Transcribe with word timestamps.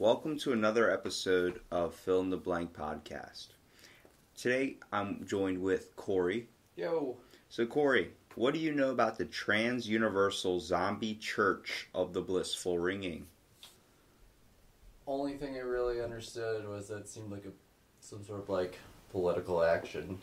Welcome 0.00 0.38
to 0.38 0.54
another 0.54 0.90
episode 0.90 1.60
of 1.70 1.94
Fill 1.94 2.22
in 2.22 2.30
the 2.30 2.38
Blank 2.38 2.72
podcast. 2.72 3.48
Today 4.34 4.76
I'm 4.94 5.26
joined 5.26 5.60
with 5.60 5.94
Corey. 5.94 6.48
Yo. 6.74 7.18
So, 7.50 7.66
Corey, 7.66 8.12
what 8.34 8.54
do 8.54 8.60
you 8.60 8.72
know 8.72 8.92
about 8.92 9.18
the 9.18 9.26
Trans 9.26 9.86
Universal 9.86 10.60
Zombie 10.60 11.16
Church 11.16 11.86
of 11.94 12.14
the 12.14 12.22
Blissful 12.22 12.78
Ringing? 12.78 13.26
Only 15.06 15.34
thing 15.34 15.56
I 15.56 15.60
really 15.60 16.00
understood 16.00 16.66
was 16.66 16.88
that 16.88 17.00
it 17.00 17.08
seemed 17.10 17.30
like 17.30 17.44
a 17.44 17.50
some 18.00 18.24
sort 18.24 18.40
of 18.40 18.48
like 18.48 18.78
political 19.12 19.62
action. 19.62 20.16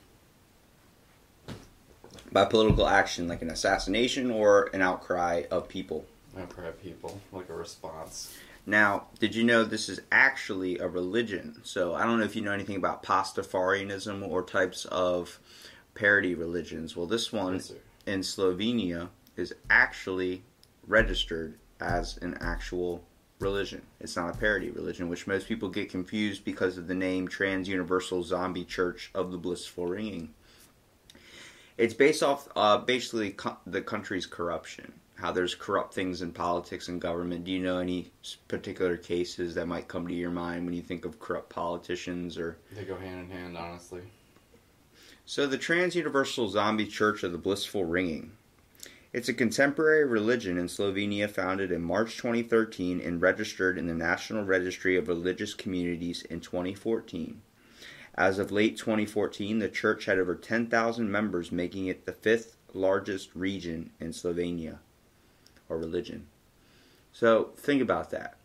By 2.31 2.45
political 2.45 2.87
action, 2.87 3.27
like 3.27 3.43
an 3.43 3.51
assassination 3.51 4.31
or 4.31 4.71
an 4.73 4.81
outcry 4.81 5.43
of 5.51 5.69
people. 5.69 6.07
Outcry 6.35 6.65
of 6.65 6.81
people, 6.81 7.21
like 7.31 7.49
a 7.49 7.53
response. 7.53 8.35
Now, 8.69 9.07
did 9.17 9.33
you 9.33 9.45
know 9.45 9.63
this 9.63 9.87
is 9.87 10.01
actually 10.11 10.77
a 10.77 10.89
religion? 10.89 11.61
So 11.63 11.95
I 11.95 12.03
don't 12.03 12.19
know 12.19 12.25
if 12.25 12.35
you 12.35 12.41
know 12.41 12.51
anything 12.51 12.75
about 12.75 13.01
Pastafarianism 13.01 14.27
or 14.27 14.43
types 14.43 14.83
of 14.85 15.39
parody 15.95 16.35
religions. 16.35 16.93
Well, 16.93 17.07
this 17.07 17.31
one 17.31 17.55
Yes, 17.55 17.71
in 18.05 18.19
Slovenia 18.19 19.07
is 19.37 19.55
actually 19.69 20.43
registered 20.85 21.57
as 21.79 22.17
an 22.17 22.37
actual 22.41 23.05
religion. 23.39 23.83
It's 24.01 24.17
not 24.17 24.35
a 24.35 24.37
parody 24.37 24.69
religion, 24.69 25.07
which 25.07 25.27
most 25.27 25.47
people 25.47 25.69
get 25.69 25.89
confused 25.89 26.43
because 26.43 26.77
of 26.77 26.87
the 26.87 26.93
name 26.93 27.29
Trans 27.29 27.69
Universal 27.69 28.23
Zombie 28.23 28.65
Church 28.65 29.11
of 29.15 29.31
the 29.31 29.37
Blissful 29.37 29.85
Ringing. 29.85 30.33
It's 31.77 31.93
based 31.93 32.21
off 32.21 32.49
uh, 32.55 32.79
basically 32.79 33.31
co- 33.31 33.57
the 33.65 33.81
country's 33.81 34.25
corruption, 34.25 34.91
how 35.17 35.31
there's 35.31 35.55
corrupt 35.55 35.93
things 35.93 36.21
in 36.21 36.31
politics 36.31 36.87
and 36.87 37.01
government. 37.01 37.43
Do 37.43 37.51
you 37.51 37.59
know 37.59 37.79
any 37.79 38.11
particular 38.47 38.97
cases 38.97 39.55
that 39.55 39.67
might 39.67 39.87
come 39.87 40.07
to 40.07 40.13
your 40.13 40.29
mind 40.29 40.65
when 40.65 40.75
you 40.75 40.81
think 40.83 41.05
of 41.05 41.19
corrupt 41.19 41.49
politicians 41.49 42.37
or 42.37 42.57
They 42.71 42.83
go 42.83 42.97
hand 42.97 43.19
in 43.21 43.29
hand, 43.29 43.57
honestly. 43.57 44.01
so, 45.25 45.47
the 45.47 45.57
Trans 45.57 45.95
Universal 45.95 46.49
Zombie 46.49 46.85
Church 46.85 47.23
of 47.23 47.31
the 47.31 47.37
Blissful 47.39 47.85
Ringing. 47.85 48.31
It's 49.11 49.29
a 49.29 49.33
contemporary 49.33 50.05
religion 50.05 50.57
in 50.57 50.67
Slovenia 50.67 51.27
founded 51.27 51.71
in 51.71 51.81
March 51.81 52.17
2013 52.17 52.99
and 52.99 53.21
registered 53.21 53.79
in 53.79 53.87
the 53.87 53.95
National 53.95 54.43
Registry 54.43 54.97
of 54.97 55.07
Religious 55.07 55.55
Communities 55.55 56.21
in 56.23 56.41
2014. 56.41 57.41
As 58.13 58.37
of 58.37 58.51
late 58.51 58.77
2014, 58.77 59.59
the 59.59 59.69
church 59.69 60.05
had 60.05 60.19
over 60.19 60.35
10,000 60.35 61.09
members, 61.09 61.51
making 61.51 61.87
it 61.87 62.05
the 62.05 62.11
fifth 62.11 62.57
largest 62.73 63.33
region 63.33 63.91
in 63.99 64.11
Slovenia, 64.11 64.79
or 65.69 65.77
religion. 65.77 66.27
So, 67.11 67.51
think 67.57 67.81
about 67.81 68.11
that 68.11 68.37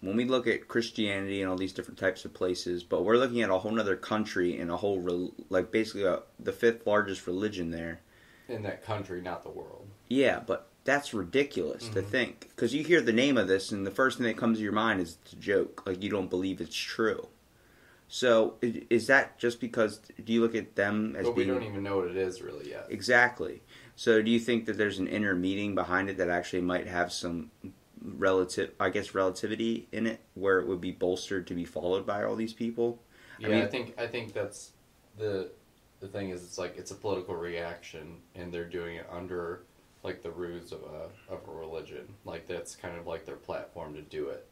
when 0.00 0.16
we 0.16 0.24
look 0.24 0.46
at 0.46 0.68
Christianity 0.68 1.40
and 1.40 1.50
all 1.50 1.56
these 1.56 1.72
different 1.72 1.98
types 1.98 2.24
of 2.24 2.34
places, 2.34 2.84
but 2.84 3.04
we're 3.04 3.16
looking 3.16 3.42
at 3.42 3.50
a 3.50 3.58
whole 3.58 3.78
other 3.80 3.96
country 3.96 4.58
and 4.58 4.70
a 4.70 4.76
whole 4.76 5.32
like 5.48 5.70
basically 5.70 6.04
a, 6.04 6.20
the 6.38 6.52
fifth 6.52 6.86
largest 6.86 7.26
religion 7.26 7.70
there. 7.70 8.00
In 8.48 8.62
that 8.62 8.84
country, 8.84 9.20
not 9.20 9.42
the 9.42 9.50
world. 9.50 9.88
Yeah, 10.08 10.40
but 10.46 10.68
that's 10.84 11.12
ridiculous 11.12 11.88
to 11.88 12.02
Mhm. 12.02 12.06
think 12.06 12.40
because 12.50 12.72
you 12.74 12.84
hear 12.84 13.00
the 13.00 13.12
name 13.12 13.36
of 13.36 13.48
this 13.48 13.72
and 13.72 13.84
the 13.86 13.90
first 13.90 14.18
thing 14.18 14.26
that 14.26 14.36
comes 14.36 14.58
to 14.58 14.64
your 14.64 14.72
mind 14.72 15.00
is 15.00 15.18
it's 15.22 15.32
a 15.32 15.36
joke. 15.36 15.84
Like 15.86 16.02
you 16.02 16.10
don't 16.10 16.30
believe 16.30 16.60
it's 16.60 16.76
true. 16.76 17.28
So 18.08 18.54
is 18.62 19.08
that 19.08 19.36
just 19.38 19.60
because 19.60 19.98
do 20.22 20.32
you 20.32 20.40
look 20.40 20.54
at 20.54 20.76
them 20.76 21.16
as 21.16 21.26
But 21.26 21.36
we 21.36 21.44
being 21.44 21.54
don't 21.56 21.68
even 21.68 21.82
know 21.82 21.96
what 21.96 22.06
it 22.08 22.16
is 22.16 22.40
really 22.40 22.70
yet. 22.70 22.86
exactly? 22.88 23.62
So 23.96 24.20
do 24.20 24.30
you 24.30 24.38
think 24.38 24.66
that 24.66 24.76
there's 24.76 24.98
an 24.98 25.08
inner 25.08 25.34
meaning 25.34 25.74
behind 25.74 26.10
it 26.10 26.18
that 26.18 26.28
actually 26.28 26.60
might 26.60 26.86
have 26.86 27.10
some 27.10 27.50
relative, 28.02 28.72
I 28.78 28.90
guess, 28.90 29.14
relativity 29.14 29.88
in 29.90 30.06
it, 30.06 30.20
where 30.34 30.60
it 30.60 30.68
would 30.68 30.82
be 30.82 30.92
bolstered 30.92 31.46
to 31.48 31.54
be 31.54 31.64
followed 31.64 32.06
by 32.06 32.22
all 32.22 32.36
these 32.36 32.52
people? 32.52 33.02
Yeah, 33.38 33.48
I 33.48 33.62
I, 33.62 33.66
think 33.66 33.94
I 33.98 34.06
think 34.06 34.32
that's 34.32 34.72
the 35.16 35.50
the 36.00 36.08
thing 36.08 36.28
is 36.28 36.44
it's 36.44 36.58
like 36.58 36.76
it's 36.76 36.90
a 36.90 36.94
political 36.94 37.34
reaction 37.34 38.18
and 38.34 38.52
they're 38.52 38.68
doing 38.68 38.96
it 38.96 39.06
under 39.10 39.62
like 40.02 40.22
the 40.22 40.30
ruse 40.30 40.72
of 40.72 40.80
a 40.82 41.32
of 41.32 41.40
a 41.48 41.52
religion. 41.52 42.06
Like 42.24 42.46
that's 42.46 42.76
kind 42.76 42.98
of 42.98 43.06
like 43.06 43.24
their 43.24 43.36
platform 43.36 43.94
to 43.94 44.02
do 44.02 44.28
it. 44.28 44.46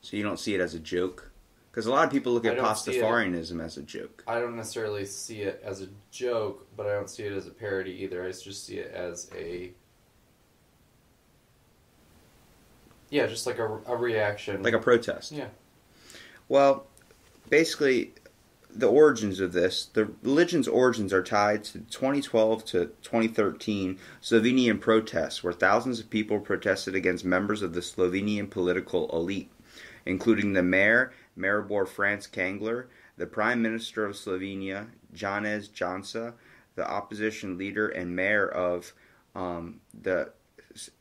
So 0.00 0.16
you 0.16 0.22
don't 0.22 0.40
see 0.40 0.54
it 0.54 0.60
as 0.60 0.74
a 0.74 0.80
joke? 0.80 1.29
Because 1.70 1.86
a 1.86 1.90
lot 1.90 2.04
of 2.04 2.10
people 2.10 2.32
look 2.32 2.44
at 2.44 2.58
Pastafarianism 2.58 3.62
as 3.62 3.76
a 3.76 3.82
joke. 3.82 4.24
I 4.26 4.40
don't 4.40 4.56
necessarily 4.56 5.04
see 5.06 5.42
it 5.42 5.62
as 5.64 5.82
a 5.82 5.88
joke, 6.10 6.66
but 6.76 6.86
I 6.86 6.92
don't 6.92 7.08
see 7.08 7.22
it 7.22 7.32
as 7.32 7.46
a 7.46 7.50
parody 7.50 7.92
either. 8.02 8.24
I 8.26 8.32
just 8.32 8.66
see 8.66 8.78
it 8.78 8.92
as 8.92 9.30
a 9.36 9.70
yeah, 13.10 13.26
just 13.26 13.46
like 13.46 13.58
a, 13.58 13.80
a 13.86 13.96
reaction. 13.96 14.62
Like 14.62 14.74
a 14.74 14.78
protest. 14.78 15.32
yeah, 15.32 15.48
Well, 16.48 16.86
basically, 17.48 18.14
the 18.72 18.86
origins 18.88 19.40
of 19.40 19.52
this, 19.52 19.86
the 19.92 20.10
religion's 20.22 20.68
origins 20.68 21.12
are 21.12 21.22
tied 21.22 21.64
to 21.64 21.80
2012 21.80 22.64
to 22.66 22.86
2013 23.02 23.98
Slovenian 24.22 24.80
protests, 24.80 25.42
where 25.42 25.52
thousands 25.52 25.98
of 25.98 26.08
people 26.08 26.38
protested 26.38 26.94
against 26.94 27.24
members 27.24 27.62
of 27.62 27.74
the 27.74 27.80
Slovenian 27.80 28.48
political 28.48 29.10
elite, 29.10 29.50
including 30.06 30.52
the 30.52 30.62
mayor, 30.62 31.12
Maribor 31.40 31.88
Franc 31.88 32.30
Kangler, 32.32 32.88
the 33.16 33.26
prime 33.26 33.62
minister 33.62 34.04
of 34.04 34.16
Slovenia, 34.16 34.88
Janez 35.14 35.70
Jansa, 35.70 36.34
the 36.74 36.88
opposition 36.88 37.58
leader 37.58 37.88
and 37.88 38.14
mayor 38.14 38.48
of 38.48 38.92
um, 39.34 39.80
the 39.98 40.32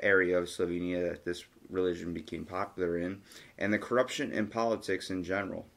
area 0.02 0.38
of 0.38 0.46
Slovenia 0.46 1.12
that 1.12 1.26
this 1.26 1.46
religion 1.70 2.14
became 2.14 2.46
popular 2.46 2.98
in, 2.98 3.22
and 3.58 3.72
the 3.72 3.80
corruption 3.80 4.32
in 4.32 4.48
politics 4.48 5.10
in 5.10 5.24
general. 5.24 5.68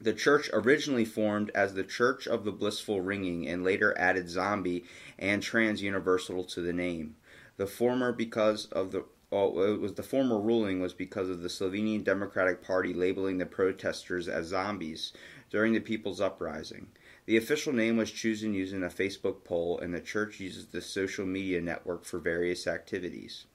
The 0.00 0.12
church 0.12 0.50
originally 0.52 1.04
formed 1.04 1.50
as 1.54 1.74
the 1.74 1.84
Church 1.84 2.26
of 2.26 2.44
the 2.44 2.52
Blissful 2.52 3.00
Ringing 3.00 3.48
and 3.48 3.64
later 3.64 3.96
added 3.96 4.28
zombie 4.28 4.84
and 5.18 5.42
trans 5.42 5.82
universal 5.82 6.44
to 6.44 6.60
the 6.60 6.72
name. 6.72 7.16
The 7.56 7.66
former 7.66 8.12
because 8.12 8.66
of 8.66 8.90
the 8.90 9.04
oh, 9.34 9.74
it 9.74 9.80
was 9.80 9.94
the 9.94 10.02
former 10.02 10.38
ruling 10.38 10.80
was 10.80 10.94
because 10.94 11.28
of 11.28 11.42
the 11.42 11.48
Slovenian 11.48 12.04
Democratic 12.04 12.62
Party 12.62 12.94
labeling 12.94 13.38
the 13.38 13.46
protesters 13.46 14.28
as 14.28 14.46
zombies 14.46 15.12
during 15.50 15.72
the 15.72 15.80
People's 15.80 16.20
Uprising. 16.20 16.88
The 17.26 17.36
official 17.36 17.72
name 17.72 17.96
was 17.96 18.10
chosen 18.10 18.54
using 18.54 18.82
a 18.82 18.88
Facebook 18.88 19.44
poll, 19.44 19.78
and 19.78 19.94
the 19.94 20.00
church 20.00 20.40
uses 20.40 20.66
the 20.66 20.80
social 20.80 21.26
media 21.26 21.60
network 21.60 22.04
for 22.04 22.18
various 22.18 22.66
activities. 22.66 23.46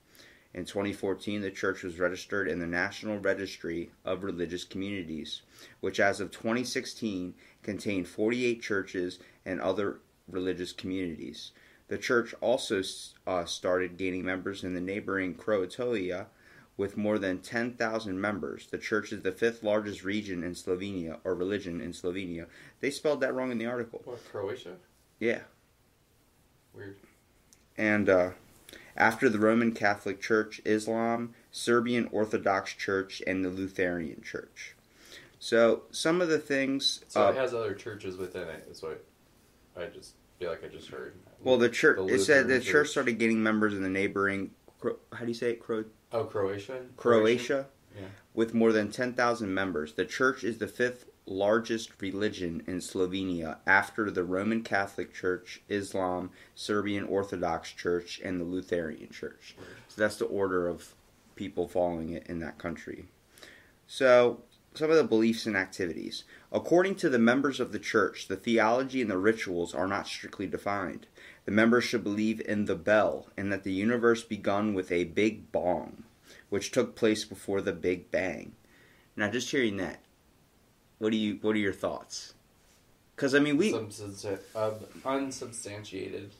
In 0.53 0.66
2014, 0.66 1.41
the 1.41 1.51
church 1.51 1.84
was 1.84 2.00
registered 2.00 2.47
in 2.47 2.59
the 2.59 2.66
National 2.66 3.19
Registry 3.19 3.91
of 4.03 4.23
Religious 4.23 4.63
Communities, 4.63 5.44
which 5.79 6.00
as 6.00 6.19
of 6.19 6.31
2016 6.31 7.35
contained 7.61 8.07
48 8.07 8.61
churches 8.61 9.19
and 9.46 9.61
other 9.61 10.00
religious 10.28 10.72
communities. 10.72 11.51
The 11.89 11.97
church 11.97 12.33
also 12.39 12.81
uh, 13.27 13.45
started 13.45 13.97
gaining 13.97 14.23
members 14.23 14.63
in 14.63 14.73
the 14.73 14.81
neighboring 14.81 15.35
Croatoia 15.35 16.27
with 16.77 16.95
more 16.95 17.19
than 17.19 17.39
10,000 17.39 18.22
members. 18.22 18.67
The 18.67 18.77
church 18.77 19.11
is 19.11 19.22
the 19.22 19.33
fifth 19.33 19.63
largest 19.63 20.03
region 20.05 20.44
in 20.44 20.53
Slovenia, 20.53 21.17
or 21.25 21.35
religion 21.35 21.81
in 21.81 21.91
Slovenia. 21.91 22.45
They 22.79 22.89
spelled 22.89 23.19
that 23.22 23.33
wrong 23.33 23.51
in 23.51 23.57
the 23.57 23.66
article. 23.66 24.01
what 24.05 24.23
Croatia? 24.31 24.75
Yeah. 25.19 25.41
Weird. 26.73 26.95
and 27.75 28.07
uh, 28.07 28.29
after 28.95 29.28
the 29.28 29.39
Roman 29.39 29.72
Catholic 29.72 30.22
Church, 30.22 30.61
Islam, 30.63 31.33
Serbian 31.51 32.07
Orthodox 32.11 32.73
Church, 32.73 33.22
and 33.25 33.44
the 33.44 33.49
Lutheran 33.49 34.22
Church. 34.22 34.75
So 35.39 35.83
some 35.89 36.22
of 36.22 36.29
the 36.29 36.38
things. 36.38 37.03
So 37.07 37.25
uh, 37.25 37.31
it 37.31 37.38
has 37.38 37.53
other 37.53 37.73
churches 37.73 38.17
within 38.17 38.47
it. 38.47 38.67
Is 38.69 38.83
what 38.83 39.03
I 39.75 39.85
just 39.88 40.13
feel 40.39 40.50
like 40.50 40.63
I 40.63 40.67
just 40.67 40.88
heard. 40.89 41.13
well, 41.44 41.57
the 41.57 41.69
church. 41.69 41.97
the 41.97 42.05
it 42.16 42.19
said 42.19 42.47
the 42.47 42.59
church 42.59 42.67
Church. 42.72 42.89
started 42.89 43.19
gaining 43.19 43.44
members 43.44 43.73
in 43.73 43.83
the 43.83 43.89
neighboring. 43.89 44.51
Cro- 44.79 44.97
How 45.13 45.22
do 45.22 45.27
you 45.27 45.33
say 45.33 45.51
it? 45.51 45.59
Cro- 45.59 45.85
Oh, 46.11 46.23
Croatia. 46.23 46.81
Croatia, 46.97 47.67
Yeah. 47.95 48.07
with 48.33 48.53
more 48.55 48.72
than 48.72 48.89
ten 48.91 49.13
thousand 49.13 49.53
members. 49.53 49.93
The 49.93 50.05
church 50.05 50.43
is 50.43 50.58
the 50.58 50.67
fifth 50.67 51.05
largest 51.28 51.91
religion 52.02 52.64
in 52.66 52.78
Slovenia 52.79 53.58
after 53.67 54.09
the 54.09 54.23
Roman 54.23 54.64
Catholic 54.64 55.14
Church, 55.14 55.61
Islam, 55.69 56.31
Serbian 56.55 57.03
Orthodox 57.03 57.72
Church, 57.72 58.19
and 58.23 58.40
the 58.41 58.46
Lutheran 58.46 59.09
Church. 59.11 59.55
So 59.90 60.02
that's 60.02 60.16
the 60.16 60.25
order 60.25 60.67
of 60.67 60.96
people 61.35 61.67
following 61.67 62.09
it 62.09 62.25
in 62.28 62.40
that 62.40 62.58
country. 62.58 63.05
So, 63.85 64.41
some 64.73 64.89
of 64.89 64.97
the 64.97 65.03
beliefs 65.03 65.45
and 65.45 65.57
activities. 65.57 66.23
According 66.51 66.95
to 66.95 67.09
the 67.09 67.19
members 67.19 67.59
of 67.59 67.71
the 67.71 67.79
church, 67.79 68.27
the 68.27 68.35
theology 68.35 69.01
and 69.01 69.09
the 69.09 69.17
rituals 69.17 69.73
are 69.73 69.87
not 69.87 70.07
strictly 70.07 70.47
defined. 70.47 71.07
The 71.45 71.51
members 71.51 71.83
should 71.83 72.03
believe 72.03 72.41
in 72.41 72.66
the 72.66 72.75
bell 72.75 73.27
and 73.35 73.51
that 73.51 73.63
the 73.63 73.73
universe 73.73 74.23
begun 74.23 74.73
with 74.73 74.91
a 74.91 75.05
big 75.05 75.51
bong, 75.51 76.03
which 76.49 76.71
took 76.71 76.95
place 76.95 77.25
before 77.25 77.61
the 77.61 77.73
Big 77.73 78.11
Bang. 78.11 78.53
Now, 79.16 79.29
just 79.29 79.51
hearing 79.51 79.77
that, 79.77 80.01
what 80.99 81.11
do 81.11 81.17
you 81.17 81.39
what 81.41 81.55
are 81.55 81.59
your 81.59 81.73
thoughts? 81.73 82.35
Because 83.16 83.35
I 83.35 83.39
mean, 83.39 83.57
we 83.57 83.73
Substan- 83.73 84.39
uh, 84.55 84.71
unsubstantiated. 85.05 86.31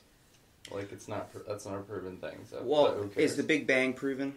Like 0.70 0.92
it's 0.92 1.08
not. 1.08 1.28
That's 1.46 1.66
not 1.66 1.76
a 1.76 1.80
proven 1.80 2.18
thing. 2.18 2.38
So 2.48 2.62
well, 2.62 3.10
is 3.16 3.36
the 3.36 3.42
Big 3.42 3.66
Bang 3.66 3.92
proven? 3.92 4.34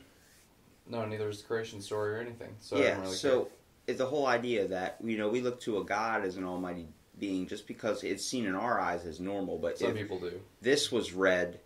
No, 0.87 1.05
neither 1.05 1.29
is 1.29 1.41
the 1.41 1.47
creation 1.47 1.81
story 1.81 2.15
or 2.15 2.17
anything. 2.17 2.55
So 2.59 2.77
I 2.77 2.79
yeah. 2.79 2.89
don't 2.91 3.01
really 3.03 3.15
so 3.15 3.41
care. 3.43 3.51
It's 3.87 3.97
the 3.97 4.05
whole 4.05 4.27
idea 4.27 4.67
that 4.67 4.97
you 5.03 5.17
know 5.17 5.29
we 5.29 5.41
look 5.41 5.59
to 5.61 5.77
a 5.79 5.83
God 5.83 6.23
as 6.23 6.37
an 6.37 6.43
almighty 6.45 6.87
being 7.19 7.47
just 7.47 7.67
because 7.67 8.03
it's 8.03 8.25
seen 8.25 8.45
in 8.45 8.55
our 8.55 8.79
eyes 8.79 9.05
as 9.05 9.19
normal, 9.19 9.57
but 9.57 9.77
some 9.77 9.93
people 9.93 10.19
do. 10.19 10.39
this 10.61 10.91
was 10.91 11.13
read 11.13 11.59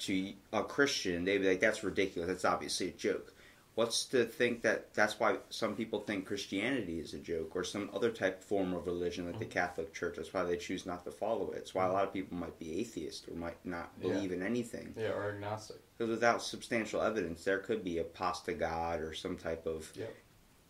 to 0.00 0.32
a 0.52 0.62
Christian, 0.64 1.24
they'd 1.24 1.38
be 1.38 1.48
like, 1.48 1.60
"That's 1.60 1.84
ridiculous. 1.84 2.28
That's 2.28 2.44
obviously 2.44 2.88
a 2.88 2.92
joke." 2.92 3.34
What's 3.76 4.04
to 4.06 4.24
think 4.24 4.62
that 4.62 4.92
that's 4.94 5.20
why 5.20 5.36
some 5.48 5.76
people 5.76 6.00
think 6.00 6.26
Christianity 6.26 6.98
is 6.98 7.14
a 7.14 7.18
joke 7.18 7.54
or 7.54 7.62
some 7.62 7.88
other 7.94 8.10
type 8.10 8.42
form 8.42 8.74
of 8.74 8.84
religion 8.86 9.26
like 9.26 9.38
the. 9.38 9.44
Catholic 9.46 9.94
Church? 9.94 10.16
That's 10.16 10.34
why 10.34 10.42
they 10.42 10.56
choose 10.56 10.84
not 10.86 11.04
to 11.04 11.10
follow 11.12 11.50
it. 11.52 11.58
It's 11.58 11.72
why 11.74 11.86
a 11.86 11.92
lot 11.92 12.04
of 12.04 12.12
people 12.12 12.36
might 12.36 12.58
be 12.58 12.80
atheist 12.80 13.28
or 13.28 13.34
might 13.34 13.64
not 13.64 13.92
Yeah. 14.02 14.08
believe 14.12 14.32
in 14.32 14.42
anything. 14.42 14.92
Yeah, 14.98 15.12
or 15.12 15.30
agnostic. 15.30 15.76
Because 15.96 16.10
without 16.10 16.42
substantial 16.42 17.00
evidence, 17.00 17.44
there 17.44 17.58
could 17.60 17.84
be 17.84 17.98
a 17.98 18.04
pasta 18.04 18.52
god 18.54 19.00
or 19.00 19.14
some 19.14 19.36
type 19.36 19.64
of 19.66 19.90
Yep. 19.96 20.14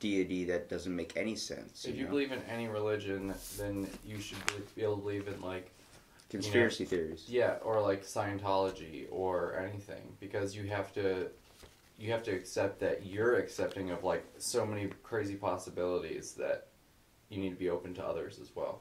Deity 0.01 0.45
that 0.47 0.69
doesn't 0.69 0.95
make 0.95 1.17
any 1.17 1.37
sense. 1.37 1.85
If 1.85 1.95
you 1.95 2.05
know? 2.05 2.11
believe 2.11 2.33
in 2.33 2.43
any 2.51 2.67
religion, 2.67 3.33
then 3.57 3.87
you 4.05 4.19
should 4.21 4.39
be- 4.75 4.83
able 4.83 4.97
to 4.97 5.03
believe 5.03 5.29
in 5.29 5.41
like 5.41 5.71
conspiracy 6.29 6.85
theories. 6.85 7.27
yeah, 7.29 7.57
or 7.63 7.81
like 7.81 8.05
Scientology 8.05 9.07
or 9.11 9.57
anything, 9.57 10.17
because 10.19 10.57
you 10.57 10.65
have 10.69 10.93
to 10.95 11.29
you 11.99 12.11
have 12.11 12.23
to 12.25 12.31
accept 12.31 12.81
that 12.81 13.05
you're 13.05 13.37
accepting 13.37 13.91
of 13.91 14.03
like 14.03 14.25
so 14.39 14.65
many 14.65 14.89
crazy 15.03 15.35
possibilities 15.37 16.33
that 16.33 16.69
you 17.29 17.39
need 17.39 17.51
to 17.51 17.57
be 17.57 17.69
open 17.69 17.93
to 17.95 18.05
others 18.05 18.39
as 18.41 18.51
well. 18.57 18.81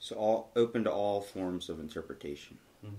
So 0.00 0.16
all 0.16 0.50
open 0.56 0.82
to 0.84 0.90
all 0.92 1.20
forms 1.20 1.68
of 1.68 1.78
interpretation. 1.80 2.58
Mhm. 2.84 2.90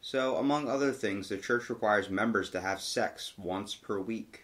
So 0.00 0.36
among 0.36 0.68
other 0.68 0.90
things, 0.90 1.28
the 1.28 1.36
church 1.36 1.68
requires 1.68 2.08
members 2.08 2.48
to 2.50 2.60
have 2.62 2.80
sex 2.80 3.34
once 3.36 3.74
per 3.74 4.00
week. 4.00 4.43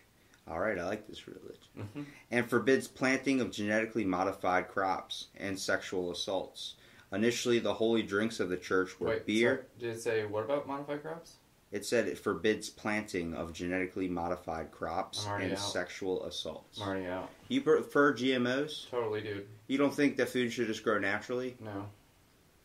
All 0.51 0.59
right, 0.59 0.79
I 0.79 0.85
like 0.87 1.07
this 1.07 1.27
religion. 1.29 1.57
Mhm. 1.79 2.05
And 2.31 2.51
forbids 2.51 2.89
planting 2.89 3.41
of 3.41 3.51
genetically 3.53 4.05
modified 4.05 4.69
crops 4.69 5.29
and 5.37 5.59
sexual 5.59 6.11
assaults. 6.11 6.75
Initially, 7.13 7.59
the 7.61 7.75
holy 7.75 8.03
drinks 8.03 8.41
of 8.41 8.49
the 8.49 8.57
church 8.57 8.99
were 8.99 9.09
Wait, 9.09 9.27
beer. 9.27 9.57
sorry, 9.57 9.67
did 9.79 9.97
it 9.97 10.01
say 10.01 10.25
what 10.25 10.45
about 10.45 10.67
modified 10.67 11.03
crops? 11.03 11.35
It 11.73 11.87
said 11.87 12.09
it 12.09 12.19
forbids 12.19 12.69
planting 12.69 13.33
of 13.33 13.53
genetically 13.53 14.09
modified 14.09 14.73
crops 14.73 15.25
and 15.27 15.53
out. 15.53 15.59
sexual 15.59 16.25
assaults. 16.25 16.81
I'm 16.81 16.89
already 16.89 17.07
out. 17.07 17.31
You 17.49 17.61
prefer 17.61 18.13
GMOs? 18.13 18.89
Totally, 18.91 19.21
dude. 19.21 19.47
You 19.69 19.79
don't 19.79 19.95
think 19.95 20.17
that 20.17 20.31
food 20.31 20.53
should 20.53 20.67
just 20.67 20.83
grow 20.83 20.99
naturally? 20.99 21.57
No. 21.61 21.89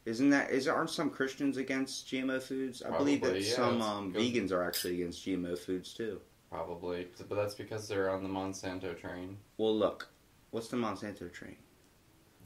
Isn't 0.05 0.29
that 0.31 0.49
is 0.51 0.67
aren't 0.67 0.89
some 0.89 1.11
Christians 1.11 1.57
against 1.57 2.07
GMO 2.07 2.39
foods? 2.41 2.81
I 2.81 2.95
believe 2.97 3.21
that 3.21 3.39
yeah, 3.39 3.55
some 3.55 3.81
um, 3.81 4.13
vegans 4.13 4.51
are 4.51 4.63
actually 4.63 4.95
against 5.01 5.23
GMO 5.25 5.55
foods 5.57 5.93
too. 5.93 6.19
Probably, 6.55 7.07
but 7.27 7.35
that's 7.35 7.53
because 7.53 7.87
they're 7.87 8.09
on 8.09 8.23
the 8.23 8.29
Monsanto 8.29 8.97
train. 8.97 9.37
Well, 9.57 9.77
look, 9.77 10.07
what's 10.51 10.69
the 10.69 10.77
Monsanto 10.77 11.31
train? 11.31 11.57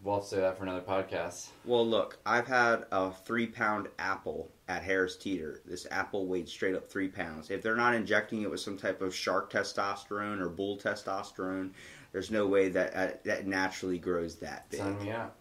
We'll 0.01 0.15
have 0.15 0.23
to 0.23 0.29
say 0.29 0.39
that 0.39 0.57
for 0.57 0.63
another 0.63 0.81
podcast. 0.81 1.49
Well, 1.63 1.85
look, 1.85 2.17
I've 2.25 2.47
had 2.47 2.85
a 2.91 3.11
three 3.11 3.45
pound 3.45 3.87
apple 3.99 4.49
at 4.67 4.81
Harris 4.81 5.15
Teeter. 5.15 5.61
This 5.65 5.85
apple 5.91 6.25
weighed 6.25 6.49
straight 6.49 6.73
up 6.73 6.89
three 6.89 7.09
pounds. 7.09 7.51
If 7.51 7.61
they're 7.61 7.75
not 7.75 7.93
injecting 7.93 8.41
it 8.41 8.49
with 8.49 8.61
some 8.61 8.77
type 8.77 9.01
of 9.01 9.13
shark 9.13 9.51
testosterone 9.51 10.39
or 10.39 10.49
bull 10.49 10.77
testosterone, 10.77 11.71
there's 12.11 12.31
no 12.31 12.47
way 12.47 12.69
that 12.69 12.95
uh, 12.95 13.11
that 13.25 13.45
naturally 13.45 13.99
grows 13.99 14.37
that 14.37 14.69
big. 14.71 14.79
Sign 14.79 15.03
me 15.03 15.11
out. 15.11 15.35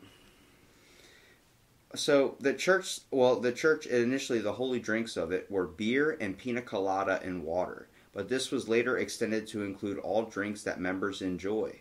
So 1.95 2.37
the 2.41 2.53
church, 2.53 3.01
well, 3.11 3.41
the 3.41 3.53
church 3.53 3.87
initially 3.87 4.41
the 4.41 4.53
holy 4.53 4.79
drinks 4.79 5.17
of 5.17 5.33
it 5.33 5.51
were 5.51 5.67
beer 5.67 6.19
and 6.21 6.37
pina 6.37 6.61
colada 6.61 7.21
and 7.25 7.45
water, 7.45 7.88
but 8.19 8.29
this 8.29 8.51
was 8.51 8.69
later 8.69 8.99
extended 8.99 9.47
to 9.47 9.63
include 9.63 9.97
all 10.01 10.25
drinks 10.25 10.65
that 10.65 10.81
members 10.81 11.23
enjoy. 11.23 11.73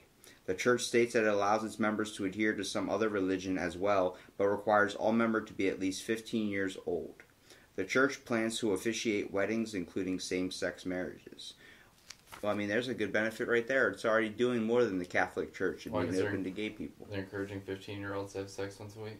The 0.46 0.54
church 0.54 0.84
states 0.84 1.14
that 1.14 1.24
it 1.24 1.34
allows 1.34 1.64
its 1.64 1.80
members 1.80 2.12
to 2.12 2.26
adhere 2.26 2.54
to 2.54 2.64
some 2.64 2.92
other 2.92 3.10
religion 3.10 3.58
as 3.58 3.76
well, 3.76 4.18
but 4.38 4.46
requires 4.46 4.94
all 4.94 5.12
members 5.14 5.48
to 5.48 5.54
be 5.54 5.68
at 5.68 5.80
least 5.80 6.04
15 6.04 6.48
years 6.48 6.78
old. 6.86 7.24
The 7.76 7.86
church 7.86 8.24
plans 8.24 8.60
to 8.60 8.74
officiate 8.74 9.34
weddings, 9.34 9.74
including 9.74 10.20
same-sex 10.20 10.86
marriages. 10.86 11.56
Well, 12.44 12.52
I 12.52 12.56
mean, 12.56 12.68
there's 12.68 12.88
a 12.88 12.94
good 12.94 13.12
benefit 13.12 13.48
right 13.48 13.68
there. 13.68 13.90
It's 13.90 14.06
already 14.06 14.30
doing 14.30 14.62
more 14.62 14.84
than 14.84 15.00
the 15.00 15.06
Catholic 15.06 15.56
Church 15.56 15.88
and 15.88 16.12
being 16.12 16.24
open 16.24 16.44
to 16.44 16.52
gay 16.52 16.70
people. 16.70 17.08
They're 17.10 17.22
encouraging 17.22 17.62
15 17.62 18.00
year 18.00 18.14
olds 18.14 18.34
to 18.34 18.40
have 18.42 18.52
sex 18.52 18.80
once 18.80 18.96
a 18.96 19.00
week. 19.00 19.20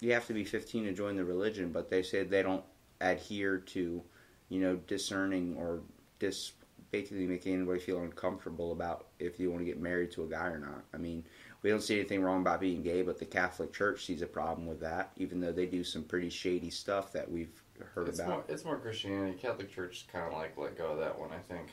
you 0.00 0.14
have 0.14 0.26
to 0.28 0.32
be 0.32 0.46
15 0.46 0.84
to 0.84 0.94
join 0.94 1.16
the 1.16 1.24
religion, 1.26 1.70
but 1.70 1.90
they 1.90 2.02
say 2.02 2.24
they 2.24 2.42
don't 2.42 2.64
adhere 3.02 3.58
to, 3.58 4.02
you 4.48 4.60
know, 4.60 4.76
discerning 4.86 5.54
or 5.58 5.80
dis 6.18 6.52
basically 6.90 7.26
making 7.26 7.54
anybody 7.54 7.80
feel 7.80 8.00
uncomfortable 8.00 8.72
about 8.72 9.06
if 9.18 9.38
you 9.40 9.50
want 9.50 9.60
to 9.60 9.66
get 9.66 9.80
married 9.80 10.10
to 10.12 10.24
a 10.24 10.26
guy 10.26 10.46
or 10.46 10.58
not. 10.58 10.84
I 10.94 10.98
mean, 10.98 11.24
we 11.62 11.70
don't 11.70 11.82
see 11.82 11.98
anything 11.98 12.22
wrong 12.22 12.42
about 12.42 12.60
being 12.60 12.82
gay, 12.82 13.02
but 13.02 13.18
the 13.18 13.24
Catholic 13.24 13.72
Church 13.72 14.06
sees 14.06 14.22
a 14.22 14.26
problem 14.26 14.66
with 14.66 14.80
that, 14.80 15.10
even 15.16 15.40
though 15.40 15.52
they 15.52 15.66
do 15.66 15.82
some 15.82 16.04
pretty 16.04 16.30
shady 16.30 16.70
stuff 16.70 17.12
that 17.12 17.30
we've 17.30 17.62
heard 17.94 18.08
It's 18.08 18.18
about. 18.18 18.28
more, 18.28 18.44
it's 18.48 18.64
more 18.64 18.78
Christianity. 18.78 19.36
Catholic 19.36 19.74
Church 19.74 20.06
kind 20.12 20.26
of 20.26 20.32
like 20.32 20.56
let 20.56 20.78
go 20.78 20.92
of 20.92 20.98
that 20.98 21.18
one, 21.18 21.30
I 21.32 21.52
think. 21.52 21.68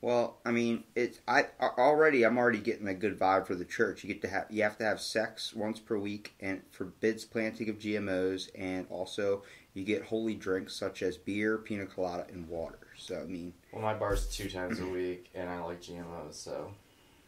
Well, 0.00 0.38
I 0.44 0.52
mean, 0.52 0.84
it's 0.94 1.18
I 1.26 1.46
already 1.60 2.24
I'm 2.24 2.38
already 2.38 2.58
getting 2.58 2.86
a 2.86 2.94
good 2.94 3.18
vibe 3.18 3.46
for 3.46 3.56
the 3.56 3.64
church. 3.64 4.04
You 4.04 4.08
get 4.08 4.22
to 4.22 4.28
have 4.28 4.46
you 4.48 4.62
have 4.62 4.78
to 4.78 4.84
have 4.84 5.00
sex 5.00 5.54
once 5.54 5.80
per 5.80 5.98
week, 5.98 6.34
and 6.40 6.62
forbids 6.70 7.24
planting 7.24 7.68
of 7.68 7.78
GMOs, 7.78 8.48
and 8.54 8.86
also 8.90 9.42
you 9.74 9.84
get 9.84 10.04
holy 10.04 10.34
drinks 10.34 10.74
such 10.76 11.02
as 11.02 11.16
beer, 11.16 11.58
pina 11.58 11.86
colada, 11.86 12.26
and 12.32 12.48
water. 12.48 12.78
So 12.98 13.20
I 13.20 13.24
mean, 13.24 13.52
Well, 13.72 13.82
my 13.82 13.94
bar's 13.94 14.26
two 14.28 14.50
times 14.50 14.80
a 14.80 14.86
week, 14.86 15.30
and 15.34 15.48
I 15.48 15.60
like 15.64 15.80
GMOs, 15.82 16.34
so 16.34 16.72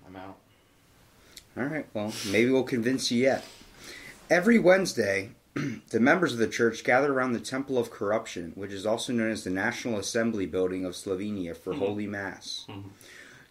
I'm 0.07 0.17
out. 0.17 0.37
all 1.57 1.65
right, 1.65 1.87
well 1.95 2.13
maybe 2.31 2.51
we'll 2.51 2.63
convince 2.65 3.11
you 3.11 3.23
yet. 3.23 3.45
Every 4.29 4.59
Wednesday, 4.59 5.31
the 5.55 6.01
members 6.01 6.33
of 6.33 6.39
the 6.39 6.47
church 6.49 6.85
gather 6.85 7.13
around 7.13 7.33
the 7.33 7.41
Temple 7.41 7.79
of 7.79 7.91
Corruption, 7.91 8.53
which 8.55 8.73
is 8.73 8.87
also 8.87 9.13
known 9.13 9.31
as 9.31 9.45
the 9.45 9.51
National 9.51 9.99
Assembly 9.99 10.47
Building 10.47 10.85
of 10.85 10.95
Slovenia, 10.95 11.57
for 11.57 11.73
Mhm. 11.73 11.79
Holy 11.79 12.07
Mass. 12.07 12.67
Mhm. 12.69 12.85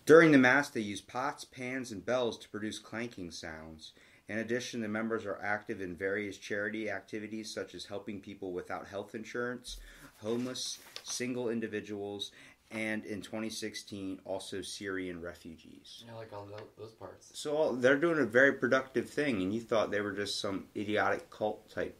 During 0.05 0.31
the 0.31 0.37
Mass, 0.37 0.69
they 0.69 0.81
use 0.81 1.01
pots, 1.01 1.43
pans, 1.45 1.91
and 1.91 2.05
bells 2.05 2.37
to 2.39 2.49
produce 2.49 2.79
clanking 2.79 3.31
sounds. 3.31 3.91
In 4.29 4.37
addition, 4.37 4.81
the 4.81 4.87
members 4.87 5.25
are 5.25 5.39
active 5.41 5.81
in 5.81 5.95
various 5.95 6.37
charity 6.37 6.89
activities 6.89 7.51
such 7.51 7.73
as 7.73 7.85
helping 7.85 8.21
people 8.21 8.53
without 8.53 8.87
health 8.87 9.15
insurance, 9.15 9.77
homeless, 10.21 10.77
single 11.03 11.49
individuals, 11.49 12.31
and 12.69 13.03
in 13.05 13.21
2016, 13.21 14.21
also 14.25 14.61
Syrian 14.61 15.19
refugees. 15.19 16.03
I 16.07 16.15
like 16.15 16.31
all 16.31 16.47
those 16.77 16.91
parts. 16.91 17.31
So 17.33 17.57
all- 17.57 17.73
they're 17.73 17.97
doing 17.97 18.19
a 18.19 18.25
very 18.25 18.53
productive 18.53 19.09
thing, 19.09 19.41
and 19.41 19.51
you 19.51 19.61
thought 19.61 19.89
they 19.89 20.01
were 20.01 20.11
just 20.11 20.39
some 20.39 20.67
idiotic 20.75 21.31
cult 21.31 21.67
type 21.67 21.97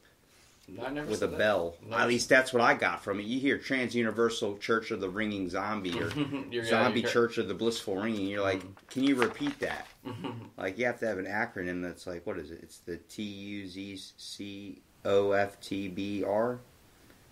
with 1.07 1.21
a 1.23 1.27
that. 1.27 1.37
bell. 1.37 1.75
At 1.91 2.07
least 2.07 2.29
that's 2.29 2.51
what 2.53 2.61
I 2.61 2.73
got 2.73 3.03
from 3.03 3.19
it. 3.19 3.25
You 3.25 3.39
hear 3.39 3.57
Trans 3.57 3.95
Universal 3.95 4.57
Church 4.57 4.91
of 4.91 5.01
the 5.01 5.09
Ringing 5.09 5.49
Zombie 5.49 5.99
or 5.99 6.11
yeah, 6.51 6.63
Zombie 6.65 7.03
Church 7.03 7.37
of 7.37 7.47
the 7.47 7.53
Blissful 7.53 7.95
Ringing. 7.97 8.27
You're 8.27 8.41
like, 8.43 8.61
Mhm. 8.63 8.87
can 8.89 9.03
you 9.03 9.15
repeat 9.15 9.59
that? 9.59 9.87
Like 10.57 10.77
you 10.77 10.85
have 10.85 10.99
to 10.99 11.07
have 11.07 11.17
an 11.17 11.25
acronym 11.25 11.81
that's 11.81 12.05
like, 12.05 12.27
what 12.27 12.37
is 12.37 12.51
it? 12.51 12.59
It's 12.61 12.79
the 12.79 12.97
T 12.97 13.23
U 13.23 13.67
Z 13.67 13.97
C 14.17 14.81
O 15.05 15.31
F 15.31 15.59
T 15.61 15.87
B 15.87 16.23
R. 16.25 16.59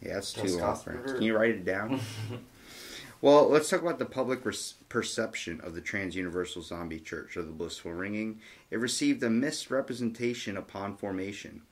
Yeah, 0.01 0.13
that's 0.13 0.31
too 0.31 0.57
long. 0.59 0.79
Can 1.05 1.21
you 1.21 1.35
write 1.35 1.49
it 1.51 1.65
down? 1.65 1.99
Well, 3.19 3.49
let's 3.49 3.67
talk 3.67 3.81
about 3.81 3.97
the 3.97 4.05
public 4.05 4.45
res- 4.45 4.75
perception 4.89 5.59
of 5.61 5.73
the 5.73 5.81
Trans 5.81 6.15
Universal 6.15 6.61
Zombie 6.61 6.99
Church 6.99 7.35
of 7.35 7.47
the 7.47 7.51
Blissful 7.51 7.91
Ringing. 7.91 8.39
It 8.69 8.77
received 8.77 9.23
a 9.23 9.29
misrepresentation 9.31 10.55
upon 10.55 10.97
formation. 10.97 11.63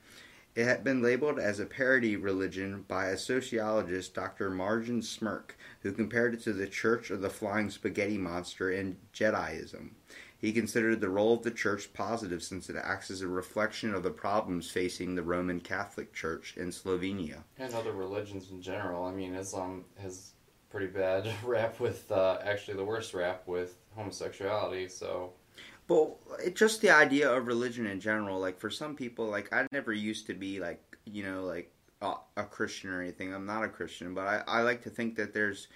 It 0.56 0.64
had 0.64 0.82
been 0.82 1.02
labeled 1.02 1.38
as 1.38 1.60
a 1.60 1.66
parody 1.66 2.16
religion 2.16 2.86
by 2.88 3.08
a 3.08 3.18
sociologist, 3.18 4.14
Dr. 4.14 4.50
Marjan 4.50 5.02
Smrke, 5.02 5.50
who 5.82 5.92
compared 5.92 6.32
it 6.32 6.42
to 6.44 6.54
the 6.54 6.66
Church 6.66 7.10
of 7.10 7.20
the 7.20 7.28
Flying 7.28 7.68
Spaghetti 7.68 8.16
Monster 8.16 8.70
and 8.70 8.96
Jediism. 9.12 9.90
He 10.38 10.54
considered 10.54 11.02
the 11.02 11.10
role 11.10 11.34
of 11.34 11.42
the 11.42 11.50
church 11.50 11.92
positive 11.92 12.42
since 12.42 12.70
it 12.70 12.76
acts 12.76 13.10
as 13.10 13.20
a 13.20 13.28
reflection 13.28 13.94
of 13.94 14.02
the 14.02 14.10
problems 14.10 14.70
facing 14.70 15.14
the 15.14 15.22
Roman 15.22 15.60
Catholic 15.60 16.14
Church 16.14 16.56
in 16.56 16.70
Slovenia. 16.70 17.42
and 17.58 17.74
other 17.74 17.92
religions 17.92 18.50
in 18.50 18.62
general. 18.62 19.04
I 19.04 19.12
mean, 19.12 19.34
Islam 19.34 19.84
has 20.00 20.32
pretty 20.70 20.86
bad 20.86 21.30
rap 21.44 21.80
with, 21.80 22.10
uh, 22.10 22.38
actually 22.42 22.78
the 22.78 22.84
worst 22.84 23.12
rap 23.12 23.46
with 23.46 23.76
homosexuality, 23.94 24.88
so. 24.88 25.34
But 25.86 26.16
it, 26.44 26.56
just 26.56 26.80
the 26.80 26.90
idea 26.90 27.30
of 27.32 27.46
religion 27.46 27.86
in 27.86 28.00
general, 28.00 28.40
like 28.40 28.58
for 28.58 28.70
some 28.70 28.96
people, 28.96 29.26
like 29.26 29.52
I 29.52 29.66
never 29.72 29.92
used 29.92 30.26
to 30.26 30.34
be 30.34 30.58
like 30.60 30.82
you 31.04 31.22
know 31.22 31.44
like 31.44 31.70
a, 32.02 32.14
a 32.36 32.44
Christian 32.44 32.90
or 32.90 33.00
anything. 33.00 33.32
I'm 33.32 33.46
not 33.46 33.64
a 33.64 33.68
Christian, 33.68 34.14
but 34.14 34.26
I, 34.26 34.42
I 34.46 34.62
like 34.62 34.82
to 34.82 34.90
think 34.90 35.16
that 35.16 35.32
there's 35.32 35.68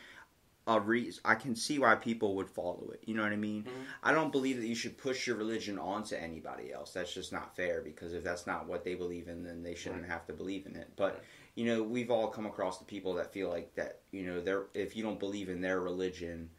a 0.66 0.78
reason. 0.78 1.20
I 1.24 1.36
can 1.36 1.56
see 1.56 1.78
why 1.78 1.94
people 1.94 2.34
would 2.36 2.48
follow 2.48 2.90
it. 2.92 3.02
You 3.06 3.14
know 3.14 3.22
what 3.22 3.32
I 3.32 3.36
mean? 3.36 3.64
Mhm. 3.64 3.70
I 4.02 4.12
don't 4.12 4.30
believe 4.30 4.56
that 4.60 4.66
you 4.66 4.74
should 4.74 4.98
push 4.98 5.26
your 5.26 5.36
religion 5.36 5.78
onto 5.78 6.14
anybody 6.16 6.72
else. 6.72 6.92
That's 6.92 7.14
just 7.14 7.32
not 7.32 7.56
fair 7.56 7.80
because 7.80 8.12
if 8.12 8.22
that's 8.22 8.46
not 8.46 8.66
what 8.68 8.84
they 8.84 8.94
believe 8.94 9.28
in, 9.28 9.42
then 9.42 9.62
they 9.62 9.74
shouldn't 9.74 10.02
Right. 10.02 10.10
have 10.10 10.26
to 10.26 10.32
believe 10.32 10.66
in 10.66 10.76
it. 10.76 10.90
But 10.96 11.14
Right. 11.14 11.22
you 11.56 11.64
know, 11.66 11.82
we've 11.82 12.10
all 12.10 12.28
come 12.28 12.46
across 12.46 12.78
the 12.78 12.84
people 12.84 13.14
that 13.14 13.32
feel 13.32 13.48
like 13.48 13.74
that. 13.76 14.00
You 14.12 14.24
know, 14.24 14.40
they're 14.40 14.66
if 14.74 14.96
you 14.96 15.02
don't 15.02 15.18
believe 15.18 15.48
in 15.48 15.60
their 15.60 15.80
religion, 15.80 16.50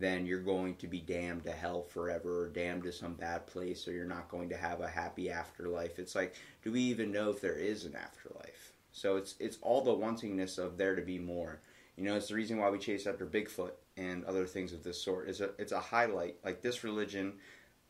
then 0.00 0.26
you're 0.26 0.40
going 0.40 0.74
to 0.76 0.86
be 0.86 1.00
damned 1.00 1.44
to 1.44 1.52
hell 1.52 1.82
forever 1.82 2.44
or 2.44 2.48
damned 2.48 2.82
to 2.84 2.92
some 2.92 3.14
bad 3.14 3.46
place 3.46 3.86
or 3.86 3.92
you're 3.92 4.04
not 4.04 4.30
going 4.30 4.48
to 4.48 4.56
have 4.56 4.80
a 4.80 4.88
happy 4.88 5.30
afterlife. 5.30 5.98
It's 5.98 6.14
like, 6.14 6.34
do 6.64 6.72
we 6.72 6.80
even 6.80 7.12
know 7.12 7.30
if 7.30 7.40
there 7.40 7.54
is 7.54 7.84
an 7.84 7.94
afterlife? 7.94 8.72
So 8.92 9.16
it's 9.16 9.34
it's 9.38 9.58
all 9.62 9.82
the 9.82 9.94
wantingness 9.94 10.58
of 10.58 10.76
there 10.76 10.96
to 10.96 11.02
be 11.02 11.18
more. 11.18 11.60
You 11.96 12.04
know, 12.04 12.16
it's 12.16 12.28
the 12.28 12.34
reason 12.34 12.58
why 12.58 12.70
we 12.70 12.78
chase 12.78 13.06
after 13.06 13.26
Bigfoot 13.26 13.72
and 13.96 14.24
other 14.24 14.46
things 14.46 14.72
of 14.72 14.82
this 14.82 15.00
sort. 15.00 15.28
Is 15.28 15.40
a 15.40 15.50
it's 15.58 15.72
a 15.72 15.78
highlight. 15.80 16.36
Like 16.44 16.62
this 16.62 16.82
religion 16.82 17.34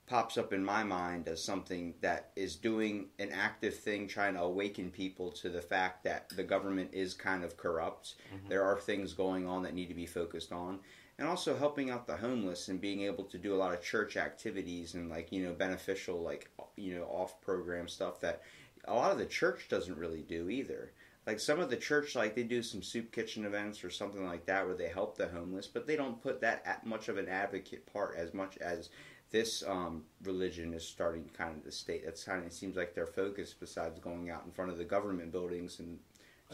pops 0.07 0.37
up 0.37 0.53
in 0.53 0.65
my 0.65 0.83
mind 0.83 1.29
as 1.29 1.43
something 1.43 1.95
that 2.01 2.33
is 2.35 2.57
doing 2.57 3.07
an 3.21 3.31
active 3.31 3.77
thing 3.77 4.09
trying 4.09 4.35
to 4.35 4.41
awaken 4.41 4.91
people 4.91 5.31
to 5.31 5.49
the 5.49 5.63
fact 5.63 6.03
that 6.03 6.29
the 6.31 6.43
government 6.43 6.91
is 6.93 7.15
kind 7.15 7.45
of 7.45 7.57
corrupt. 7.57 8.17
Mhm. 8.35 8.49
There 8.49 8.65
are 8.65 8.79
things 8.81 9.13
going 9.15 9.47
on 9.47 9.63
that 9.63 9.73
need 9.73 9.87
to 9.87 9.95
be 9.95 10.07
focused 10.07 10.51
on. 10.51 10.81
And 11.21 11.29
also 11.29 11.55
helping 11.55 11.91
out 11.91 12.07
the 12.07 12.17
homeless 12.17 12.69
and 12.69 12.81
being 12.81 13.03
able 13.03 13.25
to 13.25 13.37
do 13.37 13.55
a 13.55 13.59
lot 13.59 13.75
of 13.75 13.83
church 13.83 14.17
activities 14.17 14.95
and 14.95 15.11
like, 15.11 15.31
you 15.31 15.45
know, 15.45 15.53
beneficial 15.53 16.23
like 16.23 16.51
you 16.77 16.95
know, 16.95 17.05
off 17.05 17.39
program 17.43 17.89
stuff 17.89 18.21
that 18.21 18.41
a 18.87 18.95
lot 18.95 19.13
of 19.13 19.19
the 19.19 19.27
church 19.27 19.69
doesn't 19.69 19.99
really 19.99 20.23
do 20.23 20.49
either. 20.49 20.93
Like 21.27 21.39
some 21.39 21.61
of 21.61 21.69
the 21.69 21.77
church, 21.77 22.17
like 22.17 22.35
they 22.35 22.43
do 22.43 22.63
some 22.63 22.83
soup 22.83 23.13
kitchen 23.13 23.45
events 23.45 23.85
or 23.85 23.91
something 23.91 24.25
like 24.25 24.47
that 24.47 24.67
where 24.67 24.75
they 24.75 24.89
help 24.89 25.19
the 25.19 25.29
homeless, 25.29 25.67
but 25.67 25.87
they 25.87 25.95
don't 25.95 26.23
put 26.23 26.41
that 26.41 26.63
at 26.65 26.87
much 26.87 27.09
of 27.09 27.19
an 27.19 27.29
advocate 27.29 27.85
part 27.93 28.17
as 28.17 28.33
much 28.33 28.57
as 28.57 28.89
this 29.31 29.63
um, 29.69 30.05
religion 30.25 30.73
is 30.73 30.89
starting 30.89 31.29
kind 31.37 31.55
of 31.55 31.65
the 31.65 31.71
state. 31.71 32.03
That's 32.03 32.25
kind 32.25 32.41
of 32.41 32.47
it 32.47 32.55
seems 32.55 32.77
like 32.77 32.95
their 32.95 33.07
focus 33.07 33.55
besides 33.59 34.01
going 34.01 34.31
out 34.31 34.45
in 34.47 34.53
front 34.53 34.71
of 34.71 34.79
the 34.79 34.85
government 34.85 35.33
buildings 35.33 35.81
and 35.81 35.99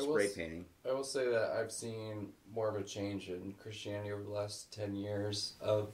spray 0.02 0.28
painting. 0.28 0.64
I 0.88 0.92
will 0.92 1.04
say 1.04 1.28
that 1.28 1.56
I've 1.58 1.72
seen 1.72 2.28
more 2.54 2.68
of 2.68 2.76
a 2.76 2.82
change 2.82 3.28
in 3.28 3.54
Christianity 3.62 4.12
over 4.12 4.22
the 4.22 4.30
last 4.30 4.72
ten 4.72 4.94
years 4.94 5.54
of 5.60 5.90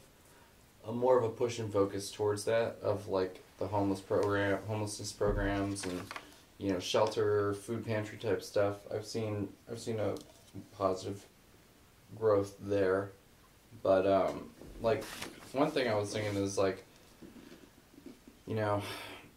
a 0.86 0.92
more 0.92 1.16
of 1.18 1.24
a 1.24 1.28
push 1.28 1.58
and 1.58 1.72
focus 1.72 2.10
towards 2.10 2.44
that 2.44 2.76
of 2.82 3.08
like 3.08 3.42
the 3.58 3.66
homeless 3.66 4.00
program, 4.00 4.58
homelessness 4.66 5.12
programs, 5.12 5.84
and 5.84 6.00
you 6.58 6.72
know 6.72 6.78
shelter, 6.78 7.54
food 7.54 7.86
pantry 7.86 8.18
type 8.18 8.42
stuff. 8.42 8.76
I've 8.92 9.06
seen 9.06 9.48
I've 9.70 9.78
seen 9.78 10.00
a 10.00 10.14
positive 10.76 11.24
growth 12.18 12.54
there, 12.60 13.12
but 13.82 14.06
um, 14.06 14.50
like 14.80 15.04
one 15.52 15.70
thing 15.70 15.88
I 15.88 15.94
was 15.94 16.12
thinking 16.12 16.42
is 16.42 16.58
like, 16.58 16.84
you 18.46 18.54
know, 18.56 18.82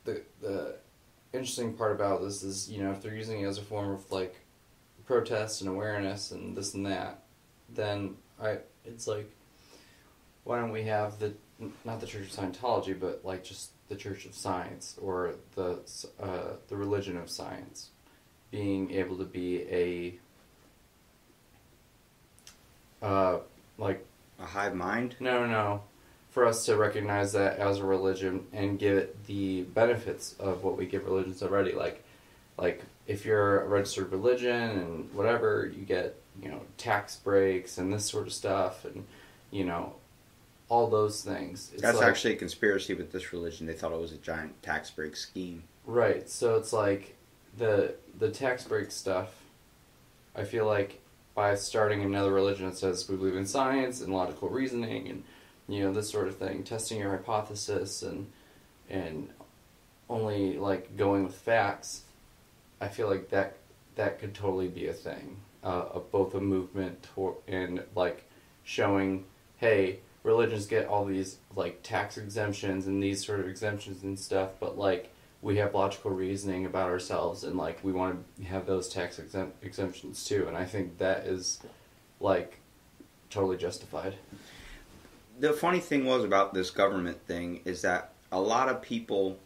the 0.06 0.22
the 0.42 0.76
interesting 1.34 1.74
part 1.74 1.92
about 1.92 2.22
this 2.22 2.44
is 2.44 2.70
you 2.70 2.82
know 2.82 2.92
if 2.92 3.02
they're 3.02 3.16
using 3.16 3.42
it 3.42 3.46
as 3.46 3.58
a 3.58 3.62
form 3.62 3.92
of 3.92 4.10
like 4.12 4.36
protest 5.06 5.62
and 5.62 5.70
awareness 5.70 6.32
and 6.32 6.56
this 6.56 6.74
and 6.74 6.86
that, 6.86 7.24
then 7.70 8.16
I 8.42 8.60
it's 8.86 9.08
like 9.08 9.30
why 10.44 10.60
don't 10.60 10.72
we 10.72 10.84
have 10.84 11.20
the 11.20 11.34
not 11.84 12.02
the 12.02 12.08
Church 12.08 12.24
of 12.24 12.32
Scientology 12.32 13.00
but 13.00 13.22
like 13.24 13.44
just 13.44 13.72
the 13.90 13.96
Church 13.96 14.26
of 14.26 14.36
Science 14.36 14.98
or 15.02 15.36
the 15.56 15.80
uh, 16.22 16.54
the 16.68 16.76
religion 16.76 17.18
of 17.18 17.30
science 17.30 17.90
being 18.52 18.92
able 18.92 19.18
to 19.18 19.26
be 19.26 19.62
a 19.70 20.16
uh, 23.06 23.40
like 23.78 24.06
A 24.40 24.46
hive 24.46 24.76
mind. 24.76 25.16
no, 25.20 25.42
no, 25.42 25.48
no. 25.48 25.84
For 26.32 26.46
us 26.46 26.66
to 26.66 26.76
recognize 26.76 27.32
that 27.34 27.60
as 27.60 27.80
a 27.80 27.86
religion 27.86 28.48
and 28.52 28.78
give 28.78 28.98
it 28.98 29.26
the 29.26 29.62
benefits 29.62 30.36
of 30.40 30.64
what 30.64 30.78
we 30.78 30.86
give 30.86 31.06
religions 31.06 31.42
already, 31.42 31.72
like, 31.72 32.04
like 32.58 32.84
if 33.08 33.26
you're 33.26 33.62
a 33.62 33.68
registered 33.68 34.12
religion 34.12 34.52
and 34.54 35.14
whatever, 35.14 35.72
you 35.76 35.86
get 35.86 36.16
you 36.42 36.50
know 36.50 36.62
tax 36.78 37.16
breaks 37.16 37.78
and 37.78 37.94
this 37.94 38.06
sort 38.06 38.28
of 38.28 38.34
stuff, 38.34 38.86
and 38.86 39.06
you 39.52 39.64
know 39.66 39.96
all 40.68 40.90
those 40.90 41.24
things. 41.24 41.70
It's 41.74 41.82
That's 41.82 42.00
like- 42.00 42.08
actually 42.08 42.34
a 42.34 42.38
conspiracy 42.38 42.94
with 42.96 43.12
this 43.12 43.32
religion. 43.32 43.68
They 43.68 43.74
thought 43.74 43.92
it 43.92 44.00
was 44.02 44.12
a 44.12 44.18
giant 44.18 44.62
tax 44.64 44.90
break 44.90 45.16
scheme. 45.16 45.64
Right. 45.86 46.28
So 46.30 46.56
it's 46.56 46.74
like 46.74 47.16
the 47.58 47.96
the 48.18 48.30
tax 48.30 48.64
break 48.64 48.92
stuff. 48.92 49.30
I 50.36 50.44
feel 50.44 50.66
like 50.66 51.02
by 51.36 51.54
starting 51.56 52.02
another 52.04 52.32
religion 52.32 52.66
that 52.66 52.78
says 52.78 53.08
we 53.10 53.16
believe 53.18 53.36
in 53.36 53.46
science 53.46 54.02
and 54.02 54.14
logical 54.14 54.50
reasoning 54.50 55.08
and 55.10 55.24
you 55.68 55.84
know 55.84 55.94
this 55.94 56.10
sort 56.10 56.28
of 56.28 56.38
thing, 56.38 56.64
testing 56.64 57.00
your 57.00 57.12
hypothesis 57.12 58.02
and 58.02 58.28
and 58.90 59.30
only 60.10 60.58
like 60.58 60.98
going 60.98 61.24
with 61.24 61.36
facts. 61.36 62.02
I 62.82 62.88
feel 62.88 63.10
like 63.10 63.30
that 63.30 63.58
that 63.96 64.20
could 64.20 64.34
totally 64.34 64.68
be 64.68 64.88
a 64.88 64.94
thing 64.94 65.38
uh, 65.64 65.86
of 65.94 66.12
both 66.12 66.36
a 66.36 66.42
movement 66.42 67.08
tor- 67.16 67.38
and 67.48 67.82
like 67.96 68.26
showing, 68.64 69.26
hey, 69.58 70.00
religions 70.24 70.66
get 70.66 70.86
all 70.88 71.06
these 71.06 71.38
like 71.56 71.82
tax 71.84 72.18
exemptions 72.18 72.88
and 72.88 73.02
these 73.02 73.26
sort 73.26 73.40
of 73.40 73.48
exemptions 73.48 74.04
and 74.04 74.20
stuff, 74.20 74.50
but 74.60 74.78
like 74.78 75.12
we 75.42 75.58
have 75.58 75.74
logical 75.74 76.12
reasoning 76.12 76.66
about 76.66 76.90
ourselves 76.90 77.44
and 77.44 77.56
like 77.56 77.80
we 77.84 77.92
want 77.94 78.24
to 78.38 78.44
have 78.46 78.66
those 78.66 78.90
tax 78.90 79.18
exemp- 79.20 79.52
exemptions 79.62 80.26
too, 80.26 80.48
and 80.48 80.58
I 80.58 80.66
think 80.66 80.98
that 80.98 81.26
is 81.26 81.60
like 82.20 82.60
totally 83.30 83.58
justified. 83.58 84.16
the 85.40 85.54
funny 85.54 85.80
thing 85.80 86.06
was 86.06 86.24
about 86.24 86.54
this 86.54 86.70
government 86.72 87.26
thing 87.28 87.62
is 87.66 87.82
that 87.82 88.14
a 88.32 88.40
lot 88.40 88.70
of 88.70 88.82
people, 88.82 89.38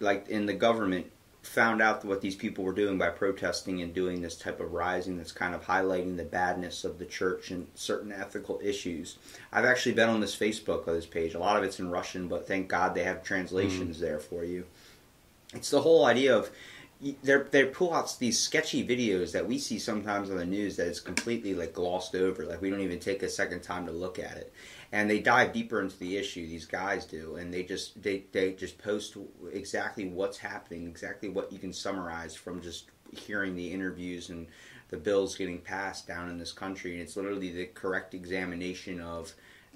like 0.00 0.28
in 0.28 0.46
the 0.46 0.52
government, 0.52 1.06
found 1.46 1.82
out 1.82 2.04
what 2.04 2.20
these 2.20 2.34
people 2.34 2.64
were 2.64 2.72
doing 2.72 2.96
by 2.96 3.10
protesting 3.10 3.82
and 3.82 3.94
doing 3.94 4.22
this 4.22 4.36
type 4.36 4.60
of 4.60 4.72
rising 4.72 5.16
that's 5.16 5.32
kind 5.32 5.54
of 5.54 5.66
highlighting 5.66 6.16
the 6.16 6.24
badness 6.24 6.84
of 6.84 6.98
the 6.98 7.04
church 7.04 7.50
and 7.50 7.66
certain 7.74 8.12
ethical 8.12 8.60
issues. 8.62 9.18
I've 9.52 9.64
actually 9.64 9.94
been 9.94 10.08
on 10.08 10.20
this 10.20 10.34
Facebook 10.34 10.86
of 10.86 10.94
this 10.94 11.06
page. 11.06 11.34
A 11.34 11.38
lot 11.38 11.56
of 11.56 11.62
it's 11.62 11.78
in 11.78 11.90
Russian, 11.90 12.28
but 12.28 12.48
thank 12.48 12.68
God 12.68 12.94
they 12.94 13.04
have 13.04 13.18
mm-hmm. 13.18 13.26
translations 13.26 14.00
there 14.00 14.18
for 14.18 14.44
you. 14.44 14.64
It's 15.52 15.70
the 15.70 15.82
whole 15.82 16.06
idea 16.06 16.36
of 16.36 16.50
they 17.22 17.36
they 17.50 17.64
pull 17.66 17.92
out 17.92 18.16
these 18.18 18.38
sketchy 18.38 18.86
videos 18.86 19.32
that 19.32 19.46
we 19.46 19.58
see 19.58 19.78
sometimes 19.78 20.30
on 20.30 20.36
the 20.36 20.46
news 20.46 20.76
that 20.76 20.86
is 20.86 21.00
completely 21.00 21.54
like 21.54 21.74
glossed 21.74 22.14
over. 22.14 22.44
Like 22.44 22.62
we 22.62 22.70
don't 22.70 22.80
even 22.80 22.98
take 22.98 23.22
a 23.22 23.28
second 23.28 23.62
time 23.62 23.86
to 23.86 23.92
look 23.92 24.18
at 24.18 24.36
it, 24.36 24.52
and 24.92 25.08
they 25.08 25.20
dive 25.20 25.52
deeper 25.52 25.80
into 25.80 25.98
the 25.98 26.16
issue. 26.16 26.46
These 26.46 26.66
guys 26.66 27.04
do, 27.04 27.36
and 27.36 27.52
they 27.52 27.62
just 27.62 28.02
they 28.02 28.24
they 28.32 28.52
just 28.52 28.78
post 28.78 29.16
exactly 29.52 30.06
what's 30.06 30.38
happening, 30.38 30.86
exactly 30.86 31.28
what 31.28 31.52
you 31.52 31.58
can 31.58 31.72
summarize 31.72 32.34
from 32.34 32.62
just 32.62 32.86
hearing 33.12 33.54
the 33.54 33.72
interviews 33.72 34.30
and 34.30 34.46
the 34.88 34.96
bills 34.96 35.36
getting 35.36 35.58
passed 35.58 36.06
down 36.06 36.30
in 36.30 36.38
this 36.38 36.52
country. 36.52 36.92
And 36.92 37.02
it's 37.02 37.16
literally 37.16 37.52
the 37.52 37.66
correct 37.66 38.14
examination 38.14 39.00
of 39.00 39.34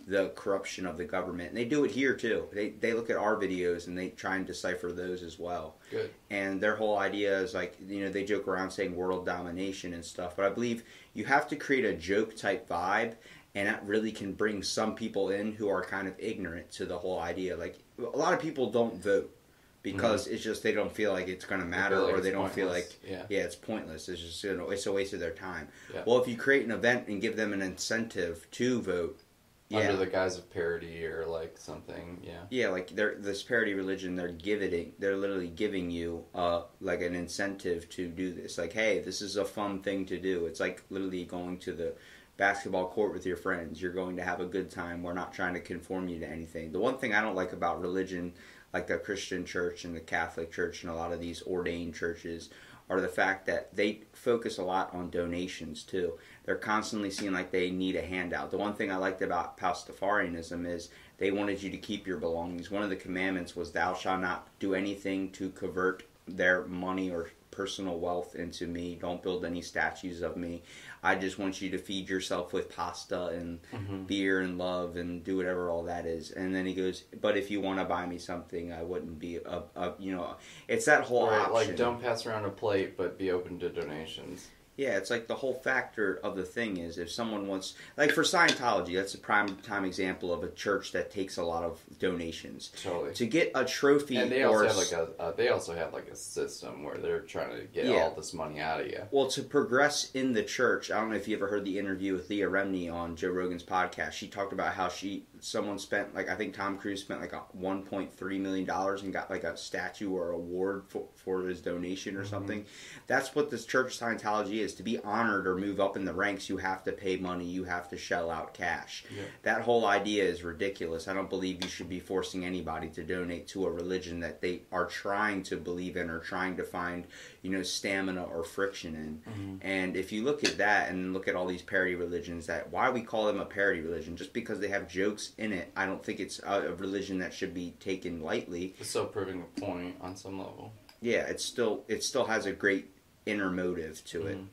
the 0.09 0.31
corruption 0.31 0.87
of 0.87 0.97
the 0.97 1.05
government. 1.05 1.51
And 1.51 1.57
they 1.59 1.65
do 1.67 1.85
it 1.85 1.91
here 1.91 2.15
too. 2.15 2.47
They 2.53 2.71
they 2.71 2.93
look 2.95 3.11
at 3.11 3.17
our 3.17 3.37
videos 3.37 3.87
and 3.87 3.97
they 3.99 4.09
try 4.09 4.37
and 4.37 4.47
decipher 4.47 4.91
those 4.91 5.23
as 5.23 5.39
well 5.39 5.77
Good. 5.91 6.11
and 6.31 6.61
their 6.61 6.77
whole 6.77 6.99
idea 6.99 7.39
is 7.41 7.53
like 7.55 7.77
you 7.87 8.01
know 8.05 8.11
they 8.11 8.25
joke 8.25 8.49
around 8.49 8.71
saying 8.71 8.95
world 8.97 9.27
domination 9.27 9.93
and 9.93 10.05
stuff 10.05 10.35
but 10.37 10.45
i 10.45 10.49
believe 10.49 10.83
you 11.15 11.25
have 11.27 11.47
to 11.49 11.57
create 11.57 11.85
a 11.85 11.93
joke 11.95 12.37
type 12.37 12.69
vibe 12.69 13.15
and 13.55 13.67
that 13.69 13.85
really 13.87 14.13
can 14.13 14.33
bring 14.33 14.63
some 14.63 14.95
people 14.95 15.31
in 15.31 15.53
who 15.53 15.69
are 15.69 15.83
kind 15.83 16.07
of 16.09 16.15
ignorant 16.19 16.71
to 16.73 16.85
the 16.87 16.97
whole 16.99 17.19
idea 17.21 17.57
like 17.57 17.79
a 17.99 18.17
lot 18.17 18.33
of 18.33 18.41
people 18.41 18.71
don't 18.71 19.03
vote 19.03 19.35
because 19.83 20.27
it's 20.27 20.43
just 20.43 20.63
they 20.63 20.73
don't 20.73 20.93
feel 20.93 21.13
like 21.13 21.29
it's 21.29 21.45
going 21.45 21.61
to 21.61 21.67
matter 21.67 21.99
like 22.01 22.15
or 22.15 22.21
they 22.21 22.31
don't 22.31 22.53
feel 22.53 22.69
like 22.69 22.91
Yeah. 23.07 23.23
yeah 23.29 23.41
it's 23.41 23.55
pointless 23.57 24.09
it's 24.09 24.21
just 24.21 24.43
you 24.45 24.57
know 24.57 24.71
it's 24.71 24.87
a 24.87 24.93
waste 24.93 25.13
of 25.15 25.21
their 25.21 25.33
time 25.35 25.69
Yeah. 25.95 26.03
well 26.07 26.21
if 26.21 26.29
you 26.29 26.37
create 26.37 26.65
an 26.65 26.73
event 26.73 27.09
and 27.09 27.21
give 27.21 27.37
them 27.37 27.53
an 27.53 27.63
incentive 27.63 28.47
to 28.53 28.81
vote 28.83 29.21
yeah 29.69 29.81
Under 29.81 29.97
the 29.97 30.07
guise 30.07 30.39
of 30.39 30.51
parody 30.51 31.05
or 31.05 31.27
like 31.27 31.59
something, 31.59 32.21
yeah. 32.23 32.41
yeah, 32.49 32.69
like 32.69 32.89
they're 32.89 33.17
this 33.19 33.43
parody 33.43 33.75
religion. 33.75 34.17
They're 34.17 34.29
giving, 34.29 34.93
they're 34.99 35.17
literally 35.17 35.49
giving 35.49 35.91
you 35.91 36.25
uh 36.35 36.63
like 36.81 37.03
an 37.03 37.15
incentive 37.15 37.89
to 37.91 38.09
do 38.09 38.33
this. 38.33 38.57
Like, 38.57 38.73
hey, 38.73 39.01
this 39.01 39.21
is 39.21 39.37
a 39.37 39.45
fun 39.45 39.83
thing 39.83 40.07
to 40.07 40.19
do. 40.19 40.47
It's 40.47 40.61
like 40.61 40.83
literally 40.89 41.25
going 41.25 41.59
to 41.59 41.73
the 41.73 41.95
basketball 42.39 42.89
court 42.89 43.13
with 43.13 43.27
your 43.27 43.37
friends. 43.37 43.83
You're 43.83 43.93
going 43.93 44.17
to 44.17 44.23
have 44.25 44.41
a 44.41 44.47
good 44.47 44.71
time. 44.71 45.03
We're 45.03 45.13
not 45.13 45.35
trying 45.35 45.55
to 45.55 45.61
conform 45.61 46.09
you 46.09 46.19
to 46.21 46.27
anything. 46.27 46.73
The 46.73 46.79
one 46.79 46.97
thing 46.97 47.13
I 47.13 47.21
don't 47.21 47.37
like 47.37 47.53
about 47.53 47.81
religion, 47.81 48.33
like 48.73 48.87
the 48.87 48.97
Christian 48.97 49.45
church 49.45 49.85
and 49.85 49.95
the 49.95 50.01
Catholic 50.01 50.51
church 50.51 50.83
and 50.83 50.91
a 50.91 50.95
lot 50.95 51.13
of 51.13 51.21
these 51.21 51.43
ordained 51.43 51.95
churches, 51.95 52.49
are 52.91 53.01
the 53.01 53.09
fact 53.09 53.47
that 53.47 53.75
they 53.75 54.01
focus 54.13 54.59
a 54.59 54.63
lot 54.63 54.95
on 54.95 55.11
donations 55.11 55.83
too. 55.83 56.19
They're 56.45 56.57
constantly 56.57 57.11
seeing 57.11 57.33
like 57.33 57.51
they 57.51 57.71
need 57.71 57.97
a 57.97 58.03
handout. 58.03 58.51
The 58.51 58.59
one 58.59 58.75
thing 58.75 58.91
I 58.91 58.97
liked 58.97 59.23
about 59.23 59.59
Pastafarianism 59.59 60.67
is 60.67 60.91
they 61.19 61.31
wanted 61.31 61.63
you 61.63 61.71
to 61.71 61.77
keep 61.77 62.07
your 62.07 62.19
belongings. 62.19 62.71
One 62.71 62.83
of 62.83 62.91
the 62.91 62.97
commandments 62.97 63.55
was, 63.55 63.73
Thou 63.73 63.95
shalt 63.95 64.21
not 64.21 64.49
do 64.59 64.75
anything 64.75 65.31
to 65.33 65.51
convert 65.51 66.05
their 66.27 66.65
money 66.65 67.11
or 67.11 67.31
personal 67.63 67.99
wealth 67.99 68.37
into 68.37 68.69
me. 68.69 68.97
Don't 69.01 69.21
build 69.21 69.45
any 69.45 69.61
statues 69.61 70.23
of 70.23 70.37
me. 70.37 70.63
I 71.03 71.17
just 71.17 71.41
want 71.41 71.61
you 71.61 71.71
to 71.71 71.79
feed 71.79 72.09
yourself 72.09 72.53
with 72.53 72.69
pasta 72.71 73.27
and 73.39 73.59
Mhm. 73.73 74.07
beer 74.07 74.41
and 74.41 74.59
love 74.59 74.95
and 74.97 75.25
do 75.25 75.37
whatever 75.37 75.69
all 75.69 75.83
that 75.85 76.07
is. 76.07 76.31
And 76.31 76.55
then 76.55 76.67
he 76.67 76.73
goes, 76.75 77.03
But 77.21 77.37
if 77.37 77.51
you 77.51 77.61
want 77.61 77.81
to 77.81 77.85
buy 77.85 78.07
me 78.07 78.19
something, 78.19 78.73
I 78.73 78.85
wouldn't 78.85 79.19
be 79.19 79.37
a, 79.39 79.63
a 79.75 79.95
you 79.99 80.13
know, 80.15 80.37
it's 80.69 80.85
that 80.85 81.03
whole 81.03 81.27
Right, 81.27 81.41
option. 81.41 81.53
like 81.69 81.77
don't 81.77 82.01
pass 82.01 82.27
around 82.27 82.45
a 82.45 82.51
plate, 82.51 82.97
but 82.97 83.19
be 83.19 83.33
open 83.33 83.59
to 83.59 83.69
donations. 83.71 84.47
Yeah, 84.79 84.97
it's 84.97 85.11
like 85.11 85.27
the 85.27 85.35
whole 85.35 85.55
factor 85.55 86.21
of 86.23 86.37
the 86.37 86.45
thing 86.45 86.77
is 86.79 86.97
if 86.99 87.11
someone 87.11 87.49
wants, 87.49 87.75
like 87.97 88.13
for 88.13 88.23
Scientology, 88.23 88.95
that's 88.95 89.13
a 89.15 89.19
prime 89.19 89.57
time 89.57 89.85
example 89.85 90.33
of 90.33 90.45
a 90.45 90.51
church 90.53 90.93
that 90.93 91.11
takes 91.11 91.37
a 91.37 91.43
lot 91.43 91.65
of 91.65 91.81
donations. 91.99 92.71
Totally. 92.83 93.13
To 93.15 93.27
get 93.27 93.51
a 93.55 93.65
trophy, 93.65 94.17
And 94.17 94.31
they 94.31 94.45
or 94.45 94.65
also 94.65 94.69
have 94.69 94.77
like 94.77 94.93
a 95.19 95.23
uh, 95.23 95.33
they 95.33 95.49
also 95.49 95.75
have 95.75 95.93
like 95.93 96.09
a 96.09 96.17
system 96.17 96.85
where 96.85 96.97
they're 96.97 97.21
trying 97.21 97.51
to 97.59 97.65
get 97.67 97.87
Yeah. 97.87 98.03
all 98.05 98.15
this 98.15 98.33
money 98.33 98.61
out 98.61 98.81
of 98.81 98.87
you. 98.87 99.03
well, 99.11 99.27
to 99.29 99.43
progress 99.43 100.11
in 100.15 100.33
the 100.33 100.43
church. 100.45 100.91
I 100.91 101.01
don't 101.01 101.11
know 101.11 101.17
if 101.17 101.27
you 101.29 101.37
ever 101.37 101.49
heard 101.49 101.65
the 101.65 101.79
interview 101.79 102.13
with 102.15 102.31
Leah 102.31 102.49
Remini 102.49 102.91
on 102.93 103.17
Joe 103.17 103.31
Rogan's 103.31 103.65
podcast. 103.65 104.13
She 104.13 104.29
talked 104.29 104.53
about 104.53 104.75
how 104.75 104.89
she 104.89 105.25
someone 105.41 105.79
spent 105.79 106.15
like 106.15 106.29
I 106.29 106.35
think 106.35 106.55
Tom 106.55 106.79
Cruise 106.79 107.01
spent 107.01 107.21
like 107.21 107.33
a 107.33 107.43
1.3 107.57 108.41
million 108.41 108.65
dollars 108.65 109.03
and 109.03 109.13
got 109.13 109.31
like 109.31 109.45
a 109.45 109.57
statue 109.57 110.11
or 110.11 110.31
award 110.31 110.85
for, 110.89 111.07
for 111.15 111.43
his 111.43 111.61
donation 111.61 112.17
or 112.17 112.21
mm-hmm. 112.21 112.31
something. 112.31 112.67
That's 113.07 113.35
what 113.35 113.51
this 113.51 113.65
church 113.65 113.95
of 113.95 114.01
Scientology 114.01 114.59
is. 114.59 114.75
To 114.75 114.83
be 114.83 114.99
honored 114.99 115.47
or 115.47 115.57
move 115.57 115.81
up 115.81 115.97
in 115.97 116.05
the 116.05 116.13
ranks, 116.13 116.49
you 116.49 116.57
have 116.59 116.85
to 116.85 116.93
pay 116.93 117.17
money. 117.17 117.45
You 117.45 117.65
have 117.65 117.89
to 117.91 117.97
shell 117.97 118.31
out 118.31 118.55
cash. 118.55 119.05
Yeah. 119.15 119.23
That 119.43 119.63
whole 119.63 119.87
idea 119.87 120.25
is 120.25 120.43
ridiculous. 120.43 121.09
I 121.09 121.15
don't 121.15 121.31
believe 121.31 121.63
you 121.63 121.71
should 121.71 121.89
be 121.89 122.01
forcing 122.01 122.45
anybody 122.45 122.89
to 122.91 123.03
donate 123.03 123.49
to 123.49 123.67
a 123.67 123.71
religion 123.71 124.21
that 124.21 124.41
they 124.41 124.63
are 124.73 124.87
trying 124.87 125.43
to 125.45 125.57
believe 125.57 125.97
in 125.97 126.11
or 126.11 126.19
trying 126.19 126.57
to 126.57 126.65
find, 126.65 127.07
you 127.43 127.51
know, 127.51 127.63
stamina 127.63 128.25
or 128.25 128.45
friction 128.45 128.95
in. 128.95 129.33
Mm-hmm. 129.33 129.57
And 129.63 129.97
if 129.97 130.13
you 130.13 130.25
look 130.25 130.45
at 130.45 130.59
that 130.59 130.91
and 130.91 131.13
look 131.13 131.29
at 131.29 131.35
all 131.35 131.47
these 131.47 131.63
parody 131.63 131.95
religions, 131.95 132.47
that 132.47 132.71
why 132.71 132.91
we 132.91 133.03
call 133.03 133.27
them 133.27 133.41
a 133.41 133.45
parody 133.45 133.81
religion? 133.81 134.17
Just 134.17 134.33
because 134.33 134.61
they 134.61 134.69
have 134.69 134.89
jokes 134.89 135.28
in 135.39 135.53
it, 135.53 135.71
I 135.77 135.87
don't 135.87 136.03
think 136.05 136.21
it's 136.21 136.41
a, 136.45 136.73
religion 136.75 137.19
that 137.19 137.35
should 137.35 137.55
be 137.55 137.75
taken 137.81 138.23
lightly. 138.23 138.75
It's 138.79 138.91
still 138.91 139.07
proving 139.07 139.43
a 139.43 139.61
point 139.61 139.97
on 140.01 140.17
some 140.17 140.39
level. 140.39 140.73
Yeah, 141.01 141.21
it's 141.21 141.45
still 141.45 141.85
it 141.89 142.03
still 142.03 142.25
has 142.25 142.47
a 142.47 142.53
great 142.53 142.91
inner 143.27 143.51
motive 143.51 144.05
to 144.07 144.27
it. 144.27 144.39
Mhm. 144.39 144.47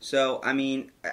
So 0.00 0.40
I 0.42 0.52
mean, 0.52 0.92
uh, 1.04 1.08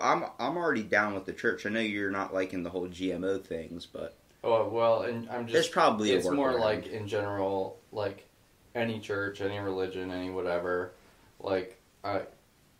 I'm 0.00 0.24
I'm 0.38 0.56
already 0.56 0.82
down 0.82 1.14
with 1.14 1.26
the 1.26 1.32
church. 1.32 1.66
I 1.66 1.70
know 1.70 1.80
you're 1.80 2.10
not 2.10 2.32
liking 2.32 2.62
the 2.62 2.70
whole 2.70 2.88
GMO 2.88 3.42
things, 3.44 3.86
but 3.86 4.16
Oh 4.44 4.68
well, 4.68 5.02
and 5.02 5.28
I'm 5.30 5.46
there's 5.46 5.64
just 5.64 5.72
probably 5.72 6.12
it's 6.12 6.28
more 6.28 6.52
workaround. 6.52 6.60
like 6.60 6.86
in 6.86 7.08
general, 7.08 7.78
like 7.92 8.26
any 8.74 9.00
church, 9.00 9.40
any 9.40 9.58
religion, 9.58 10.10
any 10.10 10.30
whatever. 10.30 10.92
Like 11.40 11.78
I, 12.04 12.22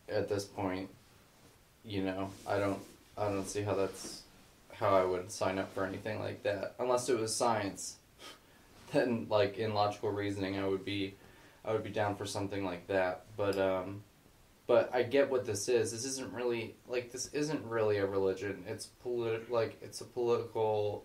at 0.09 0.29
this 0.29 0.45
point, 0.45 0.89
you 1.85 2.03
know, 2.03 2.31
I 2.47 2.59
don't, 2.59 2.81
I 3.17 3.25
don't 3.25 3.49
see 3.49 3.63
how 3.63 3.75
that's 3.75 4.23
how 4.79 4.95
I 4.95 5.05
would 5.05 5.31
sign 5.31 5.59
up 5.59 5.73
for 5.75 5.85
anything 5.85 6.21
like 6.21 6.43
that 6.45 6.75
unless 6.79 7.09
it 7.09 7.19
was 7.19 7.35
science. 7.35 7.97
Then, 8.93 9.27
like 9.29 9.59
in 9.59 9.75
logical 9.75 10.11
reasoning, 10.11 10.59
I 10.59 10.67
would 10.67 10.83
be, 10.83 11.15
I 11.63 11.73
would 11.73 11.85
be 11.85 11.91
down 11.91 12.17
for 12.17 12.25
something 12.25 12.65
like 12.65 12.87
that. 12.87 13.27
But 13.37 13.59
um, 13.59 14.03
but 14.67 14.91
I 14.95 15.03
get 15.03 15.31
what 15.31 15.45
this 15.45 15.69
is. 15.69 15.93
This 15.93 16.05
isn't 16.05 16.33
really 16.33 16.77
like 16.87 17.11
this 17.11 17.27
isn't 17.35 17.65
really 17.65 17.99
a 17.99 18.07
religion. 18.07 18.65
It's 18.67 18.87
polit 18.87 19.51
like 19.51 19.79
it's 19.83 20.01
a 20.01 20.05
political. 20.05 21.05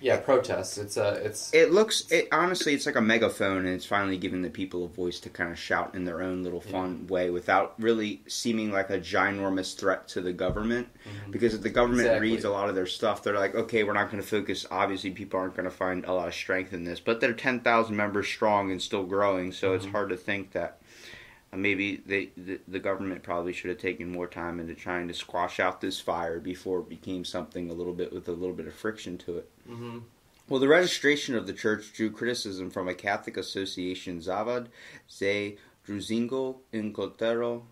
Yeah, 0.00 0.16
protests 0.18 0.78
It's 0.78 0.96
a 0.96 1.12
it's 1.24 1.52
It 1.52 1.72
looks 1.72 2.10
it 2.10 2.28
honestly 2.32 2.74
it's 2.74 2.86
like 2.86 2.96
a 2.96 3.00
megaphone 3.00 3.58
and 3.66 3.68
it's 3.68 3.84
finally 3.86 4.16
giving 4.16 4.42
the 4.42 4.50
people 4.50 4.84
a 4.84 4.88
voice 4.88 5.20
to 5.20 5.28
kind 5.30 5.50
of 5.52 5.58
shout 5.58 5.94
in 5.94 6.04
their 6.04 6.22
own 6.22 6.42
little 6.42 6.60
fun 6.60 7.06
way 7.08 7.30
without 7.30 7.74
really 7.78 8.22
seeming 8.26 8.72
like 8.72 8.90
a 8.90 8.98
ginormous 8.98 9.76
threat 9.76 10.08
to 10.08 10.20
the 10.20 10.32
government 10.32 10.88
Mhm. 11.04 11.30
because 11.32 11.54
if 11.54 11.62
the 11.62 11.68
government 11.70 12.06
Exactly. 12.08 12.30
reads 12.30 12.44
a 12.44 12.50
lot 12.50 12.68
of 12.68 12.74
their 12.74 12.86
stuff 12.86 13.22
they're 13.22 13.38
like 13.38 13.54
okay 13.54 13.84
we're 13.84 13.92
not 13.92 14.10
going 14.10 14.22
to 14.22 14.28
focus 14.28 14.66
obviously 14.70 15.10
people 15.10 15.38
aren't 15.38 15.54
going 15.56 15.68
to 15.68 15.74
find 15.74 16.04
a 16.04 16.12
lot 16.12 16.28
of 16.28 16.34
strength 16.34 16.72
in 16.72 16.84
this 16.84 17.00
but 17.00 17.20
they're 17.20 17.32
10,000 17.32 17.94
members 17.96 18.26
strong 18.26 18.70
and 18.70 18.80
still 18.82 19.04
growing 19.04 19.52
so 19.52 19.74
it's 19.74 19.86
Mhm. 19.86 19.92
hard 19.92 20.08
to 20.10 20.16
think 20.16 20.52
that 20.52 20.78
uh, 20.79 20.79
maybe 21.56 21.96
they 22.06 22.30
the, 22.36 22.60
the 22.68 22.78
government 22.78 23.22
probably 23.22 23.52
should 23.52 23.70
have 23.70 23.78
taken 23.78 24.10
more 24.10 24.26
time 24.26 24.60
into 24.60 24.74
trying 24.74 25.08
to 25.08 25.14
squash 25.14 25.58
out 25.58 25.80
this 25.80 26.00
fire 26.00 26.38
before 26.40 26.80
it 26.80 26.88
became 26.88 27.24
something 27.24 27.70
a 27.70 27.74
little 27.74 27.92
bit 27.92 28.12
with 28.12 28.28
a 28.28 28.32
little 28.32 28.54
bit 28.54 28.66
of 28.66 28.74
friction 28.74 29.18
to 29.18 29.38
it 29.38 29.50
hmm 29.66 29.98
well, 30.50 30.58
the 30.58 30.66
registration 30.66 31.36
of 31.36 31.46
the 31.46 31.52
church 31.52 31.92
drew 31.92 32.10
criticism 32.10 32.70
from 32.70 32.88
a 32.88 32.94
Catholic 32.94 33.36
association, 33.36 34.18
Zavad 34.18 34.66
ze 35.08 35.58
Druzingo 35.86 36.56
Incotero 36.74 37.62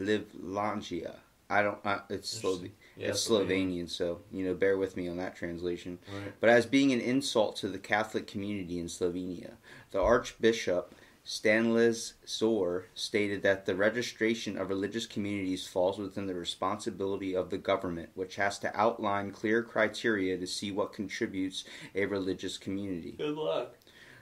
Livlangia. 0.00 1.16
I 1.50 1.62
don't. 1.62 1.78
Uh, 1.84 1.98
it's 2.08 2.28
Slove- 2.30 2.64
Yeah, 2.96 3.08
it's 3.08 3.28
Slovenian, 3.28 3.90
so 3.90 4.20
you 4.32 4.44
know, 4.44 4.54
bear 4.54 4.78
with 4.78 4.96
me 4.96 5.08
on 5.08 5.16
that 5.16 5.34
translation. 5.34 5.98
Right. 6.06 6.32
But 6.40 6.50
as 6.50 6.66
being 6.66 6.92
an 6.92 7.00
insult 7.00 7.56
to 7.56 7.68
the 7.68 7.78
Catholic 7.78 8.28
community 8.28 8.78
in 8.78 8.86
Slovenia, 8.86 9.54
the 9.90 10.00
Archbishop 10.00 10.94
Stanlis 11.26 12.12
Zor 12.28 12.84
stated 12.94 13.42
that 13.42 13.64
the 13.64 13.74
registration 13.74 14.58
of 14.58 14.68
religious 14.68 15.06
communities 15.06 15.66
falls 15.66 15.98
within 15.98 16.26
the 16.26 16.34
responsibility 16.34 17.34
of 17.34 17.48
the 17.48 17.56
government, 17.56 18.10
which 18.14 18.36
has 18.36 18.58
to 18.58 18.78
outline 18.78 19.30
clear 19.30 19.62
criteria 19.62 20.36
to 20.36 20.46
see 20.46 20.70
what 20.70 20.92
contributes 20.92 21.64
a 21.94 22.04
religious 22.04 22.58
community. 22.58 23.12
Good 23.12 23.36
luck. 23.36 23.76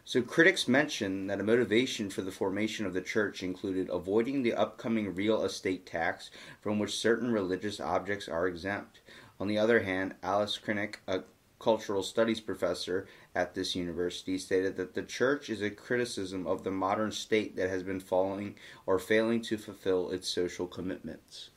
So 0.04 0.22
critics 0.22 0.68
mention 0.68 1.26
that 1.28 1.40
a 1.40 1.44
motivation 1.44 2.08
for 2.08 2.22
the 2.22 2.32
formation 2.32 2.86
of 2.86 2.94
the 2.94 3.00
church 3.00 3.42
included 3.42 3.88
avoiding 3.88 4.42
the 4.42 4.54
upcoming 4.54 5.14
real 5.14 5.44
estate 5.44 5.86
tax 5.86 6.30
from 6.60 6.78
which 6.78 6.96
certain 6.96 7.32
religious 7.32 7.80
objects 7.80 8.28
are 8.28 8.46
exempt. 8.46 9.00
On 9.40 9.48
the 9.48 9.58
other 9.58 9.80
hand, 9.80 10.14
Alice 10.22 10.58
Krinick, 10.64 10.96
a 11.06 11.22
cultural 11.60 12.02
studies 12.02 12.40
professor 12.40 13.06
at 13.34 13.54
this 13.54 13.74
university, 13.74 14.38
stated 14.38 14.76
that 14.76 14.94
the 14.94 15.02
church 15.02 15.48
is 15.48 15.62
a 15.62 15.70
criticism 15.70 16.46
of 16.46 16.64
the 16.64 16.70
modern 16.70 17.12
state 17.12 17.56
that 17.56 17.70
has 17.70 17.82
been 17.82 18.00
following 18.00 18.54
or 18.86 18.98
failing 18.98 19.40
to 19.42 19.56
fulfill 19.56 20.10
its 20.10 20.28
social 20.28 20.66
commitments. 20.66 21.50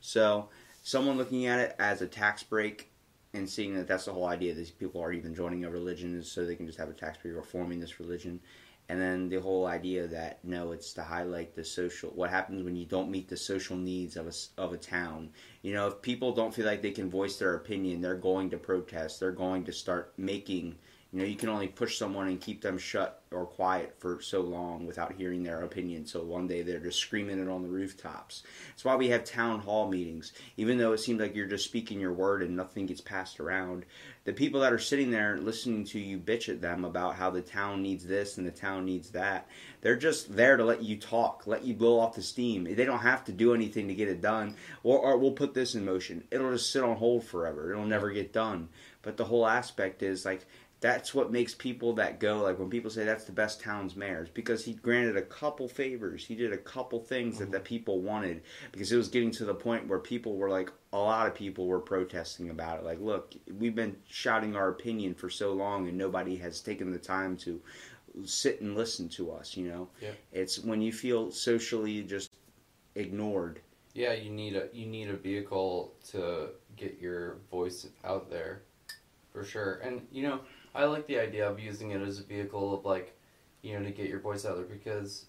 So, 0.00 0.48
someone 0.82 1.16
looking 1.16 1.46
at 1.46 1.60
it 1.60 1.76
as 1.78 2.02
a 2.02 2.06
tax 2.06 2.42
break 2.42 2.90
and 3.34 3.48
seeing 3.48 3.74
that 3.74 3.88
that's 3.88 4.04
the 4.04 4.12
whole 4.12 4.26
idea. 4.26 4.54
These 4.54 4.70
people 4.70 5.00
are 5.00 5.12
even 5.12 5.34
joining 5.34 5.64
a 5.64 5.70
religion 5.70 6.18
is 6.18 6.30
so 6.30 6.44
they 6.44 6.56
can 6.56 6.66
just 6.66 6.78
have 6.78 6.90
a 6.90 6.94
tax 6.94 7.18
break 7.22 7.34
or 7.34 7.42
forming 7.42 7.80
this 7.80 8.00
religion. 8.00 8.40
And 8.88 9.00
then 9.00 9.28
the 9.28 9.40
whole 9.40 9.66
idea 9.66 10.06
that 10.08 10.44
no, 10.44 10.72
it's 10.72 10.92
to 10.94 11.02
highlight 11.02 11.54
the 11.54 11.64
social. 11.64 12.10
What 12.10 12.30
happens 12.30 12.62
when 12.62 12.76
you 12.76 12.84
don't 12.84 13.10
meet 13.10 13.28
the 13.28 13.36
social 13.36 13.76
needs 13.76 14.16
of 14.16 14.26
a 14.26 14.32
of 14.60 14.72
a 14.72 14.76
town? 14.76 15.30
You 15.62 15.72
know, 15.72 15.86
if 15.86 16.02
people 16.02 16.32
don't 16.32 16.52
feel 16.52 16.66
like 16.66 16.82
they 16.82 16.90
can 16.90 17.08
voice 17.08 17.38
their 17.38 17.54
opinion, 17.54 18.02
they're 18.02 18.16
going 18.16 18.50
to 18.50 18.58
protest. 18.58 19.20
They're 19.20 19.32
going 19.32 19.64
to 19.64 19.72
start 19.72 20.12
making. 20.18 20.76
You 21.12 21.18
know, 21.18 21.26
you 21.26 21.36
can 21.36 21.50
only 21.50 21.68
push 21.68 21.98
someone 21.98 22.28
and 22.28 22.40
keep 22.40 22.62
them 22.62 22.78
shut 22.78 23.22
or 23.30 23.44
quiet 23.44 23.94
for 23.98 24.22
so 24.22 24.40
long 24.40 24.86
without 24.86 25.12
hearing 25.12 25.42
their 25.42 25.62
opinion. 25.62 26.06
So 26.06 26.22
one 26.22 26.46
day 26.46 26.62
they're 26.62 26.78
just 26.78 26.98
screaming 26.98 27.38
it 27.38 27.50
on 27.50 27.62
the 27.62 27.68
rooftops. 27.68 28.42
That's 28.68 28.84
why 28.84 28.96
we 28.96 29.08
have 29.08 29.24
town 29.24 29.60
hall 29.60 29.90
meetings. 29.90 30.32
Even 30.56 30.78
though 30.78 30.92
it 30.92 30.98
seems 30.98 31.20
like 31.20 31.34
you're 31.34 31.46
just 31.46 31.66
speaking 31.66 32.00
your 32.00 32.14
word 32.14 32.42
and 32.42 32.56
nothing 32.56 32.86
gets 32.86 33.02
passed 33.02 33.40
around, 33.40 33.84
the 34.24 34.32
people 34.32 34.60
that 34.60 34.72
are 34.72 34.78
sitting 34.78 35.10
there 35.10 35.36
listening 35.36 35.84
to 35.84 35.98
you 35.98 36.18
bitch 36.18 36.48
at 36.48 36.62
them 36.62 36.84
about 36.84 37.16
how 37.16 37.28
the 37.28 37.42
town 37.42 37.82
needs 37.82 38.06
this 38.06 38.38
and 38.38 38.46
the 38.46 38.50
town 38.50 38.86
needs 38.86 39.10
that, 39.10 39.48
they're 39.82 39.96
just 39.96 40.34
there 40.34 40.56
to 40.56 40.64
let 40.64 40.82
you 40.82 40.96
talk, 40.96 41.42
let 41.46 41.64
you 41.64 41.74
blow 41.74 41.98
off 41.98 42.14
the 42.14 42.22
steam. 42.22 42.64
They 42.64 42.84
don't 42.84 43.00
have 43.00 43.24
to 43.24 43.32
do 43.32 43.52
anything 43.52 43.88
to 43.88 43.94
get 43.94 44.08
it 44.08 44.22
done. 44.22 44.56
Or, 44.82 44.98
or 44.98 45.18
we'll 45.18 45.32
put 45.32 45.52
this 45.52 45.74
in 45.74 45.84
motion. 45.84 46.24
It'll 46.30 46.52
just 46.52 46.70
sit 46.70 46.82
on 46.82 46.96
hold 46.96 47.24
forever. 47.24 47.70
It'll 47.70 47.84
never 47.84 48.10
get 48.10 48.32
done. 48.32 48.68
But 49.02 49.16
the 49.16 49.24
whole 49.24 49.46
aspect 49.46 50.02
is 50.04 50.24
like 50.24 50.46
that's 50.82 51.14
what 51.14 51.30
makes 51.30 51.54
people 51.54 51.92
that 51.94 52.18
go. 52.18 52.42
Like 52.42 52.58
when 52.58 52.68
people 52.68 52.90
say 52.90 53.04
that's 53.04 53.24
the 53.24 53.32
best 53.32 53.60
town's 53.60 53.94
mayors 53.94 54.28
because 54.28 54.64
he 54.64 54.74
granted 54.74 55.16
a 55.16 55.22
couple 55.22 55.68
favors. 55.68 56.26
He 56.26 56.34
did 56.34 56.52
a 56.52 56.58
couple 56.58 56.98
things 56.98 57.38
that 57.38 57.44
mm-hmm. 57.44 57.52
the 57.52 57.60
people 57.60 58.00
wanted 58.00 58.42
because 58.72 58.90
it 58.90 58.96
was 58.96 59.06
getting 59.06 59.30
to 59.30 59.44
the 59.44 59.54
point 59.54 59.86
where 59.86 60.00
people 60.00 60.36
were 60.36 60.50
like 60.50 60.70
a 60.92 60.98
lot 60.98 61.28
of 61.28 61.36
people 61.36 61.68
were 61.68 61.78
protesting 61.78 62.50
about 62.50 62.80
it. 62.80 62.84
Like 62.84 63.00
look 63.00 63.32
we've 63.58 63.76
been 63.76 63.96
shouting 64.08 64.56
our 64.56 64.70
opinion 64.70 65.14
for 65.14 65.30
so 65.30 65.52
long 65.52 65.88
and 65.88 65.96
nobody 65.96 66.36
has 66.38 66.60
taken 66.60 66.90
the 66.90 66.98
time 66.98 67.36
to 67.38 67.60
sit 68.24 68.60
and 68.60 68.76
listen 68.76 69.08
to 69.08 69.30
us 69.30 69.56
you 69.56 69.68
know? 69.68 69.88
Yep. 70.00 70.18
it's 70.32 70.58
when 70.58 70.82
you 70.82 70.92
feel 70.92 71.30
socially 71.30 72.02
just 72.02 72.32
ignored. 72.96 73.60
Yeah, 73.94 74.14
you 74.14 74.30
need 74.30 74.56
a 74.56 74.68
you 74.72 74.86
need 74.86 75.10
a 75.10 75.16
vehicle 75.16 75.92
to 76.10 76.48
get 76.76 76.98
your 77.00 77.36
voice 77.52 77.86
out 78.04 78.30
there, 78.30 78.62
for 79.32 79.44
sure. 79.44 79.80
And 79.84 80.00
you 80.10 80.22
know, 80.22 80.40
I 80.74 80.84
like 80.84 81.06
the 81.06 81.18
idea 81.18 81.48
of 81.48 81.60
using 81.60 81.90
it 81.90 82.00
as 82.00 82.20
a 82.20 82.22
vehicle 82.22 82.74
of 82.74 82.84
like, 82.84 83.16
you 83.62 83.78
know, 83.78 83.84
to 83.84 83.90
get 83.90 84.08
your 84.08 84.20
voice 84.20 84.44
out 84.44 84.56
there 84.56 84.64
because, 84.64 85.26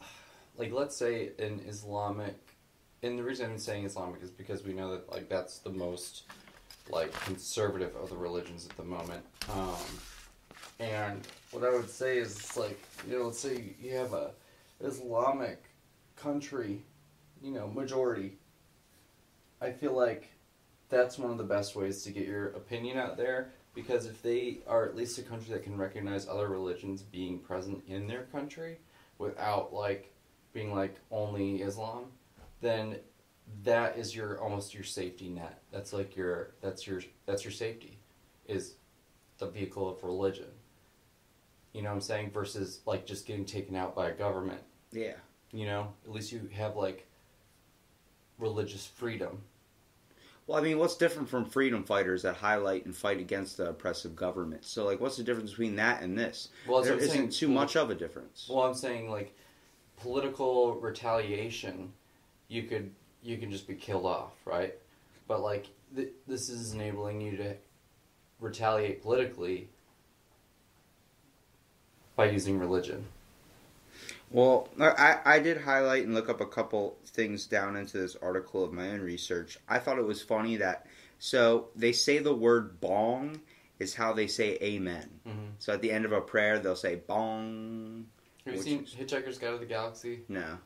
like, 0.56 0.72
let's 0.72 0.96
say 0.96 1.30
an 1.38 1.60
Islamic, 1.66 2.36
and 3.02 3.18
the 3.18 3.22
reason 3.22 3.50
I'm 3.50 3.58
saying 3.58 3.84
Islamic 3.84 4.22
is 4.22 4.30
because 4.30 4.62
we 4.64 4.72
know 4.72 4.92
that 4.92 5.10
like 5.10 5.28
that's 5.28 5.58
the 5.58 5.70
most 5.70 6.22
like 6.90 7.12
conservative 7.24 7.94
of 7.96 8.10
the 8.10 8.16
religions 8.16 8.66
at 8.68 8.76
the 8.76 8.84
moment. 8.84 9.24
Um, 9.52 9.76
and 10.80 11.26
what 11.50 11.64
I 11.64 11.70
would 11.70 11.90
say 11.90 12.18
is 12.18 12.56
like, 12.56 12.80
you 13.06 13.18
know, 13.18 13.24
let's 13.26 13.38
say 13.38 13.74
you 13.80 13.94
have 13.94 14.12
a 14.12 14.30
Islamic 14.80 15.62
country 16.16 16.82
you 17.44 17.50
know, 17.50 17.68
majority. 17.68 18.32
I 19.60 19.70
feel 19.70 19.92
like 19.92 20.30
that's 20.88 21.18
one 21.18 21.30
of 21.30 21.38
the 21.38 21.44
best 21.44 21.76
ways 21.76 22.02
to 22.04 22.10
get 22.10 22.26
your 22.26 22.48
opinion 22.48 22.96
out 22.96 23.16
there 23.16 23.52
because 23.74 24.06
if 24.06 24.22
they 24.22 24.58
are 24.66 24.84
at 24.84 24.96
least 24.96 25.18
a 25.18 25.22
country 25.22 25.52
that 25.52 25.64
can 25.64 25.76
recognize 25.76 26.28
other 26.28 26.48
religions 26.48 27.02
being 27.02 27.38
present 27.38 27.82
in 27.88 28.06
their 28.06 28.22
country, 28.24 28.78
without 29.18 29.72
like 29.72 30.12
being 30.52 30.74
like 30.74 30.96
only 31.10 31.62
Islam, 31.62 32.06
then 32.60 32.96
that 33.64 33.98
is 33.98 34.14
your 34.14 34.40
almost 34.40 34.74
your 34.74 34.84
safety 34.84 35.28
net. 35.28 35.62
That's 35.72 35.92
like 35.92 36.16
your 36.16 36.54
that's 36.60 36.86
your 36.86 37.02
that's 37.26 37.44
your 37.44 37.52
safety 37.52 37.98
is 38.46 38.74
the 39.38 39.46
vehicle 39.46 39.88
of 39.88 40.02
religion. 40.02 40.46
You 41.72 41.82
know 41.82 41.88
what 41.88 41.96
I'm 41.96 42.00
saying? 42.00 42.30
Versus 42.30 42.80
like 42.86 43.06
just 43.06 43.26
getting 43.26 43.44
taken 43.44 43.74
out 43.74 43.94
by 43.94 44.08
a 44.08 44.12
government. 44.12 44.60
Yeah. 44.92 45.14
You 45.52 45.66
know, 45.66 45.92
at 46.04 46.12
least 46.12 46.32
you 46.32 46.48
have 46.54 46.76
like 46.76 47.06
religious 48.38 48.86
freedom. 48.86 49.42
Well, 50.46 50.58
I 50.58 50.62
mean, 50.62 50.78
what's 50.78 50.96
different 50.96 51.28
from 51.28 51.46
freedom 51.46 51.84
fighters 51.84 52.22
that 52.22 52.36
highlight 52.36 52.84
and 52.84 52.94
fight 52.94 53.18
against 53.18 53.56
the 53.56 53.70
oppressive 53.70 54.14
government? 54.14 54.66
So, 54.66 54.84
like, 54.84 55.00
what's 55.00 55.16
the 55.16 55.22
difference 55.22 55.50
between 55.50 55.76
that 55.76 56.02
and 56.02 56.18
this? 56.18 56.50
Well, 56.68 56.82
there 56.82 56.98
isn't 56.98 57.10
saying. 57.10 57.28
too 57.30 57.48
much 57.48 57.76
of 57.76 57.90
a 57.90 57.94
difference. 57.94 58.48
Well, 58.50 58.64
I'm 58.64 58.74
saying 58.74 59.10
like 59.10 59.34
political 59.96 60.74
retaliation, 60.74 61.92
you 62.48 62.64
could 62.64 62.90
you 63.22 63.38
can 63.38 63.50
just 63.50 63.66
be 63.66 63.74
killed 63.74 64.04
off, 64.04 64.32
right? 64.44 64.74
But 65.26 65.40
like 65.40 65.68
th- 65.96 66.12
this 66.26 66.50
is 66.50 66.74
enabling 66.74 67.22
you 67.22 67.38
to 67.38 67.54
retaliate 68.38 69.02
politically 69.02 69.68
by 72.16 72.26
using 72.30 72.58
religion. 72.58 73.06
Well, 74.30 74.68
I, 74.80 75.18
I 75.24 75.38
did 75.38 75.60
highlight 75.60 76.04
and 76.04 76.14
look 76.14 76.28
up 76.28 76.40
a 76.40 76.46
couple 76.46 76.98
things 77.06 77.46
down 77.46 77.76
into 77.76 77.98
this 77.98 78.16
article 78.16 78.64
of 78.64 78.72
my 78.72 78.90
own 78.90 79.00
research. 79.00 79.58
I 79.68 79.78
thought 79.78 79.98
it 79.98 80.04
was 80.04 80.22
funny 80.22 80.56
that, 80.56 80.86
so 81.18 81.68
they 81.76 81.92
say 81.92 82.18
the 82.18 82.34
word 82.34 82.80
bong 82.80 83.40
is 83.78 83.94
how 83.94 84.12
they 84.12 84.26
say 84.26 84.58
amen. 84.60 85.08
Mm-hmm. 85.26 85.46
So 85.58 85.72
at 85.72 85.82
the 85.82 85.92
end 85.92 86.04
of 86.04 86.12
a 86.12 86.20
prayer, 86.20 86.58
they'll 86.58 86.76
say 86.76 86.96
bong. 86.96 88.06
Have 88.44 88.56
you 88.56 88.62
seen 88.62 88.84
is- 88.84 88.94
Hitchhiker's 88.94 89.38
Guide 89.38 89.52
to 89.52 89.58
the 89.58 89.66
Galaxy? 89.66 90.20
No. 90.28 90.58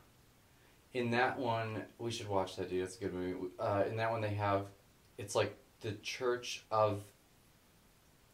In 0.93 1.11
that 1.11 1.37
one, 1.37 1.83
we 1.99 2.09
should 2.09 2.27
watch 2.27 2.55
that, 2.55 2.69
dude. 2.69 2.83
It's 2.83 2.97
a 2.97 2.99
good 2.99 3.13
movie. 3.13 3.49
Uh, 3.59 3.83
in 3.87 3.97
that 3.97 4.09
one, 4.09 4.21
they 4.21 4.33
have 4.33 4.65
it's 5.19 5.35
like 5.35 5.55
the 5.81 5.91
Church 6.01 6.63
of 6.71 7.03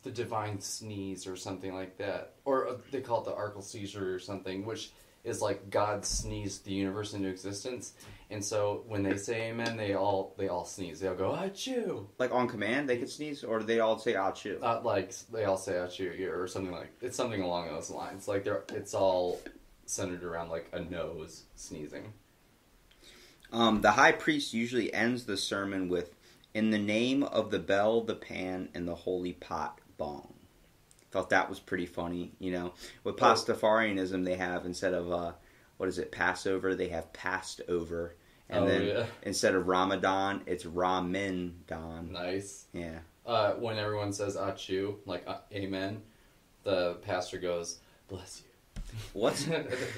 the 0.04 0.12
Divine 0.12 0.62
Sneeze 0.62 1.28
or 1.28 1.36
something 1.36 1.74
like 1.74 1.98
that, 1.98 2.36
or 2.46 2.68
uh, 2.68 2.78
they 2.92 3.02
call 3.02 3.22
it 3.22 3.26
the 3.26 3.32
Arkleseizure 3.32 4.16
or 4.16 4.20
something, 4.20 4.66
which 4.66 4.92
is 5.26 5.42
like 5.42 5.70
God 5.70 6.06
sneezed 6.06 6.66
the 6.66 6.72
universe 6.72 7.14
into 7.14 7.28
existence. 7.28 7.94
And 8.30 8.44
so 8.44 8.84
when 8.88 9.04
they 9.04 9.18
say 9.18 9.50
Amen, 9.50 9.76
they 9.76 9.96
all 9.96 10.34
they 10.38 10.48
all 10.48 10.66
sneeze. 10.66 11.00
They 11.00 11.08
all 11.08 11.16
go 11.16 11.32
Achoo. 11.32 12.06
Like 12.18 12.32
on 12.32 12.48
command, 12.48 12.88
they 12.88 12.98
could 12.98 13.10
sneeze, 13.10 13.44
or 13.44 13.62
they 13.62 13.80
all 13.80 13.98
say 14.00 14.14
achoo? 14.14 14.62
Uh, 14.62 14.82
like 14.84 15.14
they 15.32 15.46
all 15.46 15.58
say 15.58 15.74
Achoo 15.74 16.32
or 16.32 16.48
something 16.48 16.72
like 16.72 16.92
it's 17.02 17.18
something 17.18 17.42
along 17.42 17.68
those 17.68 17.90
lines. 17.90 18.28
Like 18.28 18.44
they're 18.44 18.64
it's 18.74 18.94
all 18.94 19.42
centered 19.86 20.24
around 20.24 20.50
like 20.50 20.70
a 20.72 20.80
nose 20.80 21.44
sneezing. 21.56 22.14
Um, 23.52 23.82
the 23.82 23.92
high 23.92 24.12
priest 24.12 24.54
usually 24.54 24.94
ends 24.94 25.26
the 25.26 25.38
sermon 25.38 25.88
with, 25.88 26.16
"In 26.54 26.72
the 26.72 26.80
name 26.80 27.24
of 27.24 27.52
the 27.52 27.60
bell, 27.60 28.02
the 28.02 28.16
pan, 28.16 28.70
and 28.74 28.88
the 28.88 28.96
holy 28.96 29.34
pot, 29.34 29.80
bong." 29.98 30.35
Thought 31.16 31.30
that 31.30 31.48
was 31.48 31.62
pretty 31.62 31.86
funny. 31.86 32.34
You 32.40 32.52
know, 32.52 32.74
with 33.06 33.16
Oh. 33.16 33.26
Pastafarianism, 33.26 34.26
they 34.26 34.36
have 34.36 34.66
instead 34.66 34.94
of 34.94 35.10
uh, 35.10 35.32
what 35.78 35.88
is 35.88 35.98
it, 35.98 36.12
Passover, 36.12 36.76
they 36.76 36.90
have 36.90 37.14
passed 37.14 37.62
over, 37.70 38.18
and 38.50 38.66
oh 38.66 38.68
then 38.68 38.82
yeah, 38.86 39.06
instead 39.24 39.56
of 39.56 39.66
Ramadan, 39.70 40.42
it's 40.46 40.66
Ramendan. 40.66 42.12
nice. 42.12 42.66
Yeah. 42.74 43.00
Uh, 43.26 43.54
when 43.54 43.78
everyone 43.78 44.12
says 44.12 44.36
Achoo, 44.36 44.96
like 45.06 45.24
uh, 45.26 45.38
Amen, 45.54 46.02
the 46.64 46.96
pastor 46.96 47.38
goes 47.38 47.78
Bless 48.10 48.42
you. 48.44 48.92
What's 49.14 49.48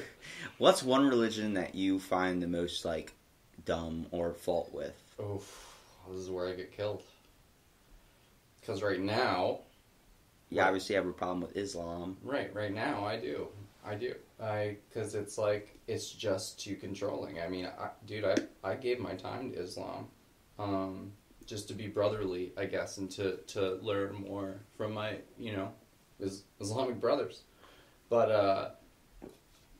what's 0.60 0.84
one 0.84 1.08
religion 1.08 1.56
that 1.56 1.74
you 1.74 1.98
find 1.98 2.44
the 2.44 2.48
most 2.48 2.86
like 2.86 3.14
dumb 3.66 4.06
or 4.12 4.36
fault 4.36 4.72
with? 4.72 4.94
Oof, 5.20 5.78
this 6.12 6.20
is 6.20 6.30
where 6.30 6.48
I 6.48 6.54
get 6.54 6.72
killed. 6.78 7.02
Because 8.62 8.84
right 8.84 9.00
now, 9.02 9.62
You 10.50 10.62
obviously 10.62 10.96
have 10.96 11.06
a 11.06 11.12
problem 11.12 11.42
with 11.42 11.58
Islam. 11.58 12.18
right, 12.24 12.54
right 12.54 12.74
now, 12.74 13.06
I 13.06 13.18
do, 13.18 13.48
I 13.86 13.96
do, 13.96 14.16
I 14.42 14.78
because 14.88 15.14
it's 15.14 15.38
like 15.38 15.78
it's 15.88 16.10
just 16.10 16.60
too 16.60 16.76
controlling. 16.76 17.42
I 17.42 17.48
mean, 17.48 17.66
I, 17.66 17.90
dude, 18.06 18.24
I 18.24 18.36
I 18.64 18.76
gave 18.76 19.00
my 19.00 19.14
time 19.14 19.52
to 19.52 19.60
Islam, 19.60 20.08
um, 20.58 21.12
just 21.46 21.68
to 21.68 21.74
be 21.74 21.88
brotherly, 21.88 22.54
I 22.58 22.66
guess, 22.66 22.98
and 22.98 23.12
to 23.12 23.38
to 23.48 23.76
learn 23.82 24.16
more 24.16 24.56
from 24.78 24.94
my 24.94 25.18
you 25.38 25.52
know, 25.52 25.72
is, 26.20 26.44
Islamic 26.62 27.02
brothers, 27.02 27.42
but 28.10 28.32
uh, 28.32 28.70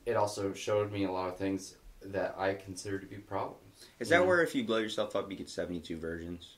it 0.06 0.18
also 0.18 0.54
showed 0.54 0.92
me 0.92 1.06
a 1.06 1.12
lot 1.12 1.30
of 1.30 1.38
things 1.38 1.76
that 2.02 2.36
I 2.38 2.54
consider 2.54 3.00
to 3.00 3.06
be 3.06 3.18
problems. 3.18 3.88
Is 4.00 4.10
that 4.10 4.26
where 4.26 4.42
if 4.42 4.54
you 4.54 4.64
blow 4.66 4.78
yourself 4.78 5.16
up, 5.16 5.32
you 5.32 5.38
get 5.38 5.50
seventy-two 5.50 5.98
virgins? 5.98 6.58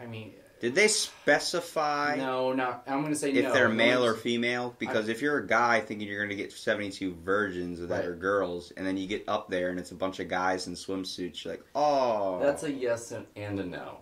I 0.00 0.06
mean, 0.06 0.32
Did 0.60 0.74
they 0.74 0.88
specify 0.88 2.16
no, 2.16 2.52
not. 2.52 2.82
I'm 2.86 3.02
gonna 3.02 3.14
say 3.14 3.30
if 3.30 3.44
no. 3.44 3.52
they're 3.52 3.68
male 3.68 4.04
or 4.04 4.14
female? 4.14 4.74
Because 4.78 5.08
if 5.08 5.22
you're 5.22 5.38
a 5.38 5.46
guy 5.46 5.80
thinking 5.80 6.08
you're 6.08 6.18
going 6.18 6.36
to 6.36 6.42
get 6.42 6.52
72 6.52 7.14
virgins 7.24 7.78
that 7.80 7.88
Right. 7.88 8.04
are 8.04 8.16
girls, 8.16 8.72
and 8.76 8.84
then 8.86 8.96
you 8.96 9.06
get 9.06 9.24
up 9.28 9.48
there 9.48 9.70
and 9.70 9.78
it's 9.78 9.92
a 9.92 9.94
bunch 9.94 10.18
of 10.18 10.28
guys 10.28 10.66
in 10.66 10.74
swimsuits, 10.74 11.44
you're 11.44 11.54
like, 11.54 11.64
oh. 11.74 12.40
That's 12.40 12.64
a 12.64 12.72
yes 12.72 13.12
and, 13.12 13.60
a 13.60 13.64
no. 13.64 13.98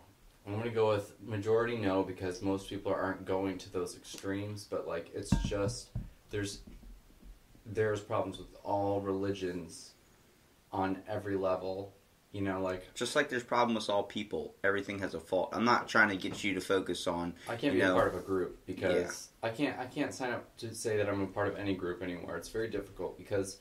I'm 0.47 0.57
gonna 0.57 0.71
go 0.71 0.88
with 0.88 1.12
majority 1.21 1.77
no 1.77 2.03
because 2.03 2.40
most 2.40 2.71
people 2.71 2.92
aren't 2.92 3.27
going 3.27 3.59
to 3.59 3.73
those 3.73 3.97
extremes, 3.97 4.66
but 4.71 4.87
like 4.87 5.11
it's 5.14 5.31
just 5.45 5.90
there's 6.31 6.61
there's 7.66 8.01
problems 8.01 8.38
with 8.38 8.49
all 8.62 9.01
religions 9.01 9.92
on 10.73 11.03
every 11.09 11.37
level. 11.37 11.92
You 12.33 12.43
know, 12.43 12.61
like 12.61 12.95
Just 12.95 13.17
like 13.17 13.31
there's 13.31 13.43
problem 13.43 13.75
with 13.75 13.89
all 13.89 14.03
people, 14.03 14.55
everything 14.62 14.99
has 14.99 15.15
a 15.15 15.21
fault. 15.21 15.51
I'm 15.53 15.65
not 15.65 15.89
trying 15.89 16.11
to 16.11 16.17
get 16.17 16.45
you 16.45 16.55
to 16.55 16.61
focus 16.61 17.07
on. 17.07 17.35
I 17.49 17.57
can't 17.57 17.73
be 17.73 17.81
know, 17.81 17.93
a 17.93 17.95
part 17.95 18.09
of 18.09 18.17
a 18.17 18.23
group 18.23 18.67
because 18.67 19.31
I 19.43 19.49
can't 19.49 19.79
I 19.79 19.87
can't 19.87 20.12
sign 20.12 20.33
up 20.33 20.57
to 20.59 20.75
say 20.75 20.97
that 20.99 21.09
I'm 21.09 21.23
a 21.23 21.27
part 21.27 21.49
of 21.49 21.57
any 21.57 21.75
group 21.75 22.03
anymore. 22.03 22.37
It's 22.37 22.51
very 22.51 22.69
difficult 22.69 23.17
because 23.17 23.59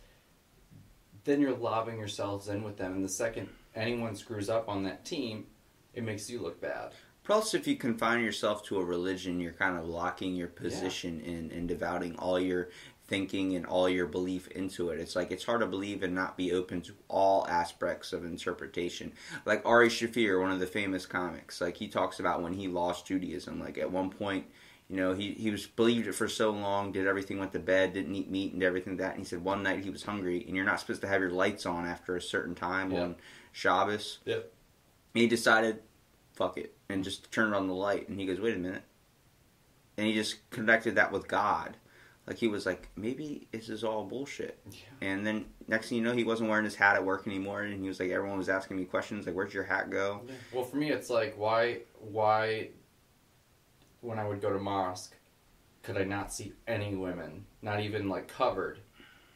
then 1.23 1.41
you're 1.41 1.55
lobbing 1.55 1.97
yourselves 1.97 2.49
in 2.49 2.63
with 2.63 2.77
them 2.77 2.93
and 2.93 3.03
the 3.03 3.09
second 3.09 3.49
anyone 3.75 4.15
screws 4.15 4.49
up 4.49 4.69
on 4.69 4.83
that 4.83 5.05
team, 5.05 5.45
it 5.93 6.03
makes 6.03 6.29
you 6.29 6.41
look 6.41 6.61
bad. 6.61 6.93
Plus, 7.23 7.55
if 7.55 7.65
you 7.65 7.75
confine 7.75 8.23
yourself 8.23 8.63
to 8.65 8.77
a 8.77 8.85
religion, 8.85 9.39
you're 9.39 9.51
kind 9.51 9.79
of 9.79 9.87
locking 9.87 10.35
your 10.35 10.47
position 10.47 11.19
in 11.21 11.51
and 11.57 11.67
devoting 11.67 12.15
all 12.17 12.39
your 12.39 12.69
thinking 13.07 13.55
and 13.55 13.65
all 13.65 13.87
your 13.87 14.07
belief 14.07 14.47
into 14.49 14.89
it. 14.89 14.99
It's 14.99 15.15
like 15.15 15.31
it's 15.31 15.43
hard 15.43 15.61
to 15.61 15.67
believe 15.67 16.01
and 16.03 16.15
not 16.15 16.37
be 16.37 16.51
open 16.51 16.81
to 16.81 16.93
all 17.07 17.47
aspects 17.47 18.13
of 18.13 18.25
interpretation. 18.25 19.13
Like 19.45 19.65
Ari 19.65 19.89
Shaffir, 19.89 20.41
one 20.41 20.51
of 20.51 20.59
the 20.59 20.67
famous 20.67 21.05
comics, 21.05 21.61
like 21.61 21.77
he 21.77 21.87
talks 21.87 22.19
about 22.19 22.41
when 22.41 22.53
he 22.53 22.67
lost 22.67 23.07
Judaism. 23.07 23.59
Like 23.59 23.77
at 23.77 23.91
one 23.91 24.09
point, 24.09 24.45
you 24.89 24.95
know, 24.97 25.13
he, 25.13 25.33
he 25.33 25.51
was 25.51 25.65
believed 25.65 26.07
it 26.07 26.13
for 26.13 26.27
so 26.27 26.51
long, 26.51 26.91
did 26.91 27.07
everything, 27.07 27.39
went 27.39 27.53
to 27.53 27.59
bed, 27.59 27.93
didn't 27.93 28.15
eat 28.15 28.29
meat 28.29 28.53
and 28.53 28.63
everything 28.63 28.93
like 28.93 28.99
that. 29.01 29.11
And 29.11 29.19
he 29.19 29.25
said 29.25 29.43
one 29.43 29.63
night 29.63 29.83
he 29.83 29.89
was 29.89 30.03
hungry, 30.03 30.43
and 30.47 30.55
you're 30.55 30.65
not 30.65 30.79
supposed 30.79 31.01
to 31.01 31.07
have 31.07 31.21
your 31.21 31.31
lights 31.31 31.65
on 31.65 31.85
after 31.85 32.15
a 32.15 32.21
certain 32.21 32.53
time 32.55 32.91
Yeah. 32.91 33.01
on 33.01 33.15
Shabbos. 33.51 34.19
Yep. 34.25 34.51
He 35.13 35.27
decided, 35.27 35.79
fuck 36.33 36.57
it, 36.57 36.75
and 36.89 37.03
just 37.03 37.31
turned 37.31 37.55
on 37.55 37.67
the 37.67 37.73
light. 37.73 38.09
And 38.09 38.19
he 38.19 38.25
goes, 38.25 38.39
wait 38.39 38.55
a 38.55 38.59
minute. 38.59 38.83
And 39.97 40.05
he 40.07 40.13
just 40.13 40.47
connected 40.49 40.95
that 40.95 41.11
with 41.11 41.27
God. 41.27 41.77
Like 42.27 42.37
he 42.37 42.47
was 42.47 42.65
like, 42.65 42.89
maybe 42.95 43.47
this 43.51 43.69
is 43.69 43.83
all 43.83 44.03
bullshit. 44.03 44.57
Yeah. 44.71 44.77
And 45.01 45.25
then 45.25 45.45
next 45.67 45.89
thing 45.89 45.99
you 45.99 46.03
know, 46.03 46.13
he 46.13 46.23
wasn't 46.23 46.49
wearing 46.49 46.65
his 46.65 46.73
hat 46.75 46.95
at 46.95 47.05
work 47.05 47.27
anymore, 47.27 47.61
and 47.61 47.79
he 47.81 47.87
was 47.87 47.99
like, 47.99 48.09
everyone 48.09 48.37
was 48.39 48.49
asking 48.49 48.77
me 48.77 48.85
questions 48.85 49.25
like, 49.27 49.35
"Where'd 49.35 49.53
your 49.53 49.63
hat 49.63 49.91
go?" 49.91 50.21
Well, 50.51 50.63
for 50.63 50.77
me, 50.77 50.89
it's 50.91 51.09
like 51.11 51.35
why 51.37 51.81
why 51.99 52.69
when 54.01 54.19
I 54.19 54.27
would 54.27 54.41
go 54.41 54.51
to 54.53 54.59
mosque, 54.59 55.13
could 55.83 55.97
I 55.97 56.03
not 56.03 56.33
see 56.33 56.53
any 56.67 56.95
women, 56.95 57.45
not 57.61 57.79
even 57.81 58.09
like 58.09 58.27
covered, 58.27 58.79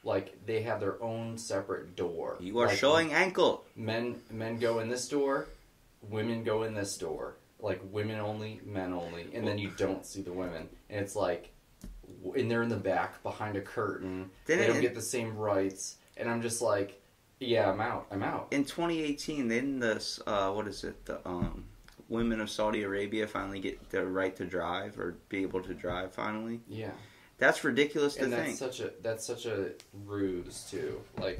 like 0.03 0.45
they 0.45 0.61
have 0.63 0.79
their 0.79 1.01
own 1.01 1.37
separate 1.37 1.95
door. 1.95 2.37
You 2.39 2.57
are 2.59 2.67
Like, 2.67 2.77
showing 2.77 3.13
ankle. 3.13 3.65
men. 3.75 4.15
Men 4.31 4.57
go 4.57 4.79
in 4.79 4.89
this 4.89 5.07
door, 5.07 5.47
women 6.01 6.43
go 6.43 6.63
in 6.63 6.73
this 6.73 6.97
door. 6.97 7.35
Like 7.61 7.81
women 7.91 8.19
only, 8.19 8.61
men 8.65 8.93
only, 8.93 9.27
and 9.33 9.45
then 9.45 9.57
you 9.59 9.69
don't 9.77 10.05
see 10.05 10.21
the 10.21 10.31
women, 10.31 10.69
and 10.89 11.01
it's 11.01 11.15
like, 11.15 11.51
and 12.35 12.49
they're 12.49 12.63
in 12.63 12.69
the 12.69 12.75
back 12.75 13.21
behind 13.23 13.55
a 13.55 13.61
curtain. 13.61 14.29
Didn't 14.45 14.59
they 14.61 14.67
don't 14.67 14.77
it- 14.77 14.81
get 14.81 14.95
the 14.95 15.01
same 15.01 15.35
rights, 15.37 15.97
and 16.17 16.29
I'm 16.29 16.41
just 16.41 16.61
like, 16.61 17.01
yeah, 17.39 17.69
I'm 17.69 17.79
out. 17.81 18.07
I'm 18.11 18.23
out. 18.23 18.47
in 18.51 18.63
2018, 18.65 19.47
didn't 19.47 19.79
this 19.79 20.19
uh, 20.27 20.51
what 20.51 20.67
is 20.67 20.83
it? 20.83 21.05
The 21.05 21.25
um, 21.27 21.65
women 22.09 22.41
of 22.41 22.49
Saudi 22.49 22.83
Arabia 22.83 23.27
finally 23.27 23.59
get 23.59 23.89
the 23.89 24.05
right 24.05 24.35
to 24.35 24.45
drive 24.45 24.99
or 24.99 25.15
be 25.29 25.43
able 25.43 25.61
to 25.61 25.73
drive 25.73 26.13
finally. 26.13 26.59
Yeah. 26.67 26.91
That's 27.37 27.63
ridiculous 27.63 28.15
to 28.15 28.25
and 28.25 28.33
that's 28.33 28.43
think. 28.43 28.57
such 28.57 28.79
a 28.81 28.91
that's 29.01 29.25
such 29.25 29.45
a 29.45 29.71
ruse 30.05 30.67
too. 30.69 30.99
Like, 31.17 31.39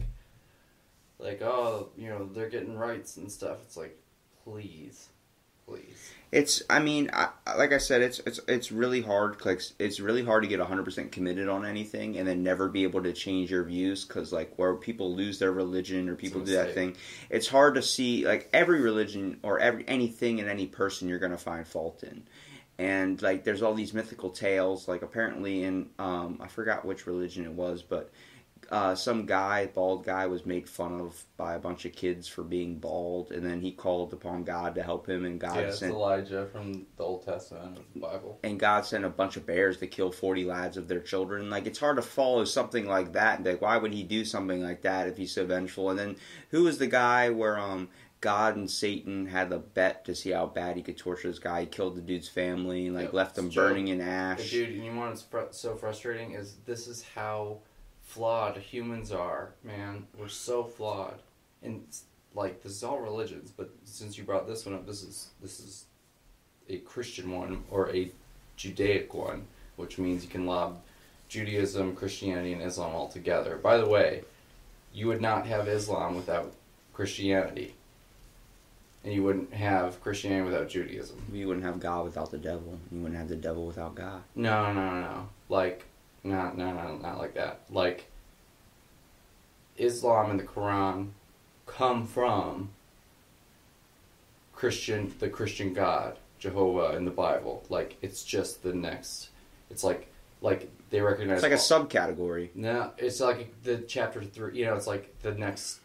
like 1.18 1.42
oh, 1.42 1.90
you 1.98 2.08
know 2.08 2.30
they're 2.34 2.50
getting 2.50 2.78
rights 2.78 3.18
and 3.18 3.30
stuff. 3.30 3.58
It's 3.66 3.76
like, 3.76 4.00
please, 4.46 5.10
please. 5.70 6.12
It's. 6.32 6.62
I 6.70 6.80
mean, 6.80 7.10
I, 7.12 7.30
like 7.58 7.74
I 7.74 7.80
said, 7.80 8.02
it's 8.02 8.20
it's 8.20 8.40
it's 8.48 8.72
really 8.72 9.02
hard. 9.02 9.44
Like 9.44 9.62
it's 9.80 10.00
really 10.00 10.24
hard 10.24 10.44
to 10.44 10.50
get 10.50 10.60
hundred 10.60 10.86
percent 10.86 11.12
committed 11.12 11.50
on 11.50 11.66
anything 11.66 12.18
and 12.18 12.28
then 12.28 12.44
never 12.44 12.70
be 12.70 12.84
able 12.84 13.02
to 13.04 13.14
change 13.14 13.50
your 13.50 13.64
views 13.64 14.06
because 14.06 14.32
like 14.32 14.54
where 14.58 14.76
people 14.76 15.16
lose 15.16 15.40
their 15.40 15.52
religion 15.52 16.08
or 16.08 16.16
people 16.16 16.42
do 16.42 16.54
that 16.54 16.74
thing, 16.76 16.96
it's 17.30 17.48
hard 17.48 17.76
to 17.76 17.82
see 17.82 18.26
like 18.26 18.48
every 18.54 18.82
religion 18.82 19.40
or 19.42 19.60
every 19.60 19.84
anything 19.88 20.40
and 20.40 20.48
any 20.48 20.68
person 20.68 21.10
you're 21.10 21.20
gonna 21.20 21.38
find 21.38 21.68
fault 21.68 22.04
in. 22.04 22.24
And 22.78 23.22
like, 23.22 23.44
there's 23.44 23.62
all 23.62 23.74
these 23.74 23.94
mythical 23.94 24.30
tales. 24.30 24.88
Like, 24.88 25.02
apparently, 25.02 25.64
in 25.64 25.90
um, 26.00 26.40
I 26.42 26.48
forgot 26.48 26.86
which 26.86 27.08
religion 27.08 27.44
it 27.44 27.52
was, 27.52 27.84
but 27.84 28.10
uh, 28.72 28.94
some 28.94 29.26
guy, 29.26 29.66
bald 29.66 30.06
guy, 30.06 30.28
was 30.28 30.46
made 30.46 30.70
fun 30.70 31.02
of 31.02 31.26
by 31.38 31.56
a 31.56 31.60
bunch 31.60 31.86
of 31.86 31.94
kids 31.94 32.28
for 32.28 32.44
being 32.44 32.78
bald, 32.78 33.32
and 33.32 33.44
then 33.44 33.62
he 33.62 33.72
called 33.72 34.14
upon 34.14 34.44
God 34.44 34.76
to 34.76 34.84
help 34.84 35.10
him, 35.10 35.26
and 35.26 35.40
God 35.40 35.58
yeah, 35.58 35.72
sent 35.72 35.94
Elijah 35.94 36.46
from 36.52 36.86
the 36.96 37.04
Old 37.04 37.26
Testament 37.26 37.78
of 37.78 37.84
the 37.94 38.00
Bible. 38.00 38.40
and 38.44 38.60
God 38.60 38.86
sent 38.86 39.06
a 39.06 39.10
bunch 39.10 39.38
of 39.38 39.46
bears 39.46 39.78
to 39.78 39.88
kill 39.88 40.12
40 40.12 40.46
lads 40.46 40.78
of 40.78 40.88
their 40.88 41.00
children. 41.00 41.50
Like, 41.50 41.66
it's 41.66 41.80
hard 41.80 41.96
to 41.96 42.04
follow 42.04 42.46
something 42.46 42.86
like 42.86 43.14
that 43.14 43.38
and 43.38 43.46
like, 43.46 43.62
why 43.62 43.78
would 43.78 43.94
he 43.94 44.04
do 44.04 44.24
something 44.24 44.62
like 44.62 44.84
that 44.84 45.08
if 45.08 45.18
he's 45.18 45.34
so 45.34 45.46
vengeful? 45.46 45.90
And 45.90 45.98
then, 45.98 46.16
who 46.52 46.64
was 46.64 46.78
the 46.78 46.88
guy 46.88 47.30
where, 47.32 47.58
um, 47.58 47.90
God 48.22 48.58
and 48.58 48.70
Satan 48.70 49.28
had 49.28 49.52
a 49.54 49.60
bet 49.60 50.06
to 50.06 50.14
see 50.14 50.32
how 50.32 50.46
bad 50.46 50.76
he 50.76 50.84
could 50.84 50.98
torture 50.98 51.30
this 51.30 51.40
guy? 51.40 51.62
He 51.62 51.68
killed 51.68 51.96
the 51.96 52.02
dude's 52.02 52.28
family 52.28 52.90
like, 52.90 53.06
Yep, 53.06 53.14
left 53.14 53.36
them 53.36 53.50
burning 53.50 53.88
in 53.88 54.02
ash. 54.02 54.52
dude, 54.52 54.70
and 54.70 54.84
you 54.84 54.92
know 54.92 55.16
what's 55.32 55.58
so 55.58 55.76
frustrating 55.76 56.34
is 56.34 56.58
this 56.66 56.88
is 56.88 57.02
how 57.16 57.60
flawed 58.10 58.58
humans 58.58 59.12
are, 59.12 59.52
man. 59.64 60.08
We're 60.18 60.30
so 60.30 60.64
flawed, 60.64 61.20
and 61.62 61.84
like 62.34 62.64
this 62.64 62.72
is 62.72 62.84
all 62.84 63.00
religions, 63.00 63.52
but 63.56 63.70
since 63.86 64.18
you 64.18 64.24
brought 64.24 64.48
this 64.48 64.66
one 64.66 64.74
up, 64.74 64.88
this 64.88 65.04
is 65.04 65.30
this 65.42 65.60
is 65.60 65.86
a 66.68 66.78
Christian 66.78 67.32
one 67.32 67.64
or 67.70 67.94
a 67.96 68.12
Judaic 68.58 69.14
one, 69.14 69.46
which 69.76 70.00
means 70.00 70.24
you 70.24 70.30
can 70.30 70.48
lob 70.48 70.82
Judaism, 71.28 71.96
Christianity, 71.96 72.52
and 72.52 72.64
Islam 72.64 72.96
all 72.96 73.08
together. 73.08 73.58
By 73.58 73.78
the 73.78 73.88
way, 73.88 74.24
you 74.92 75.06
would 75.08 75.22
not 75.22 75.46
have 75.46 75.68
Islam 75.68 76.16
without 76.16 76.52
Christianity, 76.94 77.76
and 79.04 79.14
you 79.14 79.22
wouldn't 79.22 79.54
have 79.54 80.02
Christianity 80.02 80.50
without 80.50 80.68
Judaism. 80.68 81.22
You 81.32 81.48
wouldn't 81.48 81.66
have 81.66 81.80
God 81.80 82.06
without 82.06 82.32
the 82.32 82.40
devil. 82.40 82.80
You 82.92 83.02
wouldn't 83.02 83.20
have 83.20 83.30
the 83.30 83.36
devil 83.36 83.68
without 83.68 83.94
God. 83.94 84.24
No, 84.34 84.74
no, 84.74 84.90
no, 84.90 85.02
no. 85.02 85.30
Like, 85.48 85.86
no, 86.24 86.52
no, 86.56 86.72
no, 86.74 86.98
not 86.98 87.18
like 87.18 87.34
that. 87.36 87.62
Like, 87.70 88.06
Islam 89.78 90.32
and 90.32 90.40
the 90.40 90.44
Quran 90.44 91.10
come 91.66 92.06
from 92.06 92.70
Christian, 94.54 95.14
the 95.20 95.30
Christian 95.30 95.74
God, 95.74 96.18
Jehovah, 96.40 96.96
in 96.98 97.06
the 97.06 97.12
Bible. 97.12 97.64
Like, 97.70 97.98
it's 98.02 98.24
just 98.24 98.64
the 98.64 98.74
next. 98.74 99.30
It's 99.70 99.84
like, 99.84 100.08
like 100.42 100.70
they 100.90 101.02
recognize. 101.02 101.44
It's 101.44 101.44
like 101.44 101.52
a 101.54 101.56
subcategory. 101.56 102.50
No, 102.56 102.92
it's 102.98 103.20
like 103.20 103.54
the 103.64 103.78
chapter 103.78 104.24
three. 104.24 104.58
You 104.60 104.66
know, 104.66 104.76
it's 104.76 104.88
like 104.88 105.14
the 105.22 105.34
next 105.34 105.80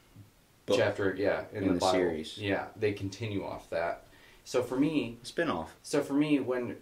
Book. 0.66 0.77
chapter. 0.79 1.14
Yeah, 1.16 1.44
in, 1.53 1.59
In 1.62 1.68
the, 1.68 1.75
the 1.75 1.81
Bible. 1.81 1.92
series. 1.92 2.38
Yeah, 2.38 2.66
they 2.77 2.92
continue 2.92 3.44
off 3.44 3.68
that. 3.70 4.03
So 4.44 4.62
for 4.62 4.77
me, 4.77 5.18
Spin 5.23 5.49
off. 5.51 5.75
so 5.83 6.03
for 6.03 6.12
me, 6.14 6.38
when 6.40 6.77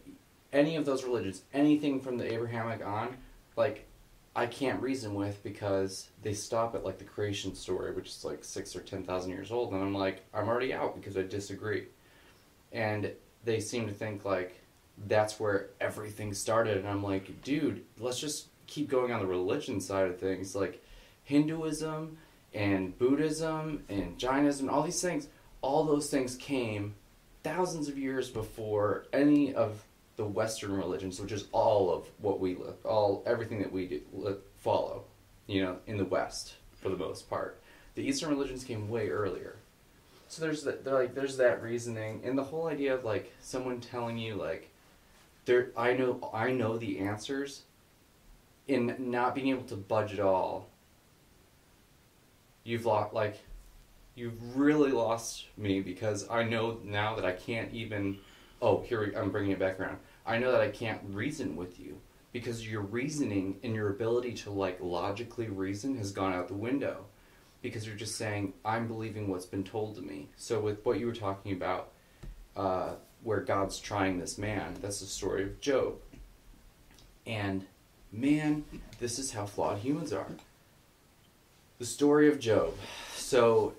any 0.52 0.76
of 0.76 0.84
those 0.84 1.04
religions, 1.04 1.42
anything 1.54 2.00
from 2.00 2.18
the 2.18 2.32
Abrahamic 2.32 2.84
on, 2.84 3.16
like 3.56 3.86
I 4.34 4.46
can't 4.46 4.80
reason 4.80 5.14
with 5.14 5.42
because 5.42 6.08
they 6.22 6.32
stop 6.32 6.74
at 6.74 6.84
like 6.84 6.98
the 6.98 7.04
creation 7.04 7.54
story, 7.54 7.92
which 7.92 8.08
is 8.08 8.24
like 8.24 8.44
six 8.44 8.74
or 8.74 8.80
ten 8.80 9.02
thousand 9.02 9.32
years 9.32 9.50
old, 9.50 9.72
and 9.72 9.82
I'm 9.82 9.94
like, 9.94 10.22
I'm 10.32 10.48
already 10.48 10.72
out 10.72 10.96
because 10.96 11.16
I 11.16 11.22
disagree. 11.22 11.86
And 12.72 13.12
they 13.44 13.60
seem 13.60 13.86
to 13.86 13.92
think 13.92 14.24
like 14.24 14.60
that's 15.06 15.38
where 15.38 15.70
everything 15.80 16.32
started, 16.32 16.78
and 16.78 16.88
I'm 16.88 17.02
like, 17.02 17.42
dude, 17.42 17.84
let's 17.98 18.18
just 18.18 18.46
keep 18.66 18.88
going 18.88 19.12
on 19.12 19.20
the 19.20 19.26
religion 19.26 19.80
side 19.80 20.08
of 20.08 20.18
things, 20.18 20.54
like 20.54 20.82
Hinduism 21.24 22.16
and 22.54 22.96
Buddhism 22.98 23.84
and 23.88 24.18
Jainism, 24.18 24.70
all 24.70 24.82
these 24.82 25.00
things, 25.00 25.28
all 25.60 25.84
those 25.84 26.10
things 26.10 26.36
came 26.36 26.94
thousands 27.42 27.88
of 27.88 27.98
years 27.98 28.30
before 28.30 29.06
any 29.12 29.54
of 29.54 29.82
the 30.16 30.24
Western 30.24 30.72
religions, 30.72 31.20
which 31.20 31.32
is 31.32 31.46
all 31.52 31.90
of 31.90 32.06
what 32.18 32.40
we 32.40 32.56
all 32.84 33.22
everything 33.26 33.60
that 33.60 33.72
we 33.72 33.86
do, 33.86 34.38
follow, 34.58 35.04
you 35.46 35.62
know, 35.62 35.76
in 35.86 35.96
the 35.96 36.04
West 36.04 36.54
for 36.74 36.88
the 36.88 36.96
most 36.96 37.28
part. 37.30 37.60
The 37.94 38.02
Eastern 38.02 38.30
religions 38.30 38.64
came 38.64 38.88
way 38.88 39.08
earlier. 39.08 39.56
So 40.28 40.42
there's 40.42 40.62
that, 40.64 40.86
like 40.86 41.14
there's 41.14 41.36
that 41.38 41.62
reasoning, 41.62 42.22
and 42.24 42.36
the 42.36 42.44
whole 42.44 42.66
idea 42.66 42.94
of 42.94 43.04
like 43.04 43.32
someone 43.42 43.80
telling 43.80 44.16
you 44.18 44.34
like, 44.34 44.70
there 45.44 45.70
I 45.76 45.92
know 45.92 46.30
I 46.32 46.52
know 46.52 46.78
the 46.78 46.98
answers, 47.00 47.62
in 48.68 48.94
not 48.98 49.34
being 49.34 49.48
able 49.48 49.64
to 49.64 49.76
budge 49.76 50.12
at 50.12 50.20
all. 50.20 50.68
You've 52.64 52.86
lost 52.86 53.12
like 53.12 53.40
you've 54.14 54.56
really 54.56 54.92
lost 54.92 55.46
me 55.56 55.80
because 55.80 56.28
I 56.30 56.44
know 56.44 56.78
now 56.84 57.14
that 57.16 57.24
I 57.24 57.32
can't 57.32 57.72
even. 57.72 58.18
Oh, 58.62 58.82
here 58.82 59.04
we, 59.04 59.16
I'm 59.16 59.30
bringing 59.30 59.50
it 59.50 59.58
back 59.58 59.80
around. 59.80 59.98
I 60.24 60.38
know 60.38 60.52
that 60.52 60.60
I 60.60 60.68
can't 60.68 61.00
reason 61.08 61.56
with 61.56 61.80
you 61.80 62.00
because 62.32 62.66
your 62.66 62.80
reasoning 62.80 63.58
and 63.64 63.74
your 63.74 63.90
ability 63.90 64.34
to 64.34 64.50
like 64.50 64.78
logically 64.80 65.48
reason 65.48 65.96
has 65.98 66.12
gone 66.12 66.32
out 66.32 66.46
the 66.46 66.54
window 66.54 67.04
because 67.60 67.86
you're 67.86 67.96
just 67.96 68.16
saying 68.16 68.54
I'm 68.64 68.86
believing 68.86 69.28
what's 69.28 69.46
been 69.46 69.64
told 69.64 69.96
to 69.96 70.00
me. 70.00 70.28
So 70.36 70.60
with 70.60 70.86
what 70.86 71.00
you 71.00 71.06
were 71.06 71.14
talking 71.14 71.52
about, 71.52 71.90
uh, 72.56 72.94
where 73.24 73.40
God's 73.40 73.80
trying 73.80 74.18
this 74.18 74.38
man, 74.38 74.76
that's 74.80 75.00
the 75.00 75.06
story 75.06 75.42
of 75.42 75.60
Job. 75.60 75.94
And 77.26 77.66
man, 78.12 78.64
this 79.00 79.18
is 79.18 79.32
how 79.32 79.46
flawed 79.46 79.78
humans 79.78 80.12
are. 80.12 80.26
The 81.78 81.86
story 81.86 82.28
of 82.28 82.38
Job. 82.38 82.74
So 83.16 83.74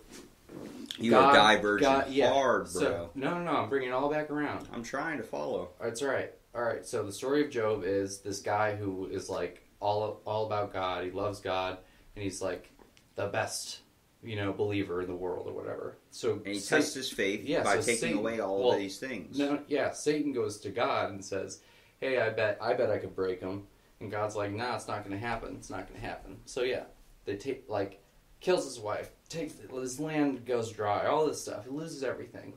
You 0.98 1.12
God- 1.12 1.36
are 1.36 1.56
diverging 1.56 1.84
God- 1.88 2.10
yeah. 2.12 2.32
hard, 2.32 2.64
bro. 2.72 2.82
So, 2.82 3.10
no, 3.16 3.40
no, 3.40 3.44
no. 3.44 3.52
I'm 3.58 3.70
bringing 3.70 3.90
it 3.90 3.94
all 3.94 4.10
back 4.10 4.30
around. 4.30 4.68
I'm 4.72 4.84
trying 4.84 5.18
to 5.18 5.24
follow. 5.24 5.70
That's 5.82 6.02
right. 6.04 6.32
All 6.56 6.64
right. 6.64 6.86
So 6.86 7.04
the 7.04 7.12
story 7.12 7.44
of 7.44 7.50
Job 7.50 7.84
is 7.84 8.20
this 8.20 8.40
guy 8.40 8.76
who 8.76 9.08
is 9.08 9.30
like 9.30 9.64
all 9.80 10.22
all 10.26 10.46
about 10.46 10.72
God. 10.72 11.04
He 11.04 11.12
loves 11.12 11.40
God, 11.40 11.78
and 12.16 12.24
he's 12.24 12.42
like 12.42 12.70
the 13.16 13.28
best, 13.28 13.80
you 14.24 14.36
know, 14.36 14.54
believer 14.54 15.02
in 15.02 15.08
the 15.08 15.16
world 15.16 15.48
or 15.48 15.54
whatever. 15.54 15.98
So 16.12 16.34
And 16.46 16.48
he 16.48 16.60
tests 16.60 16.94
his 16.94 17.10
faith 17.12 17.44
Yeah, 17.44 17.64
by 17.64 17.76
so 17.80 17.82
taking 17.82 17.98
Satan- 18.00 18.18
away 18.20 18.40
all 18.40 18.60
well, 18.60 18.74
of 18.74 18.78
these 18.80 19.00
things. 19.00 19.38
No, 19.40 19.60
yeah. 19.68 19.92
Satan 19.92 20.32
goes 20.32 20.60
to 20.60 20.70
God 20.70 21.10
and 21.12 21.26
says, 21.26 21.62
"Hey, 22.00 22.20
I 22.20 22.30
bet 22.30 22.60
I 22.62 22.74
bet 22.76 22.92
I 22.92 23.00
could 23.00 23.16
break 23.16 23.40
him," 23.42 23.64
and 24.00 24.12
God's 24.12 24.36
like, 24.36 24.52
"Nah, 24.52 24.76
it's 24.76 24.88
not 24.88 25.04
going 25.04 25.20
to 25.20 25.26
happen. 25.28 25.56
It's 25.56 25.72
not 25.72 25.88
going 25.90 26.00
to 26.00 26.06
happen." 26.06 26.38
So 26.46 26.62
yeah, 26.62 26.84
they 27.26 27.36
take 27.36 27.68
like 27.68 28.00
kills 28.42 28.66
his 28.66 28.80
wife, 28.80 29.10
takes 29.34 29.56
his 29.74 30.00
land 30.00 30.46
goes 30.46 30.72
dry, 30.72 31.06
all 31.08 31.26
this 31.26 31.42
stuff. 31.42 31.66
He 31.66 31.72
loses 31.72 32.04
everything, 32.04 32.54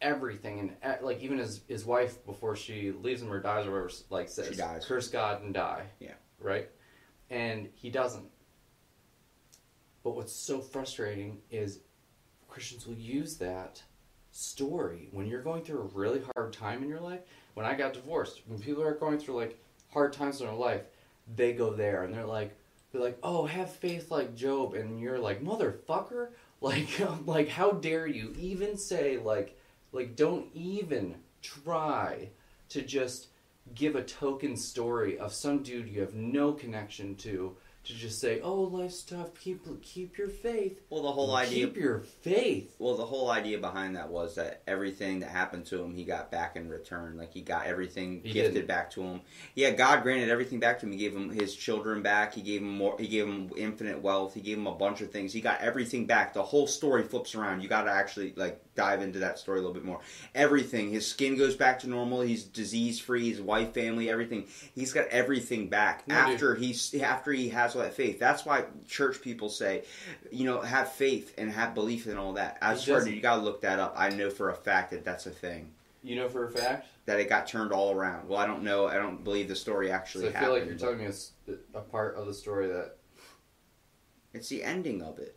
everything, 0.00 0.60
and 0.60 0.72
uh, 0.82 1.04
like 1.04 1.20
even 1.20 1.38
his 1.38 1.60
his 1.68 1.84
wife 1.84 2.24
before 2.26 2.56
she 2.56 2.92
leaves 2.92 3.22
him 3.22 3.32
or 3.32 3.40
dies 3.40 3.66
or 3.66 3.72
whatever, 3.72 3.90
like 4.10 4.28
says. 4.28 4.56
"Curse 4.86 5.08
God 5.08 5.42
and 5.42 5.54
die." 5.54 5.84
Yeah. 6.00 6.14
Right, 6.40 6.68
and 7.30 7.68
he 7.74 7.90
doesn't. 7.90 8.28
But 10.02 10.16
what's 10.16 10.32
so 10.32 10.60
frustrating 10.60 11.38
is 11.50 11.80
Christians 12.48 12.86
will 12.86 12.94
use 12.94 13.36
that 13.36 13.82
story 14.32 15.08
when 15.12 15.26
you're 15.26 15.42
going 15.42 15.62
through 15.62 15.80
a 15.80 15.98
really 15.98 16.22
hard 16.34 16.52
time 16.52 16.82
in 16.82 16.88
your 16.88 17.00
life. 17.00 17.20
When 17.54 17.66
I 17.66 17.74
got 17.74 17.92
divorced, 17.92 18.42
when 18.46 18.58
people 18.58 18.82
are 18.82 18.94
going 18.94 19.18
through 19.18 19.36
like 19.36 19.58
hard 19.92 20.12
times 20.12 20.40
in 20.40 20.46
their 20.46 20.56
life, 20.56 20.82
they 21.36 21.52
go 21.52 21.72
there 21.72 22.02
and 22.04 22.12
they're 22.12 22.26
like, 22.26 22.56
they're 22.92 23.02
like, 23.02 23.18
oh, 23.22 23.46
have 23.46 23.70
faith 23.70 24.10
like 24.10 24.36
Job, 24.36 24.74
and 24.74 25.00
you're 25.00 25.18
like, 25.18 25.42
motherfucker, 25.42 26.28
like, 26.60 26.88
like, 27.26 27.48
how 27.48 27.72
dare 27.72 28.06
you 28.06 28.34
even 28.38 28.76
say 28.76 29.18
like, 29.18 29.58
like, 29.92 30.16
don't 30.16 30.46
even 30.54 31.16
try 31.42 32.28
to 32.70 32.82
just 32.82 33.28
give 33.74 33.96
a 33.96 34.02
token 34.02 34.56
story 34.56 35.18
of 35.18 35.32
some 35.32 35.62
dude 35.62 35.88
you 35.88 36.00
have 36.00 36.14
no 36.14 36.52
connection 36.52 37.14
to 37.14 37.56
to 37.84 37.94
just 37.94 38.20
say, 38.20 38.40
oh, 38.42 38.60
life's 38.62 39.02
tough. 39.02 39.34
keep 39.40 39.60
keep 39.82 40.16
your 40.16 40.28
faith. 40.28 40.80
Well, 40.88 41.02
the 41.02 41.10
whole 41.10 41.34
idea. 41.34 41.66
Keep 41.66 41.76
your 41.76 42.00
faith. 42.00 42.76
Well, 42.78 42.96
the 42.96 43.04
whole 43.04 43.28
idea 43.30 43.58
behind 43.58 43.96
that 43.96 44.08
was 44.08 44.36
that 44.36 44.62
everything 44.68 45.18
that 45.20 45.30
happened 45.30 45.66
to 45.66 45.82
him, 45.82 45.92
he 45.94 46.04
got 46.04 46.30
back 46.30 46.54
in 46.54 46.68
return. 46.68 47.16
Like 47.16 47.32
he 47.32 47.40
got 47.40 47.66
everything 47.66 48.20
He 48.22 48.32
gifted 48.32 48.54
didn't. 48.54 48.68
back 48.68 48.90
to 48.92 49.02
him. 49.02 49.20
Yeah, 49.56 49.70
God 49.70 50.04
granted 50.04 50.28
everything 50.30 50.60
back 50.60 50.78
to 50.80 50.86
him. 50.86 50.92
He 50.92 50.98
gave 50.98 51.12
him 51.14 51.30
his 51.30 51.56
children 51.56 52.02
back. 52.02 52.34
He 52.34 52.42
gave 52.42 52.60
him 52.60 52.70
more. 52.76 52.96
He 53.00 53.08
gave 53.08 53.26
him 53.26 53.50
infinite 53.56 54.00
wealth. 54.00 54.34
He 54.34 54.40
gave 54.40 54.58
him 54.58 54.68
a 54.68 54.74
bunch 54.74 55.00
of 55.00 55.10
things. 55.10 55.32
He 55.32 55.40
got 55.40 55.60
everything 55.60 56.06
back. 56.06 56.34
The 56.34 56.42
whole 56.42 56.68
story 56.68 57.02
flips 57.02 57.34
around. 57.34 57.62
You 57.62 57.68
got 57.68 57.82
to 57.82 57.90
actually 57.90 58.32
like 58.36 58.62
dive 58.76 59.02
into 59.02 59.18
that 59.18 59.38
story 59.40 59.58
a 59.58 59.60
little 59.60 59.74
bit 59.74 59.84
more. 59.84 60.00
Everything. 60.36 60.90
His 60.90 61.06
skin 61.06 61.36
goes 61.36 61.56
back 61.56 61.80
to 61.80 61.88
normal. 61.88 62.20
He's 62.20 62.44
disease 62.44 63.00
free. 63.00 63.28
His 63.30 63.40
wife, 63.40 63.74
family, 63.74 64.08
everything. 64.08 64.46
He's 64.74 64.92
got 64.92 65.08
everything 65.08 65.68
back 65.68 66.06
No, 66.06 66.14
dude. 66.26 66.34
after 66.34 66.54
he's 66.54 66.94
after 67.02 67.32
he 67.32 67.48
has 67.48 67.71
all 67.76 67.82
that 67.82 67.94
faith. 67.94 68.18
That's 68.18 68.44
why 68.44 68.64
church 68.88 69.20
people 69.20 69.48
say, 69.48 69.84
you 70.30 70.44
know, 70.44 70.60
have 70.60 70.92
faith 70.92 71.34
and 71.38 71.50
have 71.50 71.74
belief 71.74 72.06
and 72.06 72.18
all 72.18 72.34
that. 72.34 72.58
I 72.62 72.74
He 72.74 72.80
swear, 72.80 73.06
you 73.08 73.20
gotta 73.20 73.42
look 73.42 73.60
that 73.62 73.78
up. 73.78 73.94
I 73.96 74.10
know 74.10 74.30
for 74.30 74.50
a 74.50 74.54
fact 74.54 74.90
that 74.90 75.04
that's 75.04 75.26
a 75.26 75.30
thing. 75.30 75.70
You 76.04 76.16
know 76.16 76.28
for 76.28 76.46
a 76.46 76.50
fact. 76.50 76.88
that 77.06 77.20
it 77.20 77.28
got 77.28 77.46
turned 77.46 77.72
all 77.72 77.92
around. 77.92 78.28
Well, 78.28 78.38
I 78.38 78.46
don't 78.46 78.62
know. 78.64 78.86
I 78.88 78.94
don't 78.94 79.22
believe 79.22 79.48
the 79.48 79.54
story 79.56 79.88
So 79.88 79.94
actually 79.94 80.34
I 80.34 80.40
feel 80.40 80.52
like 80.52 80.66
you're 80.66 80.74
telling 80.74 80.98
me 80.98 81.06
a 81.74 81.80
part 81.80 82.16
of 82.16 82.26
the 82.26 82.34
story 82.34 82.66
that 82.68 82.96
It's 84.34 84.48
the 84.48 84.64
ending 84.64 85.02
of 85.02 85.18
it. 85.18 85.36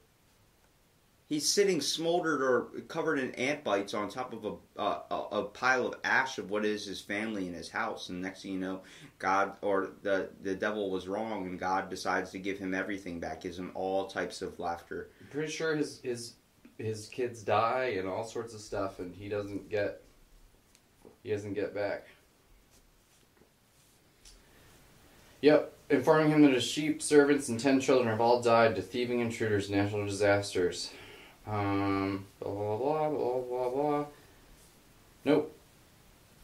He's 1.36 1.50
sitting 1.50 1.82
smoldered 1.82 2.42
or 2.42 2.68
covered 2.88 3.20
in 3.20 3.36
ant 3.36 3.62
bites 3.62 3.94
on 3.94 4.08
top 4.08 4.32
of 4.32 4.46
a, 4.46 4.80
uh, 4.80 5.26
a 5.34 5.44
pile 5.44 5.88
of 5.88 5.96
ash 6.06 6.38
of 6.38 6.50
what 6.50 6.64
is 6.64 6.86
his 6.86 7.02
family 7.02 7.46
and 7.46 7.54
his 7.54 7.68
house, 7.68 8.08
and 8.08 8.22
next 8.22 8.44
thing 8.44 8.54
you 8.54 8.60
know, 8.60 8.84
God 9.20 9.58
or 9.62 9.90
the 10.02 10.30
the 10.44 10.56
devil 10.56 10.90
was 10.90 11.10
wrong, 11.10 11.46
and 11.46 11.60
God 11.60 11.90
decides 11.90 12.32
to 12.32 12.40
give 12.40 12.58
him 12.58 12.74
everything 12.74 13.20
back, 13.20 13.42
gives 13.42 13.60
him 13.60 13.72
all 13.74 14.08
types 14.08 14.42
of 14.42 14.58
laughter. 14.62 15.10
I'm 15.20 15.28
pretty 15.28 15.52
sure 15.52 15.76
his 15.76 16.00
his 16.04 16.36
his 16.78 17.08
kids 17.10 17.44
die 17.44 17.96
and 17.98 18.08
all 18.08 18.24
sorts 18.24 18.54
of 18.54 18.62
stuff, 18.62 19.00
and 19.00 19.14
he 19.14 19.28
doesn't 19.28 19.70
get 19.70 20.04
he 21.22 21.32
doesn't 21.32 21.54
get 21.54 21.76
back. 21.76 22.08
Yep, 25.42 25.74
informing 25.90 26.32
him 26.32 26.44
that 26.44 26.54
his 26.54 26.64
sheep, 26.64 27.02
servants, 27.02 27.50
and 27.50 27.60
ten 27.60 27.82
children 27.82 28.08
have 28.08 28.22
all 28.22 28.42
died 28.42 28.78
to 28.78 28.82
thieving 28.82 29.20
intruders, 29.20 29.70
natural 29.70 30.06
disasters. 30.06 30.92
Um, 31.48 32.26
blah 32.40 32.52
blah 32.52 32.78
blah 32.78 33.10
blah 33.10 33.40
blah 33.40 33.70
blah. 33.70 34.06
Nope. 35.24 35.52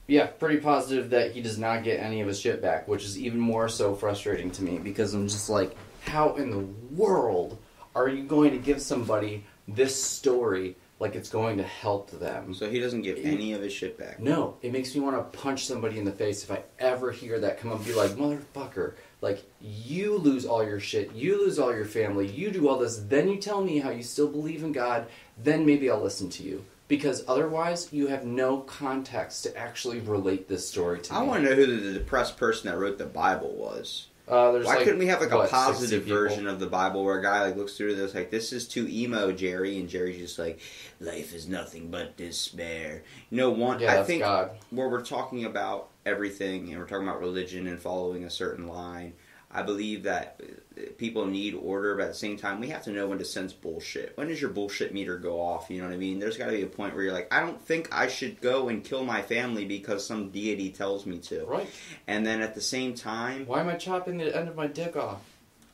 Yeah, 0.08 0.26
pretty 0.26 0.58
positive 0.58 1.12
that 1.12 1.32
he 1.32 1.42
does 1.42 1.58
not 1.58 1.84
get 1.84 2.00
any 2.00 2.22
of 2.22 2.28
his 2.28 2.40
shit 2.40 2.62
back, 2.62 2.88
which 2.88 3.06
is 3.06 3.18
even 3.18 3.40
more 3.40 3.70
so 3.70 3.96
frustrating 3.96 4.52
to 4.52 4.64
me 4.64 4.78
because 4.78 5.14
I'm 5.14 5.28
just 5.28 5.50
like, 5.50 5.76
how 6.02 6.36
in 6.36 6.52
the 6.52 6.66
world 6.96 7.58
are 7.96 8.10
you 8.10 8.24
going 8.24 8.52
to 8.52 8.58
give 8.58 8.82
somebody 8.82 9.46
this 9.68 10.02
story 10.04 10.76
like 11.00 11.16
it's 11.16 11.30
going 11.30 11.58
to 11.58 11.64
help 11.64 12.12
them? 12.12 12.54
So 12.54 12.70
he 12.70 12.80
doesn't 12.80 13.04
give 13.04 13.20
any 13.24 13.54
of 13.54 13.62
his 13.62 13.72
shit 13.72 13.98
back. 13.98 14.20
No, 14.20 14.58
it 14.62 14.74
makes 14.74 14.94
me 14.94 15.02
want 15.02 15.16
to 15.16 15.40
punch 15.40 15.66
somebody 15.66 15.98
in 15.98 16.04
the 16.06 16.12
face 16.12 16.44
if 16.44 16.52
I 16.52 16.64
ever 16.80 17.12
hear 17.12 17.40
that 17.40 17.60
come 17.60 17.72
up 17.72 17.78
and 17.78 17.86
be 17.86 17.94
like, 17.94 18.12
motherfucker, 18.12 18.94
like, 19.22 19.44
you 19.62 20.18
lose 20.18 20.46
all 20.46 20.64
your 20.66 20.80
shit, 20.80 21.14
you 21.14 21.38
lose 21.38 21.60
all 21.60 21.74
your 21.74 21.86
family, 21.86 22.28
you 22.28 22.52
do 22.52 22.68
all 22.68 22.78
this, 22.80 22.98
then 22.98 23.30
you 23.30 23.38
tell 23.38 23.64
me 23.64 23.80
how 23.80 23.92
you 23.92 24.04
still 24.04 24.28
believe 24.28 24.64
in 24.64 24.72
God, 24.72 25.06
then 25.42 25.66
maybe 25.66 25.90
I'll 25.90 26.02
listen 26.02 26.30
to 26.32 26.44
you. 26.44 26.66
Because 26.88 27.24
otherwise, 27.28 27.94
you 27.94 28.08
have 28.08 28.26
no 28.26 28.58
context 28.58 29.44
to 29.44 29.56
actually 29.58 30.00
relate 30.02 30.50
this 30.50 30.68
story 30.68 31.00
to 31.02 31.14
I 31.14 31.22
me. 31.22 31.28
want 31.28 31.44
to 31.44 31.50
know 31.50 31.56
who 31.56 31.80
the 31.80 31.94
depressed 32.00 32.36
person 32.36 32.70
that 32.70 32.78
wrote 32.78 32.98
the 32.98 33.06
Bible 33.06 33.54
was. 33.56 34.08
Uh, 34.28 34.52
Why 34.52 34.76
like, 34.76 34.80
couldn't 34.80 35.00
we 35.00 35.08
have 35.08 35.20
like 35.22 35.32
what, 35.32 35.48
a 35.48 35.50
positive 35.50 36.04
version 36.04 36.48
of 36.48 36.60
the 36.60 36.68
Bible 36.68 37.04
where 37.04 37.20
a 37.20 37.24
guy 37.24 37.44
like 37.46 37.58
looks 37.58 37.76
through 37.76 37.96
this 37.96 38.14
like 38.16 38.30
this 38.32 38.54
is 38.54 38.68
too 38.68 38.88
emo, 38.90 39.32
Jerry, 39.32 39.78
and 39.78 39.90
Jerry's 39.90 40.20
just 40.20 40.40
like 40.40 40.60
life 41.00 41.34
is 41.34 41.48
nothing 41.50 41.90
but 41.90 42.16
despair. 42.16 43.04
You 43.30 43.38
know, 43.38 43.50
one 43.50 43.80
Yeah, 43.80 43.92
I 43.92 43.96
that's 43.96 44.08
think 44.08 44.24
God. 44.24 44.52
where 44.70 44.88
we're 44.90 45.04
talking 45.04 45.44
about 45.46 45.90
everything 46.06 46.70
and 46.70 46.80
we're 46.80 46.88
talking 46.88 47.08
about 47.08 47.20
religion 47.20 47.68
and 47.68 47.80
following 47.80 48.24
a 48.24 48.30
certain 48.30 48.68
line. 48.68 49.14
I 49.54 49.64
believe 49.64 50.04
that 50.04 50.40
uh, 50.42 50.82
people 50.98 51.26
need 51.26 51.56
order, 51.56 51.96
but 51.96 52.04
at 52.04 52.08
the 52.10 52.16
same 52.16 52.38
time, 52.38 52.62
we 52.62 52.70
have 52.70 52.84
to 52.86 52.92
know 52.92 53.08
when 53.08 53.18
to 53.18 53.26
sense 53.26 53.52
bullshit. 53.52 54.14
When 54.16 54.30
does 54.30 54.40
your 54.40 54.50
bullshit 54.50 54.94
meter 54.94 55.18
go 55.18 55.42
off? 55.42 55.70
You 55.70 55.82
know 55.82 55.88
what 55.88 55.94
I 55.94 55.98
mean? 55.98 56.20
There's 56.20 56.38
got 56.38 56.46
to 56.46 56.54
be 56.54 56.62
a 56.62 56.68
point 56.68 56.96
where 56.96 57.04
you're 57.04 57.12
like, 57.14 57.34
I 57.34 57.42
don't 57.42 57.62
think 57.62 57.90
I 57.92 58.08
should 58.08 58.40
go 58.40 58.70
and 58.70 58.82
kill 58.82 59.04
my 59.04 59.22
family 59.22 59.66
because 59.66 60.06
some 60.06 60.30
deity 60.30 60.70
tells 60.70 61.06
me 61.06 61.18
to. 61.20 61.44
Right. 61.44 61.68
And 62.08 62.26
then 62.26 62.42
at 62.42 62.56
the 62.56 62.62
same 62.62 62.94
time, 62.94 63.46
Why 63.46 63.60
am 63.60 63.68
I 63.68 63.76
chopping 63.76 64.18
the 64.18 64.34
end 64.34 64.48
of 64.48 64.56
my 64.56 64.68
dick 64.68 64.96
off? 64.96 65.20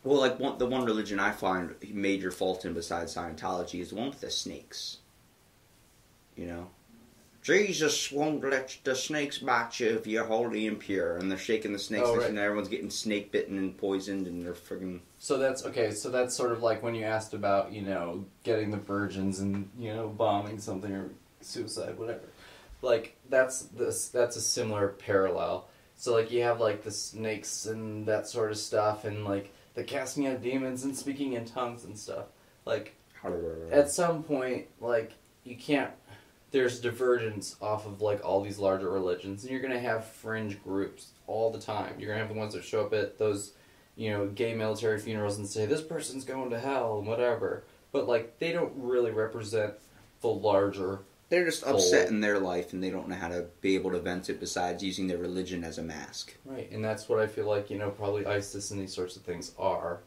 well, 0.03 0.19
like 0.19 0.39
one, 0.39 0.57
the 0.57 0.65
one 0.65 0.85
religion 0.85 1.19
I 1.19 1.31
find 1.31 1.75
major 1.91 2.31
fault 2.31 2.65
in 2.65 2.73
besides 2.73 3.13
Scientology 3.15 3.81
is 3.81 3.89
the 3.89 3.95
one 3.95 4.09
with 4.09 4.21
the 4.21 4.31
snakes. 4.31 4.97
You 6.35 6.47
know, 6.47 6.69
Jesus 7.47 8.11
won't 8.11 8.43
let 8.43 8.77
the 8.83 8.93
snakes 8.93 9.37
bite 9.37 9.79
you 9.79 9.87
if 9.91 10.05
you're 10.05 10.25
holy 10.25 10.67
and 10.67 10.77
pure, 10.77 11.15
and 11.15 11.31
they're 11.31 11.37
shaking 11.37 11.71
the 11.71 11.79
snakes, 11.79 12.03
Oh, 12.05 12.17
right. 12.17 12.27
and 12.29 12.37
everyone's 12.37 12.67
getting 12.67 12.89
snake 12.89 13.31
bitten 13.31 13.57
and 13.57 13.77
poisoned, 13.77 14.27
and 14.27 14.45
they're 14.45 14.51
friggin' 14.53 14.99
So 15.17 15.37
that's 15.37 15.63
okay. 15.65 15.91
So 15.91 16.09
that's 16.09 16.35
sort 16.35 16.51
of 16.51 16.61
like 16.61 16.83
when 16.83 16.93
you 16.93 17.05
asked 17.05 17.33
about 17.33 17.71
you 17.71 17.83
know 17.83 18.25
getting 18.43 18.69
the 18.69 18.75
virgins 18.77 19.39
and 19.39 19.69
you 19.79 19.93
know 19.95 20.09
bombing 20.09 20.59
something 20.59 20.91
or 20.91 21.09
suicide, 21.39 21.97
whatever. 21.97 22.19
Like 22.81 23.15
that's 23.29 23.61
this 23.61 24.09
that's 24.09 24.35
a 24.35 24.41
similar 24.41 24.89
parallel. 24.89 25.69
So 25.95 26.11
like 26.13 26.29
you 26.31 26.43
have 26.43 26.59
like 26.59 26.83
the 26.83 26.91
snakes 26.91 27.65
and 27.65 28.05
that 28.07 28.27
sort 28.27 28.51
of 28.51 28.57
stuff, 28.57 29.05
and 29.05 29.23
like 29.23 29.53
the 29.73 29.85
casting 29.85 30.27
out 30.27 30.41
demons 30.43 30.83
and 30.83 30.97
speaking 30.97 31.31
in 31.31 31.45
tongues 31.45 31.85
and 31.85 31.97
stuff. 31.97 32.25
Like 32.65 32.93
at 33.71 33.89
some 33.89 34.23
point, 34.23 34.67
like 34.81 35.13
you 35.45 35.55
can't. 35.55 35.91
There's 36.51 36.79
divergence 36.79 37.55
off 37.61 37.85
of 37.85 38.01
like 38.01 38.23
all 38.23 38.41
these 38.41 38.57
larger 38.57 38.89
religions, 38.89 39.43
and 39.43 39.51
you're 39.51 39.61
gonna 39.61 39.79
have 39.79 40.05
fringe 40.05 40.61
groups 40.63 41.09
all 41.27 41.51
the 41.51 41.59
time. 41.59 41.95
You're 41.99 42.09
gonna 42.09 42.25
have 42.25 42.33
the 42.33 42.39
ones 42.39 42.53
that 42.53 42.63
show 42.63 42.85
up 42.85 42.93
at 42.93 43.17
those, 43.17 43.53
you 43.95 44.11
know, 44.11 44.27
gay 44.27 44.53
military 44.53 44.99
funerals 44.99 45.37
and 45.37 45.47
say 45.47 45.65
this 45.65 45.81
person's 45.81 46.23
going 46.23 46.49
to 46.51 46.59
hell 46.59 46.99
and 46.99 47.07
whatever. 47.07 47.63
But 47.91 48.07
like 48.07 48.39
they 48.39 48.51
don't 48.51 48.73
really 48.75 49.11
represent 49.11 49.73
the 50.21 50.29
larger. 50.29 50.99
They're 51.29 51.43
just 51.43 51.65
upset 51.65 52.07
in 52.07 52.21
their 52.21 52.39
life, 52.39 52.71
and 52.71 52.81
they 52.81 52.89
don't 52.89 53.09
know 53.09 53.15
how 53.15 53.27
to 53.27 53.47
be 53.59 53.75
able 53.75 53.91
to 53.91 53.99
vent 53.99 54.29
it 54.29 54.39
besides 54.39 54.81
using 54.81 55.07
their 55.07 55.17
religion 55.17 55.65
as 55.65 55.77
a 55.77 55.83
mask. 55.83 56.33
Right, 56.45 56.71
and 56.71 56.83
that's 56.83 57.09
what 57.09 57.19
I 57.19 57.27
feel 57.27 57.47
like 57.47 57.69
you 57.69 57.77
know 57.77 57.89
probably 57.89 58.25
ISIS 58.25 58.71
and 58.71 58.79
these 58.79 58.93
sorts 58.93 59.17
of 59.17 59.23
things 59.23 59.51
are, 59.59 59.99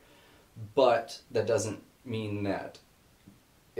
but 0.74 1.20
that 1.30 1.46
doesn't 1.46 1.82
mean 2.06 2.44
that 2.44 2.78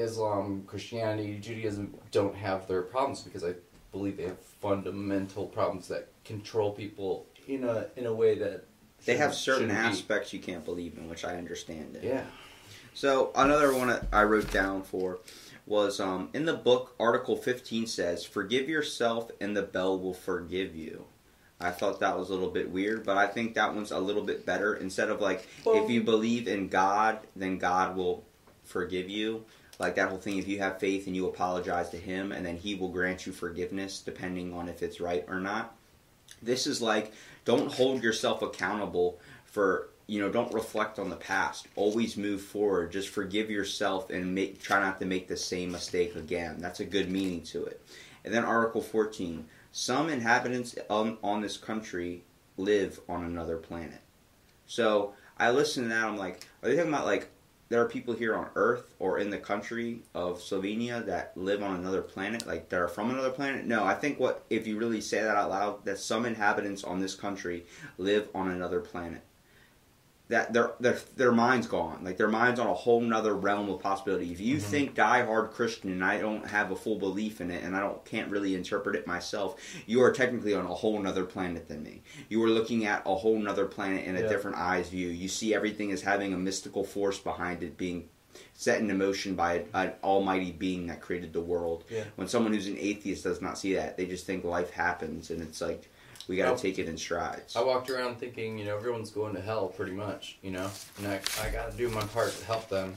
Islam, 0.01 0.65
Christianity, 0.67 1.39
Judaism 1.39 1.95
don't 2.11 2.35
have 2.35 2.67
their 2.67 2.83
problems 2.83 3.23
because 3.23 3.45
I 3.45 3.55
believe 3.93 4.17
they 4.17 4.25
have 4.25 4.39
fundamental 4.41 5.47
problems 5.47 5.89
that 5.89 6.09
control 6.25 6.73
people 6.73 7.27
in 7.49 7.65
a 7.65 7.87
in 7.97 8.07
a 8.07 8.13
way 8.13 8.39
that 8.39 8.65
They 9.05 9.17
have 9.17 9.35
certain 9.35 9.69
shouldn't 9.69 9.79
be. 9.93 9.99
aspects 9.99 10.33
you 10.33 10.41
can't 10.41 10.65
believe 10.65 10.97
in, 10.97 11.09
which 11.09 11.25
I 11.25 11.37
understand. 11.37 11.97
It. 11.97 12.05
Yeah, 12.05 12.25
So 12.95 13.31
another 13.35 13.75
one 13.75 13.89
that 13.89 14.07
I 14.13 14.23
wrote 14.25 14.51
down 14.53 14.83
for 14.83 15.19
was 15.67 16.01
um, 16.01 16.29
in 16.35 16.45
the 16.47 16.55
book. 16.55 16.95
Article 16.99 17.37
fifteen 17.37 17.87
says, 17.87 18.25
"Forgive 18.25 18.69
yourself, 18.69 19.31
and 19.41 19.57
the 19.57 19.63
bell 19.63 19.99
will 19.99 20.15
forgive 20.15 20.75
you." 20.77 21.07
I 21.63 21.71
thought 21.71 22.01
that 22.01 22.19
was 22.19 22.31
a 22.31 22.33
little 22.33 22.49
bit 22.51 22.71
weird, 22.71 23.05
but 23.05 23.19
I 23.19 23.27
think 23.27 23.55
that 23.55 23.75
one's 23.75 23.91
a 23.91 23.99
little 23.99 24.23
bit 24.23 24.47
better. 24.47 24.75
Instead 24.75 25.11
of 25.11 25.21
like, 25.21 25.47
Well- 25.65 25.83
if 25.85 25.91
you 25.91 26.03
believe 26.03 26.49
in 26.49 26.69
God, 26.69 27.19
then 27.37 27.59
God 27.59 27.97
will 27.97 28.25
forgive 28.65 29.11
you. 29.11 29.45
Like 29.81 29.95
that 29.95 30.11
whole 30.11 30.19
thing, 30.19 30.37
if 30.37 30.47
you 30.47 30.59
have 30.59 30.79
faith 30.79 31.07
and 31.07 31.17
you 31.17 31.27
apologize 31.27 31.89
to 31.91 31.97
Him, 31.97 32.33
and 32.33 32.45
then 32.45 32.59
He 32.59 32.75
will 32.75 32.91
grant 32.91 33.27
you 33.27 33.33
forgiveness, 33.33 34.01
depending 34.01 34.53
on 34.53 34.69
if 34.69 34.83
it's 34.83 35.01
right 35.01 35.25
or 35.27 35.41
not. 35.41 35.75
This 36.43 36.67
is 36.67 36.83
like, 36.83 37.13
don't 37.45 37.73
hold 37.73 38.03
yourself 38.03 38.43
accountable 38.43 39.19
for 39.47 39.89
you 40.07 40.21
know 40.21 40.29
don't 40.29 40.53
reflect 40.53 40.99
on 40.99 41.09
the 41.09 41.17
past. 41.17 41.67
Always 41.77 42.17
move 42.17 42.43
forward. 42.43 42.93
Just 42.93 43.09
forgive 43.09 43.51
yourself 43.51 44.11
and 44.11 44.35
make 44.35 44.61
try 44.61 44.81
not 44.81 45.01
to 45.01 45.07
make 45.07 45.29
the 45.29 45.37
same 45.37 45.73
mistake 45.73 46.15
again. 46.15 46.59
That's 46.59 46.81
a 46.81 46.85
good 46.85 47.11
meaning 47.11 47.43
to 47.45 47.65
it. 47.65 47.81
And 48.25 48.35
then 48.35 48.45
article 48.45 48.83
14 48.83 49.47
some 49.73 50.09
inhabitants 50.09 50.75
on, 50.91 51.17
on 51.23 51.41
this 51.41 51.57
country 51.57 52.25
live 52.57 52.99
on 53.09 53.25
another 53.25 53.57
planet. 53.57 54.01
So 54.67 55.15
i 55.39 55.51
listen 55.51 55.85
to 55.85 55.89
that 55.89 56.05
i'm 56.05 56.19
like 56.19 56.47
are 56.63 56.69
they 56.69 56.77
talking 56.77 56.93
about 56.93 57.07
like 57.07 57.31
there 57.71 57.81
are 57.81 57.89
people 57.89 58.13
here 58.13 58.37
on 58.37 58.49
earth 58.57 58.93
or 58.99 59.19
in 59.19 59.31
the 59.31 59.39
country 59.39 60.03
of 60.15 60.39
slovenia 60.39 61.05
that 61.07 61.35
live 61.37 61.63
on 61.63 61.77
another 61.77 62.03
planet 62.03 62.47
like 62.47 62.69
that 62.69 62.81
are 62.81 62.89
from 62.89 63.11
another 63.11 63.31
planet. 63.31 63.65
No 63.65 63.85
i 63.85 63.95
think 63.95 64.21
what 64.21 64.45
if 64.51 64.67
you 64.67 64.79
really 64.79 65.01
say 65.01 65.23
that 65.23 65.37
out 65.37 65.49
loud 65.49 65.85
that 65.87 65.99
some 65.99 66.27
inhabitants 66.27 66.85
on 66.85 67.01
this 67.01 67.15
country 67.15 67.65
live 67.97 68.29
on 68.35 68.51
another 68.51 68.81
planet 68.81 69.23
that 70.31 70.53
their 70.53 70.73
their 70.79 70.97
their 71.17 71.33
mind's 71.33 71.67
gone. 71.67 72.03
Like 72.05 72.17
their 72.17 72.29
mind's 72.29 72.61
on 72.61 72.69
a 72.69 72.73
whole 72.75 73.01
nother 73.01 73.35
realm 73.35 73.69
of 73.69 73.81
possibility. 73.81 74.31
If 74.33 74.41
you 74.41 74.57
Mhm. 74.57 74.63
think 74.63 74.95
die 74.95 75.25
hard 75.25 75.51
Christian 75.51 75.91
and 75.91 76.05
I 76.05 76.19
don't 76.19 76.47
have 76.47 76.71
a 76.71 76.77
full 76.77 76.99
belief 76.99 77.41
in 77.41 77.51
it 77.51 77.65
and 77.65 77.77
I 77.77 77.81
don't 77.81 78.03
can't 78.05 78.31
really 78.31 78.55
interpret 78.55 78.95
it 78.95 79.07
myself, 79.09 79.61
you 79.87 80.01
are 80.03 80.13
technically 80.13 80.55
on 80.55 80.67
a 80.67 80.75
whole 80.75 81.01
nother 81.03 81.25
planet 81.25 81.67
than 81.69 81.83
me. 81.83 82.03
You 82.29 82.43
are 82.45 82.49
looking 82.49 82.87
at 82.87 83.03
a 83.05 83.17
whole 83.17 83.39
nother 83.41 83.67
planet 83.67 84.07
in 84.07 84.17
a 84.17 84.21
Yeah. 84.21 84.29
different 84.29 84.57
eyes 84.57 84.89
view. 84.89 85.09
You 85.09 85.27
see 85.29 85.53
everything 85.53 85.91
as 85.91 86.03
having 86.03 86.33
a 86.33 86.39
mystical 86.39 86.85
force 86.85 87.19
behind 87.19 87.65
it 87.65 87.77
being 87.77 88.09
set 88.55 88.81
into 88.81 88.95
motion 88.95 89.35
by 89.35 89.65
an 89.75 89.93
almighty 90.05 90.53
being 90.53 90.87
that 90.87 91.01
created 91.01 91.33
the 91.33 91.41
world. 91.41 91.83
Yeah. 91.91 92.05
When 92.15 92.29
someone 92.29 92.53
who's 92.53 92.69
an 92.69 92.77
atheist 92.79 93.25
does 93.25 93.43
not 93.43 93.59
see 93.59 93.75
that, 93.75 93.97
they 93.97 94.07
just 94.07 94.27
think 94.27 94.45
life 94.45 94.71
happens 94.71 95.29
and 95.31 95.43
it's 95.43 95.61
like 95.61 95.91
we 96.29 96.37
got 96.37 96.57
to 96.57 96.63
take 96.63 96.79
it 96.79 96.89
in 96.89 96.97
strides. 96.97 97.57
I 97.57 97.63
walked 97.63 97.91
around 97.91 98.19
thinking 98.19 98.59
you 98.59 98.65
know 98.65 98.77
everyone's 98.77 99.11
going 99.11 99.35
to 99.35 99.41
hell 99.41 99.69
pretty 99.69 99.93
much, 99.93 100.39
you 100.43 100.51
know, 100.51 100.71
and 100.99 101.07
I 101.07 101.21
I 101.43 101.51
got 101.51 101.71
to 101.71 101.77
do 101.77 101.89
my 101.89 102.03
part 102.03 102.33
to 102.33 102.45
help 102.45 102.69
them. 102.69 102.97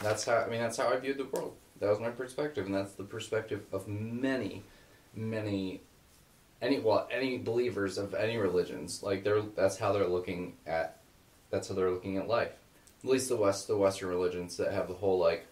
That's 0.00 0.24
how 0.24 0.36
I 0.36 0.48
mean 0.48 0.60
that's 0.60 0.76
how 0.76 0.88
I 0.88 0.96
viewed 0.96 1.18
the 1.18 1.24
world. 1.24 1.54
That 1.80 1.90
was 1.90 1.98
my 1.98 2.10
perspective, 2.10 2.66
and 2.66 2.74
that's 2.74 2.92
the 2.92 3.02
perspective 3.02 3.62
of 3.72 3.88
many, 3.88 4.62
many, 5.16 5.80
any 6.60 6.78
well 6.78 7.08
any 7.10 7.38
believers 7.38 7.98
of 7.98 8.14
any 8.14 8.36
religions. 8.36 9.02
Like 9.02 9.24
they're 9.24 9.42
that's 9.42 9.78
how 9.78 9.92
they're 9.92 10.06
looking 10.06 10.54
at, 10.66 10.98
that's 11.50 11.68
how 11.68 11.74
they're 11.74 11.90
looking 11.90 12.18
at 12.18 12.28
life. 12.28 12.52
At 13.02 13.10
least 13.10 13.28
the 13.28 13.36
West, 13.36 13.66
the 13.66 13.76
Western 13.76 14.10
religions 14.10 14.56
that 14.58 14.72
have 14.72 14.86
the 14.86 14.94
whole 14.94 15.18
like, 15.18 15.44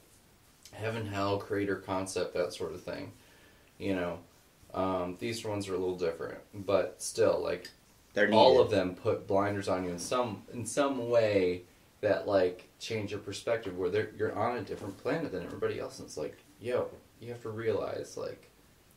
heaven, 0.72 1.04
hell, 1.04 1.38
creator 1.38 1.76
concept, 1.76 2.32
that 2.34 2.54
sort 2.54 2.74
of 2.74 2.82
thing. 2.84 3.10
You 3.78 3.96
know, 3.96 4.18
Um, 4.74 5.16
the 5.18 5.26
Eastern 5.28 5.50
ones 5.52 5.68
are 5.68 5.74
a 5.74 5.78
little 5.78 5.96
different, 5.96 6.38
but 6.54 7.02
still, 7.02 7.40
like 7.42 7.68
all 8.32 8.60
of 8.60 8.70
them 8.70 8.94
put 8.94 9.26
blinders 9.26 9.68
on 9.68 9.84
you 9.84 9.90
in 9.90 9.98
some 9.98 10.42
in 10.52 10.66
some 10.66 11.08
way 11.10 11.62
that 12.00 12.26
like 12.26 12.68
change 12.78 13.10
your 13.10 13.20
perspective 13.20 13.76
where 13.76 13.90
they're, 13.90 14.10
you're 14.16 14.36
on 14.36 14.56
a 14.56 14.62
different 14.62 14.96
planet 14.98 15.32
than 15.32 15.44
everybody 15.44 15.78
else 15.78 15.98
and 15.98 16.06
it's 16.06 16.16
like 16.16 16.36
yo 16.60 16.88
you 17.20 17.28
have 17.28 17.42
to 17.42 17.50
realize 17.50 18.16
like 18.16 18.48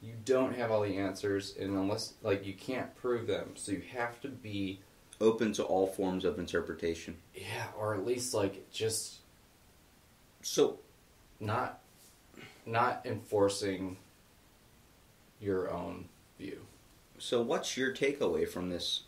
you 0.01 0.13
don't 0.25 0.55
have 0.55 0.71
all 0.71 0.81
the 0.81 0.97
answers 0.97 1.55
and 1.59 1.69
unless 1.71 2.13
like 2.23 2.45
you 2.45 2.53
can't 2.53 2.95
prove 2.95 3.27
them 3.27 3.51
so 3.55 3.71
you 3.71 3.83
have 3.93 4.19
to 4.21 4.29
be 4.29 4.79
open 5.21 5.53
to 5.53 5.63
all 5.63 5.87
forms 5.87 6.25
of 6.25 6.39
interpretation. 6.39 7.15
yeah 7.35 7.67
or 7.77 7.93
at 7.93 8.05
least 8.05 8.33
like 8.33 8.69
just 8.71 9.19
So 10.41 10.79
not 11.39 11.79
not 12.65 13.01
enforcing 13.05 13.97
your 15.43 15.69
own 15.71 16.05
view 16.39 16.59
So, 17.19 17.41
what's 17.41 17.77
your 17.77 17.93
takeaway 17.93 18.47
from 18.47 18.69
this 18.69 19.03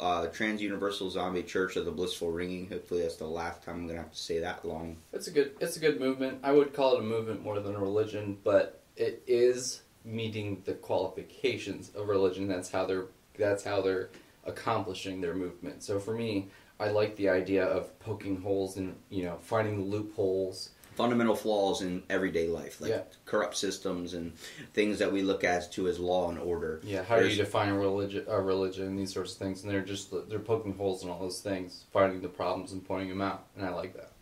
uh, 0.00 0.26
Trans 0.28 0.60
Universal 0.60 1.10
Zombie 1.10 1.42
Church 1.42 1.76
of 1.76 1.84
the 1.84 1.90
Blissful 1.90 2.30
Ringing? 2.30 2.68
Hopefully, 2.68 3.02
that's 3.02 3.16
the 3.16 3.26
last 3.26 3.62
time 3.62 3.76
I'm 3.76 3.86
gonna 3.86 4.00
have 4.00 4.12
to 4.12 4.18
say 4.18 4.38
that 4.40 4.64
long. 4.64 4.96
It's 5.12 5.26
a 5.28 5.30
good 5.30 5.52
it's 5.60 5.76
a 5.76 5.80
good 5.80 6.00
movement. 6.00 6.38
I 6.42 6.52
would 6.52 6.72
call 6.72 6.94
it 6.96 7.00
a 7.00 7.02
movement 7.02 7.42
more 7.42 7.60
than 7.60 7.74
a 7.74 7.78
religion, 7.78 8.38
but 8.42 8.80
it 8.96 9.22
is 9.26 9.82
meeting 10.04 10.62
the 10.64 10.74
qualifications 10.74 11.90
of 11.94 12.08
religion. 12.08 12.48
That's 12.48 12.70
how 12.70 12.86
they're 12.86 13.06
that's 13.38 13.64
how 13.64 13.80
they're 13.82 14.10
accomplishing 14.44 15.20
their 15.20 15.34
movement. 15.34 15.82
So 15.82 15.98
for 15.98 16.14
me, 16.14 16.48
I 16.78 16.88
like 16.88 17.16
the 17.16 17.28
idea 17.28 17.64
of 17.64 17.98
poking 18.00 18.40
holes 18.42 18.76
and 18.76 18.96
you 19.10 19.24
know 19.24 19.38
finding 19.40 19.76
the 19.78 19.84
loopholes. 19.84 20.70
Fundamental 20.94 21.34
flaws 21.34 21.82
in 21.82 22.02
everyday 22.08 22.46
life, 22.48 22.80
like 22.80 22.90
Yeah. 22.90 23.02
corrupt 23.24 23.56
systems 23.56 24.14
and 24.14 24.32
things 24.74 24.98
that 25.00 25.12
we 25.12 25.22
look 25.22 25.42
at 25.42 25.72
to 25.72 25.88
as 25.88 25.98
law 25.98 26.28
and 26.30 26.38
order. 26.38 26.80
Yeah, 26.84 27.02
how 27.02 27.18
do 27.18 27.26
you 27.28 27.34
define 27.36 27.68
a 27.70 27.76
religion? 27.78 28.24
A 28.28 28.40
religion, 28.40 28.94
these 28.96 29.12
sorts 29.12 29.32
of 29.32 29.38
things, 29.38 29.62
and 29.62 29.70
they're 29.72 29.80
just 29.80 30.12
they're 30.28 30.38
poking 30.38 30.76
holes 30.76 31.02
in 31.02 31.10
all 31.10 31.18
those 31.18 31.40
things, 31.40 31.84
finding 31.92 32.20
the 32.22 32.28
problems 32.28 32.70
and 32.72 32.84
pointing 32.86 33.08
them 33.08 33.20
out, 33.20 33.44
and 33.56 33.66
I 33.66 33.70
like 33.70 33.94
that. 33.96 34.12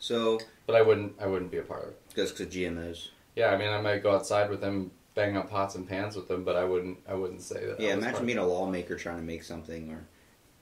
So, 0.00 0.38
But 0.66 0.76
I 0.76 0.82
wouldn't 0.82 1.14
I 1.18 1.26
wouldn't 1.26 1.50
be 1.50 1.58
a 1.58 1.62
part 1.62 1.82
of 1.84 1.88
it. 1.90 2.00
just 2.14 2.36
because 2.36 2.52
GMOs. 2.54 3.08
Yeah, 3.34 3.48
I 3.48 3.56
mean 3.56 3.68
I 3.70 3.80
might 3.80 4.02
go 4.02 4.14
outside 4.14 4.50
with 4.50 4.60
them, 4.60 4.90
bang 5.14 5.36
on 5.36 5.48
pots 5.48 5.76
and 5.76 5.88
pans 5.88 6.14
with 6.14 6.28
them, 6.28 6.44
but 6.44 6.56
I 6.56 6.64
wouldn't 6.64 6.98
I 7.08 7.14
wouldn't 7.14 7.40
say 7.42 7.64
that. 7.64 7.80
Yeah, 7.80 7.94
imagine 7.94 8.26
being 8.26 8.38
a 8.38 8.46
lawmaker 8.46 8.96
trying 8.96 9.16
to 9.16 9.22
make 9.22 9.42
something 9.44 9.90
or, 9.92 10.06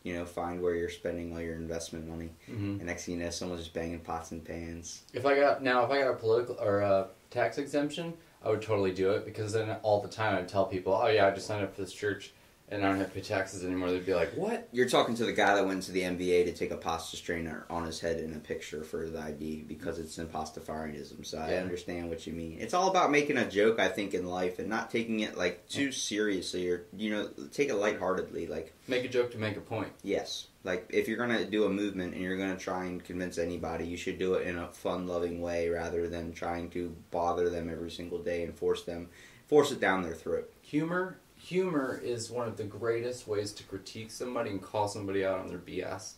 you 0.07 0.15
know, 0.15 0.25
find 0.25 0.63
where 0.63 0.77
you're 0.77 0.89
spending 0.89 1.33
all 1.33 1.41
your 1.41 1.57
investment 1.57 2.07
money. 2.07 2.31
hmm 2.47 2.77
And 2.79 2.85
next 2.87 3.05
thing 3.07 3.19
you 3.19 3.25
know, 3.25 3.31
someone's 3.31 3.63
just 3.63 3.75
banging 3.75 3.99
pots 3.99 4.31
and 4.31 4.45
pans. 4.45 5.03
If 5.13 5.27
I 5.27 5.35
got 5.35 5.65
now, 5.65 5.85
if 5.85 5.91
I 5.91 5.99
got 5.99 6.13
a 6.13 6.15
political 6.15 6.57
or 6.61 6.79
a 6.81 7.09
tax 7.31 7.59
exemption, 7.59 8.15
I 8.41 8.51
would 8.51 8.63
totally 8.63 8.93
do 8.93 9.11
it 9.11 9.25
because 9.25 9.53
then 9.53 9.69
all 9.83 10.01
the 10.01 10.09
time 10.09 10.37
I'd 10.37 10.49
tell 10.49 10.65
people, 10.67 10.93
"Oh 10.95 11.09
yeah, 11.09 11.27
I 11.27 11.33
just 11.33 11.49
signed 11.49 11.65
up 11.65 11.75
for 11.75 11.81
this 11.81 11.93
church 11.93 12.33
and 12.69 12.85
I 12.85 12.89
don't 12.89 12.99
have 12.99 13.09
to 13.09 13.15
pay 13.15 13.21
taxes 13.21 13.65
anymore." 13.65 13.91
They'd 13.91 14.07
be 14.07 14.15
like, 14.15 14.33
"What?" 14.37 14.69
You're 14.73 14.89
talking 14.89 15.15
to 15.17 15.25
the 15.25 15.33
guy 15.33 15.55
that 15.55 15.67
went 15.67 15.83
to 15.85 15.93
the 15.93 16.03
NBA 16.03 16.45
to 16.45 16.53
take 16.53 16.71
a 16.71 16.77
pasta 16.77 17.17
strainer 17.17 17.67
on 17.71 17.87
his 17.87 18.01
head 18.01 18.19
in 18.21 18.33
a 18.35 18.39
picture 18.39 18.83
for 18.83 19.09
the 19.09 19.21
ID 19.21 19.65
because 19.67 19.99
it's 19.99 20.19
an 20.19 20.27
Pastafarianism. 20.29 21.25
So 21.25 21.39
I 21.39 21.55
understand 21.55 22.09
what 22.09 22.27
you 22.27 22.33
mean. 22.33 22.59
It's 22.61 22.75
all 22.75 22.89
about 22.91 23.11
making 23.11 23.37
a 23.37 23.49
joke, 23.49 23.79
I 23.79 23.89
think, 23.89 24.15
in 24.15 24.27
life 24.27 24.59
and 24.59 24.69
not 24.69 24.91
taking 24.91 25.21
it 25.21 25.37
like 25.37 25.69
too 25.69 25.93
seriously 25.93 26.69
or 26.69 26.87
you 26.97 27.11
know 27.11 27.29
take 27.53 27.69
it 27.69 27.75
lightheartedly. 27.75 28.47
Like 28.47 28.73
Make 28.89 29.05
a 29.05 29.09
joke 29.09 29.33
to 29.33 29.39
make 29.39 29.57
a 29.57 29.61
point. 29.61 29.93
yes, 30.03 30.49
like 30.65 30.87
if 30.91 31.09
you're 31.09 31.19
gonna 31.19 31.45
do 31.45 31.65
a 31.65 31.71
movement 31.71 32.15
and 32.15 32.23
you're 32.23 32.37
gonna 32.37 32.57
try 32.57 32.85
and 32.85 33.03
convince 33.03 33.39
anybody, 33.39 33.87
you 33.87 33.97
should 33.97 34.19
do 34.19 34.35
it 34.35 34.47
in 34.47 34.59
a 34.59 34.69
fun, 34.69 35.07
loving 35.07 35.41
way 35.41 35.69
rather 35.69 36.09
than 36.09 36.33
trying 36.33 36.71
to 36.71 36.95
bother 37.11 37.51
them 37.51 37.69
every 37.71 37.91
single 37.91 38.19
day 38.19 38.43
and 38.43 38.55
force 38.55 38.83
them 38.83 39.09
force 39.47 39.71
it 39.71 39.81
down 39.81 40.03
their 40.03 40.15
throat. 40.15 40.53
Humor, 40.63 41.19
humor 41.47 42.01
is 42.03 42.29
one 42.29 42.49
of 42.49 42.57
the 42.57 42.65
greatest 42.65 43.29
ways 43.29 43.53
to 43.53 43.63
critique 43.63 44.11
somebody 44.11 44.51
and 44.51 44.61
call 44.61 44.89
somebody 44.89 45.25
out 45.25 45.39
on 45.39 45.47
their 45.47 45.59
BS. 45.59 46.15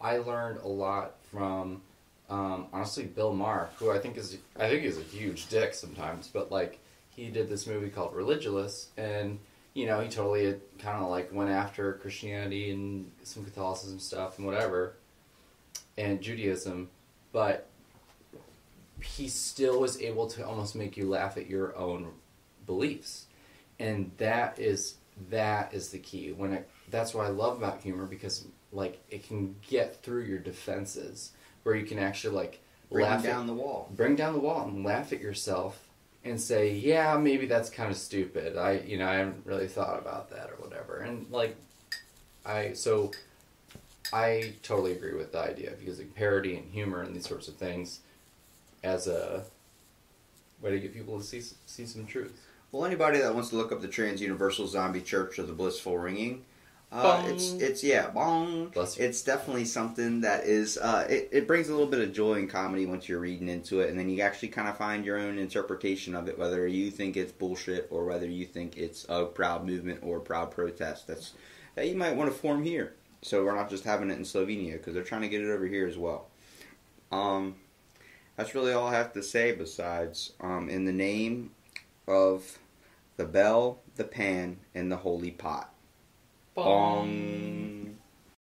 I 0.00 0.16
learned 0.16 0.60
a 0.62 0.68
lot 0.68 1.16
from, 1.30 1.82
um, 2.30 2.68
honestly, 2.72 3.04
Bill 3.04 3.34
Maher, 3.34 3.68
who 3.76 3.90
I 3.90 3.98
think 3.98 4.16
is 4.16 4.38
I 4.58 4.68
think 4.68 4.84
is 4.84 4.96
a 4.96 5.02
huge 5.02 5.48
dick 5.48 5.74
sometimes, 5.74 6.28
but 6.28 6.50
like 6.50 6.78
he 7.10 7.28
did 7.28 7.50
this 7.50 7.66
movie 7.66 7.90
called 7.90 8.14
Religulous, 8.14 8.86
and 8.96 9.38
you 9.74 9.86
know 9.86 10.00
he 10.00 10.08
totally 10.08 10.56
kind 10.78 11.02
of 11.02 11.10
like 11.10 11.30
went 11.32 11.50
after 11.50 11.92
Christianity 11.94 12.70
and 12.70 13.10
some 13.24 13.44
Catholicism 13.44 13.98
stuff 13.98 14.38
and 14.38 14.46
whatever, 14.46 14.94
and 15.98 16.22
Judaism, 16.22 16.88
but 17.30 17.68
he 19.02 19.28
still 19.28 19.80
was 19.80 20.00
able 20.00 20.28
to 20.28 20.46
almost 20.46 20.74
make 20.74 20.96
you 20.96 21.06
laugh 21.10 21.36
at 21.36 21.46
your 21.46 21.76
own 21.76 22.12
beliefs 22.64 23.26
and 23.82 24.10
that 24.18 24.58
is 24.58 24.96
that 25.30 25.74
is 25.74 25.90
the 25.90 25.98
key. 25.98 26.32
When 26.32 26.52
it 26.52 26.68
that's 26.90 27.14
what 27.14 27.26
i 27.26 27.30
love 27.30 27.56
about 27.56 27.80
humor 27.80 28.04
because 28.06 28.46
like 28.70 29.02
it 29.10 29.26
can 29.26 29.56
get 29.66 30.02
through 30.02 30.24
your 30.24 30.38
defenses 30.38 31.32
where 31.62 31.74
you 31.74 31.86
can 31.86 31.98
actually 31.98 32.34
like 32.36 32.60
Bring 32.90 33.06
laugh 33.06 33.22
down 33.22 33.42
at, 33.42 33.46
the 33.46 33.54
wall. 33.54 33.90
bring 33.96 34.14
down 34.14 34.34
the 34.34 34.38
wall 34.38 34.68
and 34.68 34.84
laugh 34.84 35.12
at 35.12 35.20
yourself 35.20 35.88
and 36.24 36.40
say 36.40 36.74
yeah 36.74 37.16
maybe 37.16 37.46
that's 37.46 37.70
kind 37.70 37.90
of 37.90 37.96
stupid. 37.96 38.56
I 38.56 38.80
you 38.80 38.98
know 38.98 39.08
i 39.08 39.14
haven't 39.14 39.44
really 39.44 39.68
thought 39.68 39.98
about 39.98 40.30
that 40.30 40.50
or 40.50 40.56
whatever. 40.62 40.98
And 40.98 41.26
like 41.30 41.56
i 42.44 42.72
so 42.74 43.10
i 44.12 44.52
totally 44.62 44.92
agree 44.92 45.14
with 45.14 45.32
the 45.32 45.38
idea 45.38 45.72
of 45.72 45.82
using 45.82 46.08
parody 46.08 46.56
and 46.56 46.70
humor 46.72 47.02
and 47.02 47.14
these 47.16 47.28
sorts 47.28 47.48
of 47.48 47.54
things 47.54 48.00
as 48.82 49.06
a 49.06 49.44
way 50.60 50.70
to 50.72 50.78
get 50.78 50.92
people 50.92 51.18
to 51.18 51.24
see 51.24 51.40
see 51.66 51.86
some 51.86 52.04
truth 52.06 52.38
Well, 52.72 52.86
anybody 52.86 53.18
that 53.18 53.34
wants 53.34 53.50
to 53.50 53.56
look 53.56 53.70
up 53.70 53.82
the 53.82 53.88
Trans 53.88 54.22
Universal 54.22 54.66
Zombie 54.68 55.02
Church 55.02 55.38
of 55.38 55.46
the 55.46 55.52
Blissful 55.52 55.98
Ringing, 55.98 56.42
uh, 56.90 57.22
it's 57.26 57.52
it's 57.52 57.84
yeah, 57.84 58.08
bong. 58.08 58.68
Bless 58.68 58.98
you. 58.98 59.04
It's 59.04 59.20
definitely 59.22 59.66
something 59.66 60.22
that 60.22 60.44
is 60.44 60.78
uh, 60.78 61.06
it, 61.08 61.28
it 61.32 61.46
brings 61.46 61.68
a 61.68 61.72
little 61.72 61.86
bit 61.86 62.00
of 62.00 62.14
joy 62.14 62.34
and 62.34 62.48
comedy 62.48 62.86
once 62.86 63.10
you're 63.10 63.18
reading 63.18 63.48
into 63.48 63.80
it, 63.80 63.90
and 63.90 63.98
then 63.98 64.08
you 64.08 64.22
actually 64.22 64.48
kind 64.48 64.68
of 64.68 64.78
find 64.78 65.04
your 65.04 65.18
own 65.18 65.38
interpretation 65.38 66.14
of 66.14 66.28
it, 66.28 66.38
whether 66.38 66.66
you 66.66 66.90
think 66.90 67.18
it's 67.18 67.30
bullshit 67.30 67.88
or 67.90 68.06
whether 68.06 68.26
you 68.26 68.46
think 68.46 68.78
it's 68.78 69.04
a 69.10 69.26
proud 69.26 69.66
movement 69.66 70.00
or 70.02 70.16
a 70.16 70.20
proud 70.22 70.50
protest. 70.50 71.06
That's 71.06 71.34
that 71.74 71.88
you 71.88 71.94
might 71.94 72.16
want 72.16 72.32
to 72.32 72.38
form 72.38 72.64
here. 72.64 72.94
So 73.20 73.44
we're 73.44 73.54
not 73.54 73.68
just 73.68 73.84
having 73.84 74.10
it 74.10 74.16
in 74.16 74.24
Slovenia 74.24 74.72
because 74.72 74.94
they're 74.94 75.02
trying 75.02 75.22
to 75.22 75.28
get 75.28 75.42
it 75.42 75.50
over 75.50 75.66
here 75.66 75.86
as 75.86 75.98
well. 75.98 76.28
Um, 77.10 77.56
that's 78.36 78.54
really 78.54 78.72
all 78.72 78.86
I 78.86 78.94
have 78.94 79.12
to 79.12 79.22
say. 79.22 79.52
Besides, 79.52 80.32
um, 80.40 80.70
in 80.70 80.86
the 80.86 80.92
name 80.92 81.50
of 82.08 82.58
the 83.16 83.24
bell, 83.24 83.82
the 83.96 84.04
pan, 84.04 84.58
and 84.74 84.90
the 84.90 84.96
holy 84.96 85.30
pot. 85.30 85.72
Bong. 86.54 87.98